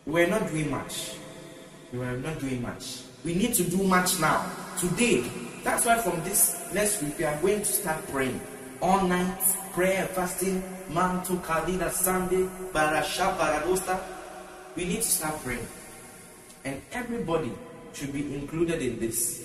We 0.07 0.12
were 0.12 0.26
not 0.26 0.49
doing 0.49 0.70
much. 0.70 1.14
We 1.93 1.99
were 1.99 2.16
not 2.16 2.39
doing 2.39 2.62
much. 2.62 3.03
We 3.24 3.35
need 3.35 3.55
to 3.55 3.64
do 3.64 3.83
much 3.83 4.20
now. 4.20 4.51
Today. 4.79 5.24
That's 5.64 5.85
why 5.85 5.99
from 5.99 6.22
this 6.22 6.70
next 6.72 7.03
week 7.03 7.18
we 7.18 7.24
are 7.24 7.37
going 7.41 7.59
to 7.59 7.64
start 7.64 8.07
praying. 8.09 8.41
All 8.81 9.03
night, 9.07 9.43
prayer, 9.72 10.07
fasting, 10.07 10.62
mantu, 10.89 11.37
kalida, 11.43 11.91
Sunday, 11.91 12.49
barasha, 12.72 13.37
baradosta. 13.37 13.99
We 14.79 14.85
need 14.85 15.03
to 15.03 15.11
start 15.11 15.35
praying. 15.43 15.66
And 16.64 16.81
everybody 16.93 17.51
should 17.93 18.12
be 18.12 18.33
included 18.33 18.81
in 18.81 19.01
this. 19.01 19.45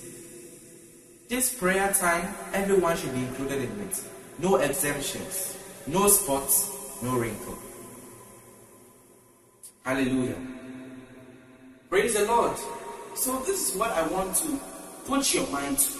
This 1.28 1.52
prayer 1.52 1.92
time, 1.92 2.32
everyone 2.52 2.96
should 2.96 3.12
be 3.12 3.18
included 3.18 3.62
in 3.62 3.80
it. 3.80 4.00
No 4.38 4.56
exemptions, 4.62 5.58
no 5.88 6.06
spots, 6.06 7.02
no 7.02 7.18
wrinkle. 7.18 7.58
Hallelujah. 9.84 10.38
Praise 11.90 12.14
the 12.14 12.26
Lord. 12.26 12.56
So, 13.16 13.40
this 13.40 13.70
is 13.70 13.76
what 13.76 13.90
I 13.90 14.06
want 14.06 14.36
to 14.36 14.60
put 15.04 15.34
your 15.34 15.48
mind 15.48 15.78
to. 15.78 15.98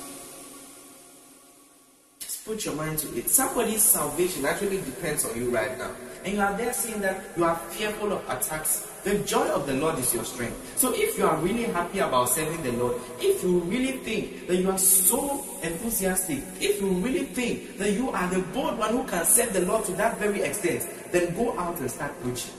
Just 2.20 2.44
put 2.44 2.64
your 2.64 2.76
mind 2.76 2.98
to 2.98 3.18
it. 3.18 3.28
Somebody's 3.28 3.82
salvation 3.82 4.44
actually 4.44 4.80
depends 4.82 5.24
on 5.24 5.36
you 5.36 5.50
right 5.50 5.76
now. 5.76 5.90
And 6.24 6.34
you 6.34 6.40
are 6.40 6.56
there 6.56 6.72
saying 6.72 7.02
that 7.02 7.22
you 7.36 7.44
are 7.44 7.56
fearful 7.56 8.12
of 8.12 8.24
attacks. 8.30 8.90
The 9.04 9.18
joy 9.18 9.46
of 9.48 9.66
the 9.66 9.74
Lord 9.74 9.98
is 9.98 10.14
your 10.14 10.24
strength. 10.24 10.78
So, 10.78 10.94
if 10.94 11.18
you 11.18 11.26
are 11.26 11.36
really 11.36 11.64
happy 11.64 11.98
about 11.98 12.30
serving 12.30 12.62
the 12.62 12.72
Lord, 12.72 12.96
if 13.20 13.42
you 13.42 13.58
really 13.60 13.92
think 13.98 14.46
that 14.48 14.56
you 14.56 14.70
are 14.70 14.78
so 14.78 15.44
enthusiastic, 15.62 16.42
if 16.58 16.80
you 16.80 16.88
really 16.88 17.24
think 17.24 17.76
that 17.76 17.92
you 17.92 18.08
are 18.08 18.26
the 18.30 18.40
bold 18.54 18.78
one 18.78 18.90
who 18.90 19.04
can 19.04 19.26
serve 19.26 19.52
the 19.52 19.60
Lord 19.60 19.84
to 19.84 19.92
that 19.92 20.16
very 20.18 20.40
extent, 20.40 20.88
then 21.12 21.34
go 21.36 21.58
out 21.58 21.78
and 21.78 21.90
start 21.90 22.18
preaching. 22.22 22.52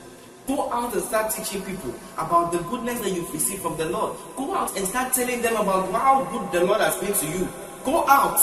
Go 0.46 0.70
out 0.70 0.94
and 0.94 1.02
start 1.02 1.32
teaching 1.32 1.62
people 1.62 1.92
about 2.16 2.52
the 2.52 2.58
goodness 2.58 3.00
that 3.00 3.10
you've 3.10 3.32
received 3.34 3.62
from 3.62 3.76
the 3.76 3.86
Lord. 3.86 4.16
Go 4.36 4.54
out 4.54 4.76
and 4.76 4.86
start 4.86 5.12
telling 5.12 5.42
them 5.42 5.56
about 5.56 5.90
how 5.90 6.22
good 6.30 6.52
the 6.52 6.64
Lord 6.64 6.80
has 6.80 6.96
been 6.98 7.12
to 7.12 7.38
you. 7.38 7.48
Go 7.84 8.06
out 8.06 8.38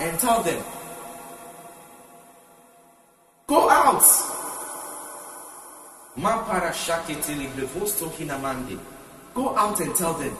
and 0.00 0.16
tell 0.20 0.44
them. 0.44 0.62
Go 3.48 3.68
out. 3.68 4.27
Go 9.34 9.56
out 9.56 9.78
and 9.78 9.94
tell 9.94 10.14
them. 10.14 10.36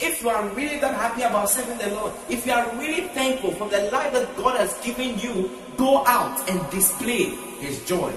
If 0.00 0.20
you 0.20 0.30
are 0.30 0.48
really 0.48 0.80
that 0.80 0.96
happy 0.96 1.22
about 1.22 1.48
serving 1.48 1.78
the 1.78 1.94
Lord, 1.94 2.12
if 2.28 2.44
you 2.44 2.52
are 2.52 2.68
really 2.76 3.02
thankful 3.08 3.52
for 3.52 3.68
the 3.68 3.88
life 3.92 4.12
that 4.12 4.36
God 4.36 4.58
has 4.58 4.74
given 4.84 5.16
you, 5.20 5.48
go 5.76 6.04
out 6.06 6.50
and 6.50 6.58
display 6.72 7.30
His 7.60 7.84
joy. 7.84 8.12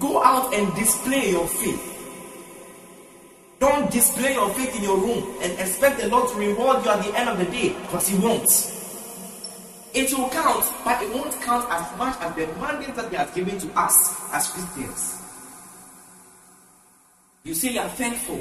Go 0.00 0.20
out 0.24 0.52
and 0.54 0.74
display 0.74 1.30
your 1.30 1.46
faith. 1.46 1.94
Don't 3.60 3.90
display 3.92 4.34
your 4.34 4.50
faith 4.50 4.74
in 4.76 4.82
your 4.82 4.98
room 4.98 5.36
and 5.40 5.52
expect 5.60 6.00
the 6.00 6.08
Lord 6.08 6.28
to 6.30 6.34
reward 6.36 6.84
you 6.84 6.90
at 6.90 7.04
the 7.04 7.16
end 7.16 7.28
of 7.28 7.38
the 7.38 7.44
day 7.44 7.76
because 7.82 8.08
He 8.08 8.18
won't. 8.18 8.50
It 9.94 10.12
will 10.18 10.28
count, 10.30 10.64
but 10.84 11.00
it 11.00 11.14
won't 11.14 11.32
count 11.42 11.70
as 11.70 11.96
much 11.96 12.16
as 12.20 12.34
the 12.34 12.46
mandate 12.60 12.96
that 12.96 13.08
He 13.10 13.16
has 13.16 13.30
given 13.30 13.56
to 13.58 13.68
us 13.78 14.16
as 14.32 14.50
Christians. 14.50 15.27
You 17.48 17.54
say 17.54 17.72
you 17.72 17.80
are 17.80 17.88
thankful 17.88 18.36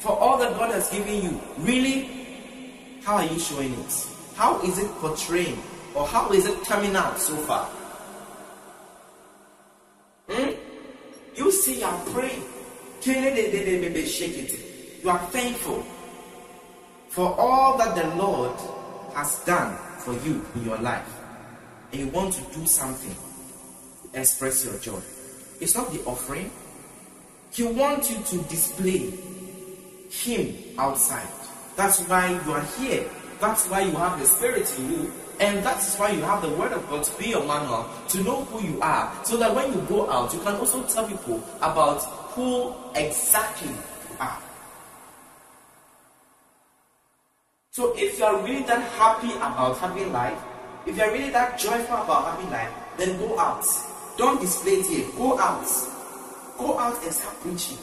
for 0.00 0.18
all 0.18 0.36
that 0.36 0.52
God 0.58 0.70
has 0.74 0.90
given 0.90 1.22
you. 1.22 1.40
Really? 1.60 2.10
How 3.02 3.16
are 3.16 3.24
you 3.24 3.38
showing 3.38 3.72
it? 3.72 4.06
How 4.34 4.60
is 4.60 4.78
it 4.78 4.90
portraying? 4.96 5.58
Or 5.94 6.06
how 6.06 6.30
is 6.30 6.44
it 6.44 6.62
coming 6.64 6.94
out 6.94 7.18
so 7.18 7.34
far? 7.36 7.64
Hmm? 10.28 10.50
You 11.34 11.50
see, 11.52 11.78
you 11.78 11.86
are 11.86 11.98
praying. 12.12 12.42
You 13.06 13.14
are 15.08 15.18
thankful 15.30 15.82
for 17.08 17.34
all 17.40 17.78
that 17.78 17.96
the 17.96 18.14
Lord 18.16 18.60
has 19.14 19.42
done 19.46 19.74
for 20.00 20.12
you 20.28 20.44
in 20.56 20.64
your 20.66 20.76
life. 20.78 21.08
And 21.92 22.00
you 22.02 22.08
want 22.08 22.34
to 22.34 22.42
do 22.52 22.66
something 22.66 23.16
express 24.12 24.66
your 24.66 24.76
joy. 24.80 25.00
It's 25.62 25.74
not 25.74 25.90
the 25.90 26.04
offering. 26.04 26.50
He 27.54 27.62
wants 27.62 28.10
you 28.10 28.18
to 28.18 28.48
display 28.48 29.14
Him 30.10 30.56
outside. 30.76 31.28
That's 31.76 32.00
why 32.02 32.28
you 32.44 32.52
are 32.52 32.64
here. 32.78 33.08
That's 33.40 33.66
why 33.68 33.82
you 33.82 33.92
have 33.92 34.18
the 34.18 34.26
Spirit 34.26 34.78
in 34.78 34.90
you 34.90 35.12
and 35.40 35.64
that's 35.64 35.96
why 35.98 36.10
you 36.10 36.22
have 36.22 36.42
the 36.42 36.50
Word 36.50 36.72
of 36.72 36.88
God 36.88 37.02
to 37.04 37.18
be 37.18 37.30
your 37.30 37.44
manual, 37.44 37.88
to 38.08 38.22
know 38.22 38.44
who 38.44 38.66
you 38.66 38.80
are, 38.80 39.12
so 39.24 39.36
that 39.36 39.54
when 39.54 39.72
you 39.72 39.80
go 39.88 40.08
out, 40.08 40.32
you 40.32 40.40
can 40.40 40.54
also 40.54 40.82
tell 40.84 41.06
people 41.08 41.42
about 41.58 42.02
who 42.34 42.72
exactly 42.94 43.68
you 43.68 44.16
are. 44.20 44.38
So 47.72 47.94
if 47.96 48.18
you 48.18 48.24
are 48.24 48.42
really 48.44 48.62
that 48.64 48.82
happy 48.92 49.32
about 49.32 49.78
having 49.78 50.12
life, 50.12 50.38
if 50.86 50.96
you 50.96 51.02
are 51.02 51.10
really 51.10 51.30
that 51.30 51.58
joyful 51.58 51.96
about 51.96 52.34
having 52.34 52.50
life, 52.50 52.72
then 52.96 53.18
go 53.18 53.38
out. 53.38 53.66
Don't 54.16 54.40
display 54.40 54.74
it 54.74 54.86
here. 54.86 55.06
Go 55.16 55.38
out. 55.38 55.66
Go 56.58 56.78
out 56.78 57.02
and 57.02 57.12
start 57.12 57.40
preaching. 57.40 57.78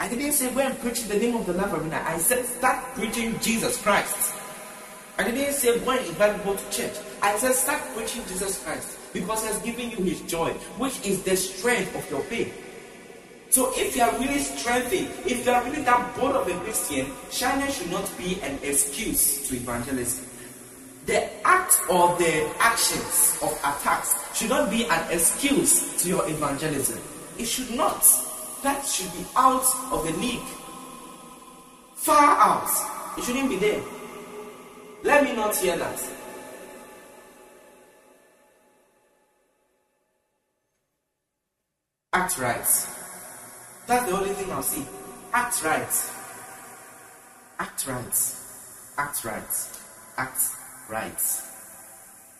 I 0.00 0.08
didn't 0.08 0.32
say 0.32 0.52
go 0.52 0.60
and 0.60 0.78
preach 0.80 1.04
the 1.04 1.18
name 1.18 1.36
of 1.36 1.46
the 1.46 1.52
Love 1.52 1.74
Arena. 1.74 2.02
I 2.06 2.18
said 2.18 2.44
start 2.44 2.82
preaching 2.94 3.38
Jesus 3.40 3.80
Christ. 3.80 4.34
I 5.18 5.24
didn't 5.30 5.54
say 5.54 5.78
go 5.78 5.90
and 5.92 6.06
invite 6.06 6.42
to 6.42 6.70
church. 6.70 6.96
I 7.20 7.36
said 7.36 7.54
start 7.54 7.82
preaching 7.94 8.22
Jesus 8.26 8.64
Christ 8.64 8.98
because 9.12 9.42
He 9.42 9.48
has 9.48 9.58
given 9.60 9.90
you 9.90 9.98
His 9.98 10.22
joy, 10.22 10.50
which 10.78 11.04
is 11.06 11.22
the 11.22 11.36
strength 11.36 11.94
of 11.94 12.10
your 12.10 12.20
faith. 12.22 12.52
So 13.50 13.70
if 13.76 13.94
you 13.94 14.02
are 14.02 14.18
really 14.18 14.38
strengthened, 14.40 15.08
if 15.26 15.44
you 15.44 15.52
are 15.52 15.62
really 15.62 15.82
that 15.82 16.16
bold 16.16 16.36
of 16.36 16.48
a 16.48 16.58
Christian, 16.64 17.06
shyness 17.30 17.78
should 17.78 17.90
not 17.90 18.10
be 18.16 18.40
an 18.40 18.58
excuse 18.62 19.46
to 19.48 19.56
evangelism. 19.56 20.24
The 21.04 21.46
act 21.46 21.78
or 21.90 22.16
the 22.16 22.50
actions 22.58 23.38
of 23.42 23.52
attacks 23.58 24.16
should 24.34 24.48
not 24.48 24.70
be 24.70 24.86
an 24.86 25.10
excuse 25.10 26.02
to 26.02 26.08
your 26.08 26.26
evangelism. 26.30 26.98
It 27.42 27.48
should 27.48 27.74
not. 27.74 28.06
That 28.62 28.86
should 28.86 29.12
be 29.14 29.26
out 29.34 29.64
of 29.90 30.06
the 30.06 30.12
league. 30.20 30.46
Far 31.96 32.38
out. 32.38 32.70
It 33.18 33.24
shouldn't 33.24 33.48
be 33.48 33.56
there. 33.56 33.82
Let 35.02 35.24
me 35.24 35.34
not 35.34 35.56
hear 35.56 35.76
that. 35.76 36.00
Act 42.12 42.38
right. 42.38 42.58
That's 43.88 44.06
the 44.06 44.12
only 44.16 44.34
thing 44.34 44.52
I'll 44.52 44.62
see. 44.62 44.86
Act 45.32 45.64
right. 45.64 46.10
Act 47.58 47.86
right. 47.88 48.36
Act 48.98 49.24
right. 49.24 49.78
Act 50.16 50.40
right. 50.88 51.42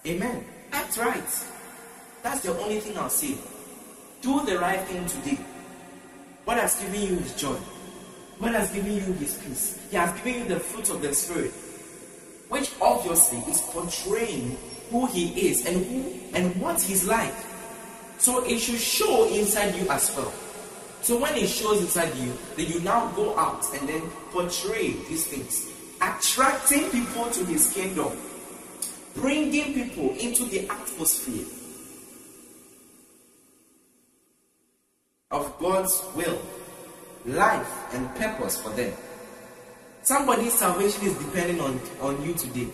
Amen. 0.07 0.45
Act 0.71 0.97
right. 0.97 1.47
That's 2.23 2.43
the 2.43 2.57
only 2.57 2.79
thing 2.79 2.97
I'll 2.97 3.11
say. 3.11 3.37
Do 4.23 4.45
the 4.47 4.59
right 4.59 4.81
thing 4.81 5.05
today. 5.07 5.39
What 6.45 6.57
has 6.57 6.81
given 6.81 7.03
you 7.03 7.17
His 7.17 7.35
joy? 7.35 7.57
What 8.39 8.53
has 8.55 8.71
given 8.71 8.95
you 8.95 9.13
His 9.15 9.35
peace? 9.39 9.79
He 9.91 9.97
has 9.97 10.19
given 10.21 10.43
you 10.43 10.49
the 10.49 10.61
fruit 10.61 10.89
of 10.89 11.03
the 11.03 11.15
Spirit 11.15 11.53
which 12.53 12.71
obviously 12.83 13.39
is 13.51 13.63
portraying 13.63 14.59
who 14.91 15.07
he 15.07 15.49
is 15.49 15.65
and 15.65 15.87
who 15.87 16.37
and 16.37 16.55
what 16.61 16.79
he's 16.79 17.09
like. 17.09 17.33
So 18.19 18.45
it 18.45 18.59
should 18.59 18.79
show 18.79 19.27
inside 19.33 19.75
you 19.75 19.89
as 19.89 20.15
well. 20.15 20.31
So 21.01 21.19
when 21.19 21.35
it 21.35 21.47
shows 21.49 21.81
inside 21.81 22.15
you, 22.17 22.37
then 22.57 22.67
you 22.67 22.81
now 22.81 23.11
go 23.13 23.37
out 23.39 23.65
and 23.75 23.89
then 23.89 24.03
portray 24.33 24.93
these 25.09 25.27
things, 25.27 25.67
attracting 26.03 26.91
people 26.91 27.25
to 27.31 27.45
his 27.47 27.73
kingdom, 27.73 28.13
bringing 29.15 29.73
people 29.73 30.11
into 30.19 30.45
the 30.45 30.69
atmosphere 30.69 31.47
God's 35.63 36.05
will, 36.17 36.43
life, 37.25 37.95
and 37.95 38.13
purpose 38.17 38.61
for 38.61 38.71
them. 38.71 38.93
Somebody's 40.03 40.55
salvation 40.55 41.07
is 41.07 41.15
depending 41.15 41.61
on, 41.61 41.81
on 42.01 42.21
you 42.27 42.35
today. 42.35 42.67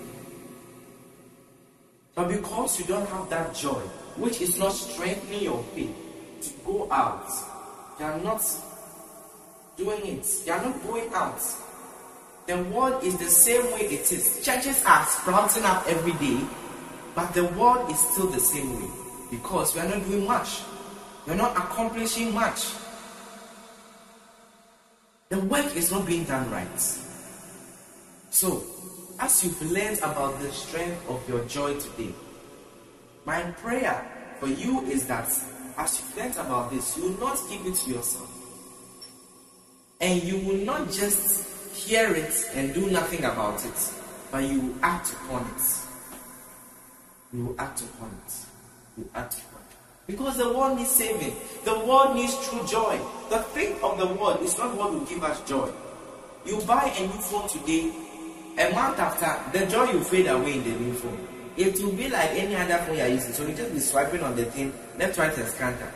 But 2.15 2.29
because 2.29 2.81
you 2.81 2.87
don't 2.87 3.07
have 3.11 3.29
that 3.29 3.55
joy, 3.55 3.81
which 4.17 4.41
is 4.41 4.59
not 4.59 4.73
strengthening 4.73 5.43
your 5.43 5.63
faith 5.75 5.95
to 6.41 6.51
go 6.65 6.91
out, 6.91 7.29
you 8.01 8.07
are 8.07 8.19
not 8.21 8.43
doing 9.77 10.07
it. 10.07 10.27
You 10.47 10.53
are 10.53 10.63
not 10.63 10.83
going 10.83 11.13
out. 11.13 11.41
The 12.47 12.63
world 12.73 13.05
is 13.05 13.19
the 13.19 13.31
same 13.31 13.65
way 13.73 13.83
it 13.83 14.11
is. 14.11 14.43
Churches 14.43 14.83
are 14.87 15.05
sprouting 15.05 15.65
up 15.65 15.87
every 15.87 16.13
day, 16.15 16.41
but 17.15 17.35
the 17.35 17.45
world 17.45 17.91
is 17.91 17.99
still 17.99 18.29
the 18.29 18.41
same 18.41 18.81
way 18.81 18.91
because 19.31 19.75
we 19.75 19.83
are 19.83 19.89
not 19.89 20.03
doing 20.07 20.27
much. 20.27 20.63
Are 21.29 21.35
not 21.35 21.55
accomplishing 21.59 22.33
much. 22.33 22.73
The 25.29 25.39
work 25.41 25.77
is 25.77 25.93
not 25.93 26.07
being 26.07 26.25
done 26.25 26.51
right. 26.51 26.81
So, 28.31 28.63
as 29.21 29.45
you've 29.45 29.61
learned 29.71 29.99
about 29.99 30.41
the 30.41 30.51
strength 30.51 31.07
of 31.07 31.29
your 31.29 31.45
joy 31.45 31.79
today, 31.79 32.15
my 33.27 33.43
prayer 33.43 34.11
for 34.41 34.47
you 34.47 34.81
is 34.87 35.07
that 35.09 35.29
as 35.77 36.01
you've 36.01 36.17
learned 36.17 36.37
about 36.37 36.71
this, 36.71 36.97
you 36.97 37.03
will 37.05 37.21
not 37.21 37.39
keep 37.47 37.63
it 37.67 37.75
to 37.75 37.91
yourself. 37.91 38.33
And 40.01 40.23
you 40.23 40.39
will 40.39 40.65
not 40.65 40.91
just 40.91 41.77
hear 41.77 42.15
it 42.15 42.51
and 42.55 42.73
do 42.73 42.91
nothing 42.91 43.25
about 43.25 43.63
it, 43.67 43.93
but 44.33 44.45
you 44.45 44.61
will 44.61 44.77
act 44.83 45.13
upon 45.13 45.43
it. 45.43 45.63
You 47.35 47.45
will 47.45 47.61
act 47.61 47.83
upon 47.83 48.19
it. 48.27 48.35
You 48.97 49.05
will 49.05 49.11
act. 49.15 49.43
Because 50.09 50.39
the 50.39 50.49
world 50.49 50.79
needs 50.79 50.89
saving. 50.89 51.37
The 51.65 51.79
world 51.81 52.17
needs 52.17 52.33
true 52.49 52.67
joy. 52.67 52.99
The 53.29 53.41
thing 53.53 53.77
of 53.83 53.99
the 53.99 54.07
world 54.07 54.41
is 54.43 54.57
not 54.57 54.75
what 54.75 54.91
will 54.91 55.05
give 55.05 55.23
us 55.23 55.39
joy. 55.47 55.71
You 56.47 56.59
buy 56.63 56.91
a 56.97 57.01
new 57.03 57.21
phone 57.21 57.47
today, 57.47 57.93
a 58.57 58.73
month 58.73 58.99
after, 58.99 59.59
the 59.59 59.67
joy 59.67 59.93
will 59.93 60.01
fade 60.01 60.27
away 60.27 60.55
in 60.55 60.65
the 60.65 60.71
new 60.71 60.95
phone. 60.95 61.29
It 61.59 61.79
will 61.85 61.93
be 61.93 62.09
like 62.09 62.31
any 62.31 62.57
other 62.57 62.79
phone 62.87 62.97
you're 62.97 63.09
using. 63.09 63.35
So 63.35 63.47
you 63.47 63.55
just 63.55 63.75
be 63.75 63.81
swiping 63.81 64.23
on 64.23 64.35
the 64.35 64.47
thing, 64.47 64.73
left, 64.99 65.19
right, 65.19 65.37
and 65.37 65.47
scanner. 65.47 65.93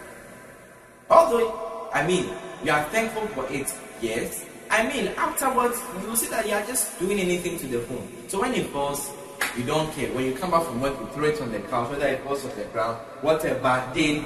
Although, 1.08 1.88
I 1.94 2.06
mean, 2.06 2.28
you 2.62 2.70
are 2.70 2.84
thankful 2.90 3.26
for 3.28 3.50
it, 3.50 3.72
yes. 4.02 4.44
I 4.70 4.86
mean, 4.88 5.08
afterwards, 5.16 5.80
you 6.02 6.08
will 6.08 6.16
see 6.16 6.28
that 6.28 6.46
you 6.46 6.52
are 6.52 6.66
just 6.66 6.98
doing 6.98 7.18
anything 7.18 7.58
to 7.60 7.66
the 7.66 7.80
phone. 7.80 8.06
So 8.28 8.42
when 8.42 8.52
it 8.52 8.66
falls, 8.66 9.10
you 9.56 9.64
don't 9.64 9.92
care. 9.92 10.12
When 10.12 10.24
you 10.24 10.34
come 10.34 10.50
back 10.50 10.64
from 10.64 10.80
work, 10.80 10.98
you 10.98 11.06
throw 11.08 11.28
it 11.28 11.40
on 11.40 11.52
the 11.52 11.60
couch, 11.60 11.90
whether 11.90 12.06
it 12.06 12.22
falls 12.24 12.44
on 12.44 12.56
the 12.56 12.64
ground, 12.64 12.98
whatever, 13.20 13.90
then 13.94 14.24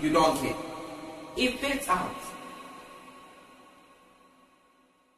you 0.00 0.12
don't 0.12 0.38
care. 0.40 0.56
It 1.36 1.58
fades 1.60 1.88
out. 1.88 2.16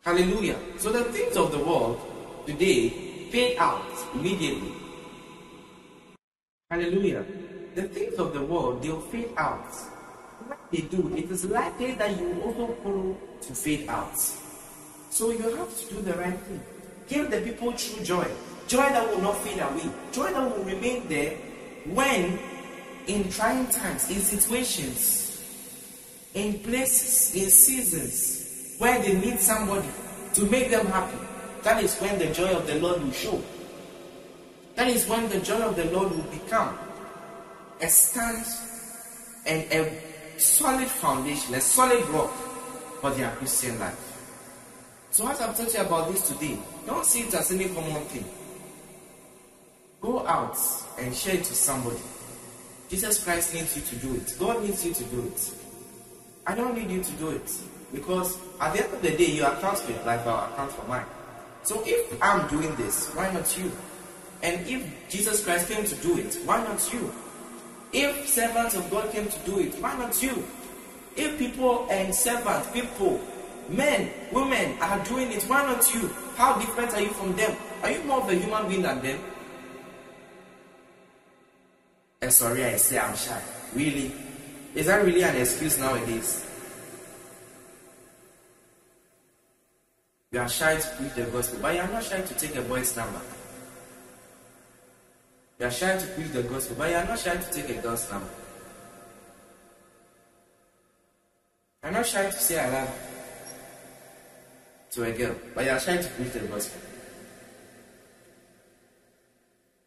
Hallelujah. 0.03 0.59
So 0.78 0.91
the 0.91 1.05
things 1.05 1.36
of 1.36 1.53
the 1.53 1.59
world 1.59 2.01
today 2.47 2.89
fade 3.30 3.59
out 3.59 3.84
immediately. 4.14 4.72
Hallelujah. 6.70 7.24
The 7.74 7.82
things 7.82 8.14
of 8.18 8.32
the 8.32 8.43
world, 8.43 8.82
they'll 8.82 9.01
fade 9.01 9.30
out. 9.36 9.72
When 10.47 10.59
they 10.72 10.80
do, 10.82 11.14
it 11.16 11.30
is 11.30 11.45
likely 11.45 11.93
that 11.93 12.18
you 12.18 12.43
also 12.43 12.74
follow 12.82 13.16
to 13.43 13.55
fade 13.55 13.89
out. 13.89 14.18
So 15.11 15.30
you 15.30 15.57
have 15.57 15.78
to 15.78 15.95
do 15.95 16.03
the 16.03 16.14
right 16.14 16.39
thing. 16.41 16.61
Give 17.09 17.30
the 17.30 17.41
people 17.41 17.72
true 17.72 18.05
joy. 18.05 18.26
Joy 18.69 18.89
that 18.89 19.09
will 19.09 19.23
not 19.23 19.39
fade 19.39 19.61
away. 19.61 19.91
Joy 20.12 20.31
that 20.31 20.57
will 20.57 20.64
remain 20.64 21.09
there 21.09 21.37
when 21.87 22.39
in 23.07 23.31
trying 23.31 23.66
times, 23.69 24.11
in 24.11 24.21
situations, 24.21 25.43
in 26.35 26.59
places, 26.61 27.35
in 27.35 27.49
seasons 27.49 28.77
where 28.79 29.01
they 29.03 29.19
need 29.19 29.41
somebody 29.41 29.89
to 30.35 30.45
make 30.47 30.71
them 30.71 30.87
happy. 30.87 31.16
That 31.62 31.83
is 31.83 31.97
when 31.99 32.19
the 32.19 32.27
joy 32.27 32.55
of 32.55 32.66
the 32.66 32.79
Lord 32.79 33.03
will 33.03 33.11
show. 33.12 33.43
That 34.77 34.89
is 34.89 35.09
when 35.09 35.29
the 35.31 35.41
joy 35.41 35.61
of 35.62 35.75
the 35.75 35.87
Lord 35.87 36.11
will 36.11 36.31
become 36.31 36.79
a 37.81 37.89
stand 37.89 38.45
and 39.47 39.73
a 39.73 40.39
solid 40.39 40.89
foundation, 40.89 41.55
a 41.55 41.61
solid 41.61 42.07
rock 42.11 42.31
for 43.01 43.11
their 43.12 43.31
Christian 43.37 43.79
life. 43.81 44.05
So 45.11 45.27
as 45.29 45.41
I've 45.41 45.57
told 45.57 45.73
you 45.73 45.81
about 45.81 46.12
this 46.12 46.29
today, 46.29 46.59
don't 46.87 47.05
see 47.05 47.23
it 47.23 47.35
as 47.35 47.51
any 47.51 47.69
common 47.69 48.05
thing. 48.05 48.25
Go 50.01 50.26
out 50.26 50.57
and 50.99 51.14
share 51.14 51.34
it 51.34 51.44
to 51.44 51.55
somebody. 51.55 51.99
Jesus 52.88 53.22
Christ 53.22 53.55
needs 53.55 53.76
you 53.76 53.82
to 53.82 53.96
do 53.96 54.14
it. 54.14 54.34
God 54.38 54.62
needs 54.62 54.84
you 54.84 54.94
to 54.94 55.05
do 55.05 55.26
it. 55.26 55.55
I 56.46 56.55
don't 56.55 56.76
need 56.76 56.90
you 56.90 57.03
to 57.03 57.12
do 57.12 57.30
it. 57.30 57.53
Because 57.92 58.38
at 58.61 58.74
the 58.74 58.84
end 58.84 58.94
of 58.94 59.03
the 59.03 59.11
day, 59.11 59.26
you 59.26 59.44
account 59.44 59.78
for 59.78 59.92
your 59.92 60.03
life, 60.05 60.26
I'll 60.26 60.53
account 60.53 60.72
for 60.72 60.86
mine. 60.86 61.07
So 61.62 61.82
if 61.84 62.22
I'm 62.22 62.49
doing 62.49 62.74
this, 62.76 63.12
why 63.14 63.32
not 63.32 63.59
you? 63.59 63.70
And 64.42 64.66
if 64.66 65.09
Jesus 65.09 65.44
Christ 65.44 65.68
came 65.68 65.84
to 65.84 65.94
do 65.96 66.16
it, 66.18 66.38
why 66.44 66.62
not 66.64 66.92
you? 66.92 67.12
If 67.92 68.28
servants 68.28 68.76
of 68.76 68.90
God 68.90 69.11
came 69.11 69.26
to 69.26 69.38
do 69.44 69.59
it, 69.59 69.74
why 69.80 69.96
not 69.99 70.22
you? 70.22 70.44
If 71.16 71.38
people 71.38 71.88
and 71.90 72.14
servants, 72.14 72.70
people, 72.70 73.20
men, 73.68 74.11
women 74.32 74.78
are 74.80 75.03
doing 75.05 75.32
it, 75.32 75.42
why 75.44 75.62
not 75.64 75.92
you? 75.94 76.09
How 76.36 76.59
different 76.59 76.94
are 76.94 77.01
you 77.01 77.09
from 77.09 77.34
them? 77.34 77.57
Are 77.82 77.90
you 77.90 78.03
more 78.05 78.22
of 78.22 78.28
a 78.28 78.34
human 78.34 78.68
being 78.68 78.82
than 78.82 79.03
them? 79.03 79.18
And 82.21 82.33
sorry, 82.33 82.64
I 82.64 82.77
say 82.77 82.99
I'm 82.99 83.16
shy. 83.16 83.41
Really? 83.75 84.12
Is 84.75 84.87
that 84.87 85.05
really 85.05 85.23
an 85.23 85.37
excuse 85.37 85.79
nowadays? 85.79 86.45
You 90.31 90.41
are 90.41 90.49
shy 90.49 90.77
to 90.77 90.89
preach 90.97 91.14
the 91.14 91.25
gospel, 91.25 91.59
but 91.62 91.75
you 91.75 91.81
are 91.81 91.89
not 91.89 92.05
shy 92.05 92.21
to 92.21 92.35
take 92.35 92.55
a 92.57 92.62
boy's 92.62 92.95
number. 92.97 93.21
You 95.59 95.66
are 95.66 95.71
shy 95.71 95.97
to 95.97 96.07
preach 96.09 96.33
the 96.33 96.43
gospel, 96.43 96.77
but 96.79 96.91
you 96.91 96.97
are 96.97 97.05
not 97.05 97.19
shy 97.19 97.37
to 97.37 97.51
take 97.51 97.71
a 97.71 97.81
girl's 97.81 98.11
number. 98.11 98.29
You 101.83 101.89
are 101.89 101.93
not 101.93 102.07
shy 102.07 102.25
to 102.25 102.33
say 102.33 102.61
I 102.61 102.71
love 102.71 103.09
to 104.91 105.05
a 105.05 105.12
girl, 105.12 105.35
but 105.55 105.64
you 105.64 105.71
are 105.71 105.81
shy 105.81 105.97
to 105.97 106.09
preach 106.11 106.33
the 106.33 106.41
gospel. 106.41 106.81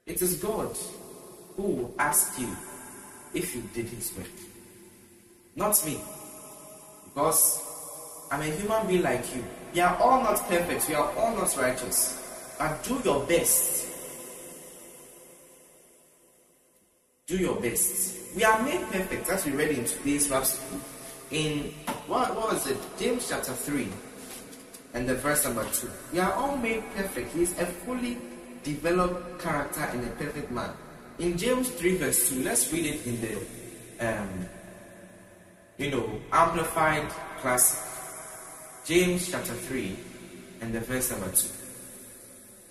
It 0.05 0.21
is 0.21 0.35
God 0.35 0.75
who 1.55 1.63
will 1.63 1.95
ask 1.99 2.39
you 2.39 2.55
if 3.33 3.55
you 3.55 3.63
did 3.73 3.87
his 3.87 4.15
work. 4.17 4.27
Not 5.55 5.83
me. 5.85 5.99
Because 7.05 7.61
I'm 8.31 8.41
a 8.41 8.45
human 8.45 8.87
being 8.87 9.03
like 9.03 9.35
you. 9.35 9.43
We 9.73 9.81
are 9.81 9.95
all 9.97 10.23
not 10.23 10.37
perfect. 10.47 10.87
We 10.87 10.95
are 10.95 11.11
all 11.17 11.35
not 11.35 11.55
righteous. 11.57 12.17
But 12.57 12.83
do 12.83 13.01
your 13.03 13.25
best. 13.25 13.87
Do 17.27 17.37
your 17.37 17.55
best. 17.55 18.35
We 18.35 18.43
are 18.43 18.61
made 18.63 18.81
perfect, 18.91 19.29
as 19.29 19.45
we 19.45 19.51
read 19.51 19.71
in 19.71 19.85
today's 19.85 20.27
verse. 20.27 20.59
In 21.31 21.73
what, 22.07 22.35
what 22.35 22.53
was 22.53 22.67
it? 22.67 22.77
James 22.99 23.27
chapter 23.29 23.53
3 23.53 23.87
and 24.93 25.07
the 25.07 25.15
verse 25.15 25.45
number 25.45 25.65
2. 25.71 25.89
We 26.13 26.19
are 26.19 26.33
all 26.33 26.57
made 26.57 26.83
perfect. 26.95 27.33
He 27.33 27.43
is 27.43 27.57
a 27.59 27.65
fully 27.65 28.17
developed 28.63 29.41
character 29.41 29.81
and 29.81 30.03
a 30.03 30.11
perfect 30.11 30.51
man. 30.51 30.71
In 31.21 31.37
James 31.37 31.69
3 31.69 31.97
verse 31.97 32.29
2, 32.29 32.41
let's 32.41 32.73
read 32.73 32.83
it 32.83 33.05
in 33.05 33.21
the 33.21 33.37
um, 33.99 34.49
you 35.77 35.91
know, 35.91 36.09
amplified 36.31 37.07
classic. 37.37 37.77
James 38.85 39.29
chapter 39.29 39.53
3 39.53 39.95
and 40.61 40.73
the 40.73 40.79
verse 40.79 41.11
number 41.11 41.29
2. 41.29 41.47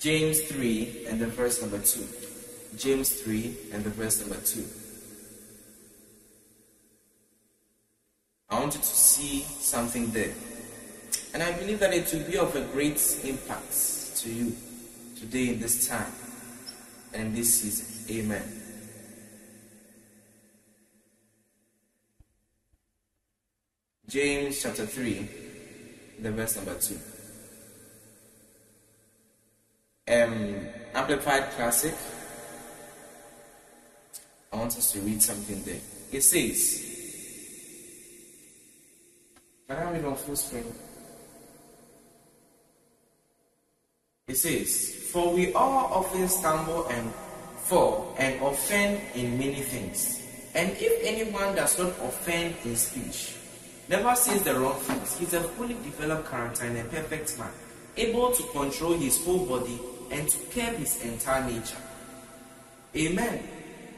James 0.00 0.40
3 0.42 1.06
and 1.08 1.20
the 1.20 1.28
verse 1.28 1.60
number 1.60 1.78
2. 1.78 2.04
James 2.76 3.22
3 3.22 3.56
and 3.72 3.84
the 3.84 3.90
verse 3.90 4.20
number 4.20 4.42
2. 4.44 4.64
I 8.50 8.58
want 8.58 8.74
you 8.74 8.80
to 8.80 8.86
see 8.86 9.42
something 9.42 10.10
there. 10.10 10.34
And 11.34 11.44
I 11.44 11.52
believe 11.52 11.78
that 11.78 11.94
it 11.94 12.12
will 12.12 12.28
be 12.28 12.36
of 12.36 12.56
a 12.56 12.62
great 12.72 13.00
impact 13.22 14.16
to 14.16 14.28
you 14.28 14.56
today 15.16 15.50
in 15.50 15.60
this 15.60 15.86
time 15.86 16.12
and 17.14 17.36
this 17.36 17.60
season. 17.60 17.99
Amen. 18.10 18.42
James 24.08 24.60
chapter 24.60 24.84
3, 24.84 25.28
the 26.18 26.32
verse 26.32 26.56
number 26.56 26.74
2. 26.74 26.98
Um, 30.12 30.66
Amplified 30.92 31.50
Classic. 31.52 31.94
I 34.52 34.56
want 34.56 34.76
us 34.76 34.90
to 34.90 34.98
read 35.00 35.22
something 35.22 35.62
there. 35.62 35.78
It 36.10 36.22
says, 36.22 36.84
Can 39.68 39.76
I 39.76 39.92
read 39.92 40.04
on 40.04 40.16
full 40.16 40.34
screen? 40.34 40.64
It 44.26 44.36
says, 44.36 45.10
For 45.12 45.32
we 45.32 45.52
all 45.52 45.92
often 45.94 46.26
stumble 46.26 46.88
and 46.88 47.12
fall 47.70 48.16
and 48.18 48.42
offend 48.42 49.00
in 49.14 49.38
many 49.38 49.62
things. 49.62 50.26
And 50.54 50.72
if 50.72 51.06
anyone 51.06 51.54
does 51.54 51.78
not 51.78 51.90
offend 52.02 52.56
in 52.64 52.74
speech, 52.74 53.36
never 53.88 54.16
says 54.16 54.42
the 54.42 54.58
wrong 54.58 54.74
things, 54.80 55.16
he's 55.16 55.34
a 55.34 55.40
fully 55.40 55.74
developed 55.74 56.28
character 56.28 56.64
and 56.64 56.76
a 56.78 56.84
perfect 56.84 57.38
man, 57.38 57.52
able 57.96 58.32
to 58.32 58.42
control 58.50 58.94
his 58.94 59.24
whole 59.24 59.46
body 59.46 59.78
and 60.10 60.28
to 60.28 60.38
curb 60.50 60.74
his 60.74 61.00
entire 61.04 61.48
nature. 61.48 61.78
Amen. 62.96 63.48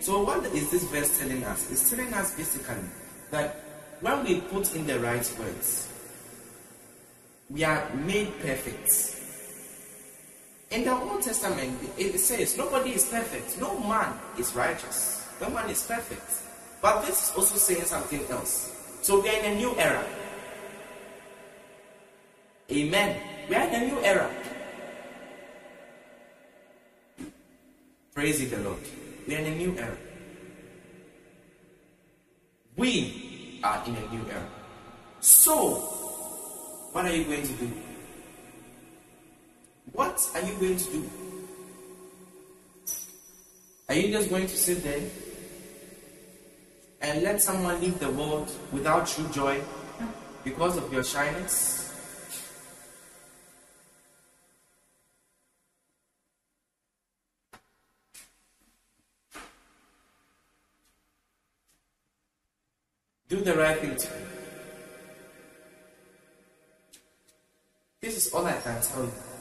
So, 0.01 0.23
what 0.23 0.45
is 0.47 0.71
this 0.71 0.85
verse 0.85 1.19
telling 1.19 1.43
us? 1.45 1.71
It's 1.71 1.89
telling 1.89 2.13
us 2.13 2.35
basically 2.37 2.85
that 3.31 3.57
when 4.01 4.23
we 4.25 4.41
put 4.43 4.75
in 4.75 4.87
the 4.87 5.01
right 5.01 5.37
words, 5.39 5.89
we 7.49 7.65
are 7.65 7.89
made 7.95 8.39
perfect. 8.41 9.22
In 10.73 10.85
the 10.85 10.93
Old 10.97 11.21
Testament, 11.21 11.77
it 11.99 12.19
says 12.19 12.57
nobody 12.57 12.97
is 12.97 13.05
perfect. 13.05 13.61
No 13.61 13.79
man 13.81 14.17
is 14.39 14.57
righteous. 14.57 15.29
No 15.39 15.51
man 15.51 15.69
is 15.69 15.85
perfect. 15.85 16.25
But 16.81 17.05
this 17.05 17.29
is 17.29 17.37
also 17.37 17.57
saying 17.57 17.85
something 17.85 18.25
else. 18.31 18.73
So 19.03 19.21
we 19.21 19.29
are 19.29 19.39
in 19.45 19.53
a 19.53 19.55
new 19.57 19.77
era. 19.77 20.05
Amen. 22.73 23.21
We 23.51 23.55
are 23.55 23.69
in 23.69 23.75
a 23.75 23.87
new 23.87 24.01
era. 24.01 24.31
Praise 28.15 28.49
the 28.49 28.57
Lord. 28.65 28.81
We 29.29 29.35
are 29.37 29.39
in 29.41 29.53
a 29.53 29.57
new 29.57 29.77
era. 29.77 29.97
We 32.77 33.61
are 33.63 33.83
in 33.87 33.95
a 33.95 34.09
new 34.09 34.25
era. 34.31 34.49
So, 35.21 35.77
what 36.93 37.05
are 37.05 37.15
you 37.15 37.25
going 37.25 37.43
to 37.43 37.53
do? 37.53 37.71
What 39.91 40.31
are 40.35 40.41
you 40.43 40.55
going 40.55 40.77
to 40.77 40.85
do? 40.85 41.11
Are 43.89 43.95
you 43.95 44.13
just 44.13 44.31
going 44.31 44.47
to 44.47 44.57
sit 44.57 44.83
there 44.85 45.03
and 47.03 47.23
let 47.23 47.43
someone 47.43 47.81
leave 47.81 47.99
the 47.99 48.11
world 48.11 48.51
without 48.71 49.07
true 49.07 49.29
joy 49.31 49.61
because 50.45 50.77
of 50.77 50.93
your 50.93 51.03
shyness? 51.03 51.81
Do 63.29 63.41
the 63.41 63.55
right 63.55 63.79
thing 63.79 63.97
to 63.97 64.11
me. 64.11 64.17
This 68.01 68.27
is 68.27 68.33
all 68.35 68.45
I 68.45 68.53
can 68.53 68.81
tell 68.83 69.05
you. 69.05 69.32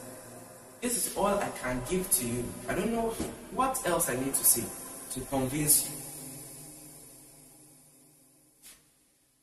This 0.82 1.06
is 1.06 1.16
all 1.16 1.38
I 1.38 1.48
can 1.62 1.80
give 1.88 2.10
to 2.10 2.26
you. 2.26 2.44
I 2.68 2.74
don't 2.74 2.92
know 2.92 3.10
what 3.54 3.80
else 3.86 4.10
I 4.10 4.16
need 4.16 4.34
to 4.34 4.44
say 4.44 4.64
to 5.12 5.20
convince 5.26 5.88
you. 5.88 5.96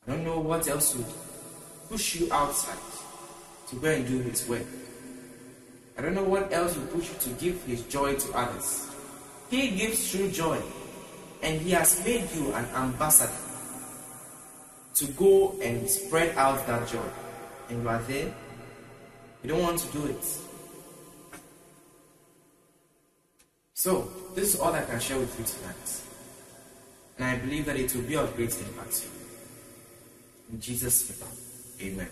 I 0.06 0.12
don't 0.12 0.24
know 0.24 0.38
what 0.38 0.68
else 0.68 0.94
would 0.94 1.06
push 1.88 2.16
you 2.16 2.30
outside 2.30 2.76
to 3.68 3.76
go 3.76 3.88
and 3.88 4.06
do 4.06 4.18
His 4.18 4.46
work. 4.50 4.66
I 5.96 6.02
don't 6.02 6.14
know 6.14 6.24
what 6.24 6.52
else 6.52 6.76
would 6.76 6.92
push 6.92 7.08
you 7.08 7.18
to 7.20 7.30
give 7.40 7.64
His 7.64 7.84
joy 7.84 8.16
to 8.16 8.32
others. 8.36 8.90
He 9.48 9.70
gives 9.70 10.10
true 10.10 10.30
joy, 10.30 10.60
and 11.42 11.58
He 11.62 11.70
has 11.70 12.04
made 12.04 12.30
you 12.34 12.52
an 12.52 12.66
ambassador 12.74 13.32
to 14.92 15.06
go 15.12 15.56
and 15.62 15.88
spread 15.88 16.36
out 16.36 16.66
that 16.66 16.86
joy. 16.86 17.08
And 17.70 17.82
you 17.82 17.88
are 17.88 18.02
there, 18.02 18.30
you 19.42 19.48
don't 19.48 19.62
want 19.62 19.78
to 19.78 19.88
do 19.88 20.04
it. 20.04 20.24
So, 23.80 24.12
this 24.34 24.52
is 24.52 24.60
all 24.60 24.74
I 24.74 24.82
can 24.82 25.00
share 25.00 25.18
with 25.18 25.38
you 25.38 25.44
tonight. 25.46 26.02
And 27.16 27.24
I 27.24 27.38
believe 27.38 27.64
that 27.64 27.76
it 27.76 27.94
will 27.94 28.02
be 28.02 28.14
of 28.14 28.36
great 28.36 28.54
impact 28.60 28.92
to 28.92 29.06
you. 29.06 29.12
In 30.52 30.60
Jesus' 30.60 31.08
name, 31.08 31.94
amen. 31.94 32.10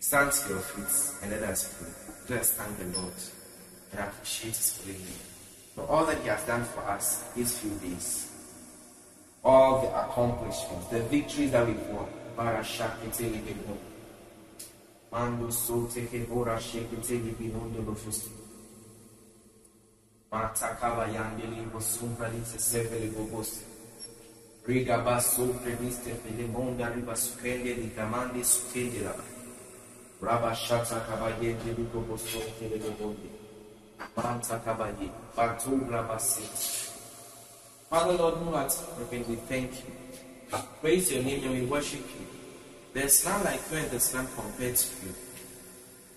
Stand 0.00 0.32
to 0.32 0.48
your 0.50 0.58
feet 0.58 1.22
and 1.22 1.30
let 1.32 1.48
us 1.48 1.78
pray. 1.78 1.88
Let 2.28 2.40
us 2.42 2.50
thank 2.50 2.76
the 2.76 3.00
Lord 3.00 3.14
and 3.92 4.00
appreciate 4.00 4.54
His 4.54 4.82
holy 4.84 4.98
name 4.98 5.24
for 5.74 5.86
all 5.86 6.04
that 6.04 6.20
He 6.20 6.28
has 6.28 6.42
done 6.42 6.64
for 6.64 6.80
us 6.80 7.22
these 7.34 7.58
few 7.58 7.70
days 7.78 8.30
all 9.42 9.80
the 9.80 9.88
accomplishments, 9.98 10.88
the 10.88 11.00
victories 11.04 11.52
that 11.52 11.66
we've 11.66 11.88
won. 11.88 12.06
Mando 15.10 15.48
so 15.48 15.86
take 15.86 16.30
ora 16.30 16.60
shake 16.60 17.00
take 17.00 17.32
binondo 17.38 17.86
lo 17.86 17.94
fusti. 17.94 18.45
Mata 20.32 20.76
kava 20.80 21.06
yandeli 21.06 21.62
bosumbra 21.72 22.28
li 22.28 22.42
se 22.44 22.58
sevele 22.58 23.06
bobosti. 23.14 23.64
Riga 24.66 24.98
basso 24.98 25.46
previste 25.62 26.10
fele 26.22 26.46
monda 26.48 26.88
riba 26.88 27.14
sukende 27.14 27.74
li 27.74 27.92
gamandi 27.94 28.42
sukende 28.44 29.02
la. 29.02 29.14
Shata 30.54 31.00
kabayende 31.06 31.72
li 31.76 31.86
bobosto 31.92 32.40
tele 32.58 32.78
bobondi. 32.78 33.30
Manta 34.16 34.58
kabaye. 34.64 35.10
Batu 35.36 35.86
raba. 35.88 36.18
Father, 37.88 38.12
Lord, 38.14 38.40
in 39.12 39.28
we 39.28 39.36
thank 39.48 39.70
you. 39.70 39.92
Praise 40.80 41.12
your 41.12 41.22
name 41.22 41.44
and 41.44 41.52
we 41.52 41.66
worship 41.66 42.00
you. 42.00 42.26
There's 42.92 43.24
none 43.24 43.44
like 43.44 43.60
you 43.70 43.78
and 43.78 43.90
there's 43.90 44.12
none 44.12 44.26
compared 44.34 44.74
to 44.74 45.06
you. 45.06 45.14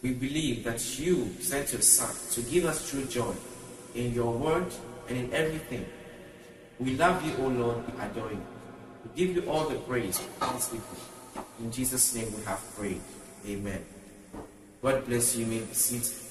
We 0.02 0.14
believe 0.14 0.64
that 0.64 0.82
you 0.98 1.36
sent 1.42 1.74
your 1.74 1.82
Son 1.82 2.10
to 2.32 2.42
give 2.50 2.66
us 2.66 2.90
true 2.90 3.06
joy 3.06 3.36
in 3.96 4.14
your 4.14 4.32
word 4.32 4.68
and 5.08 5.18
in 5.18 5.34
everything. 5.34 5.86
We 6.80 6.96
love 6.96 7.26
you, 7.26 7.34
O 7.44 7.48
Lord, 7.48 7.78
we 7.88 8.02
adore 8.02 8.32
you. 8.32 8.46
We 9.04 9.26
give 9.26 9.36
you 9.36 9.50
all 9.50 9.68
the 9.68 9.76
praise. 9.76 10.22
In 11.60 11.72
Jesus' 11.72 12.16
name 12.16 12.34
we 12.36 12.44
have 12.44 12.62
prayed. 12.76 13.02
Amen. 13.48 13.84
God 14.82 15.06
bless 15.06 15.36
you. 15.36 15.46
May 15.46 15.60
be 15.60 15.74
seated. 15.74 16.29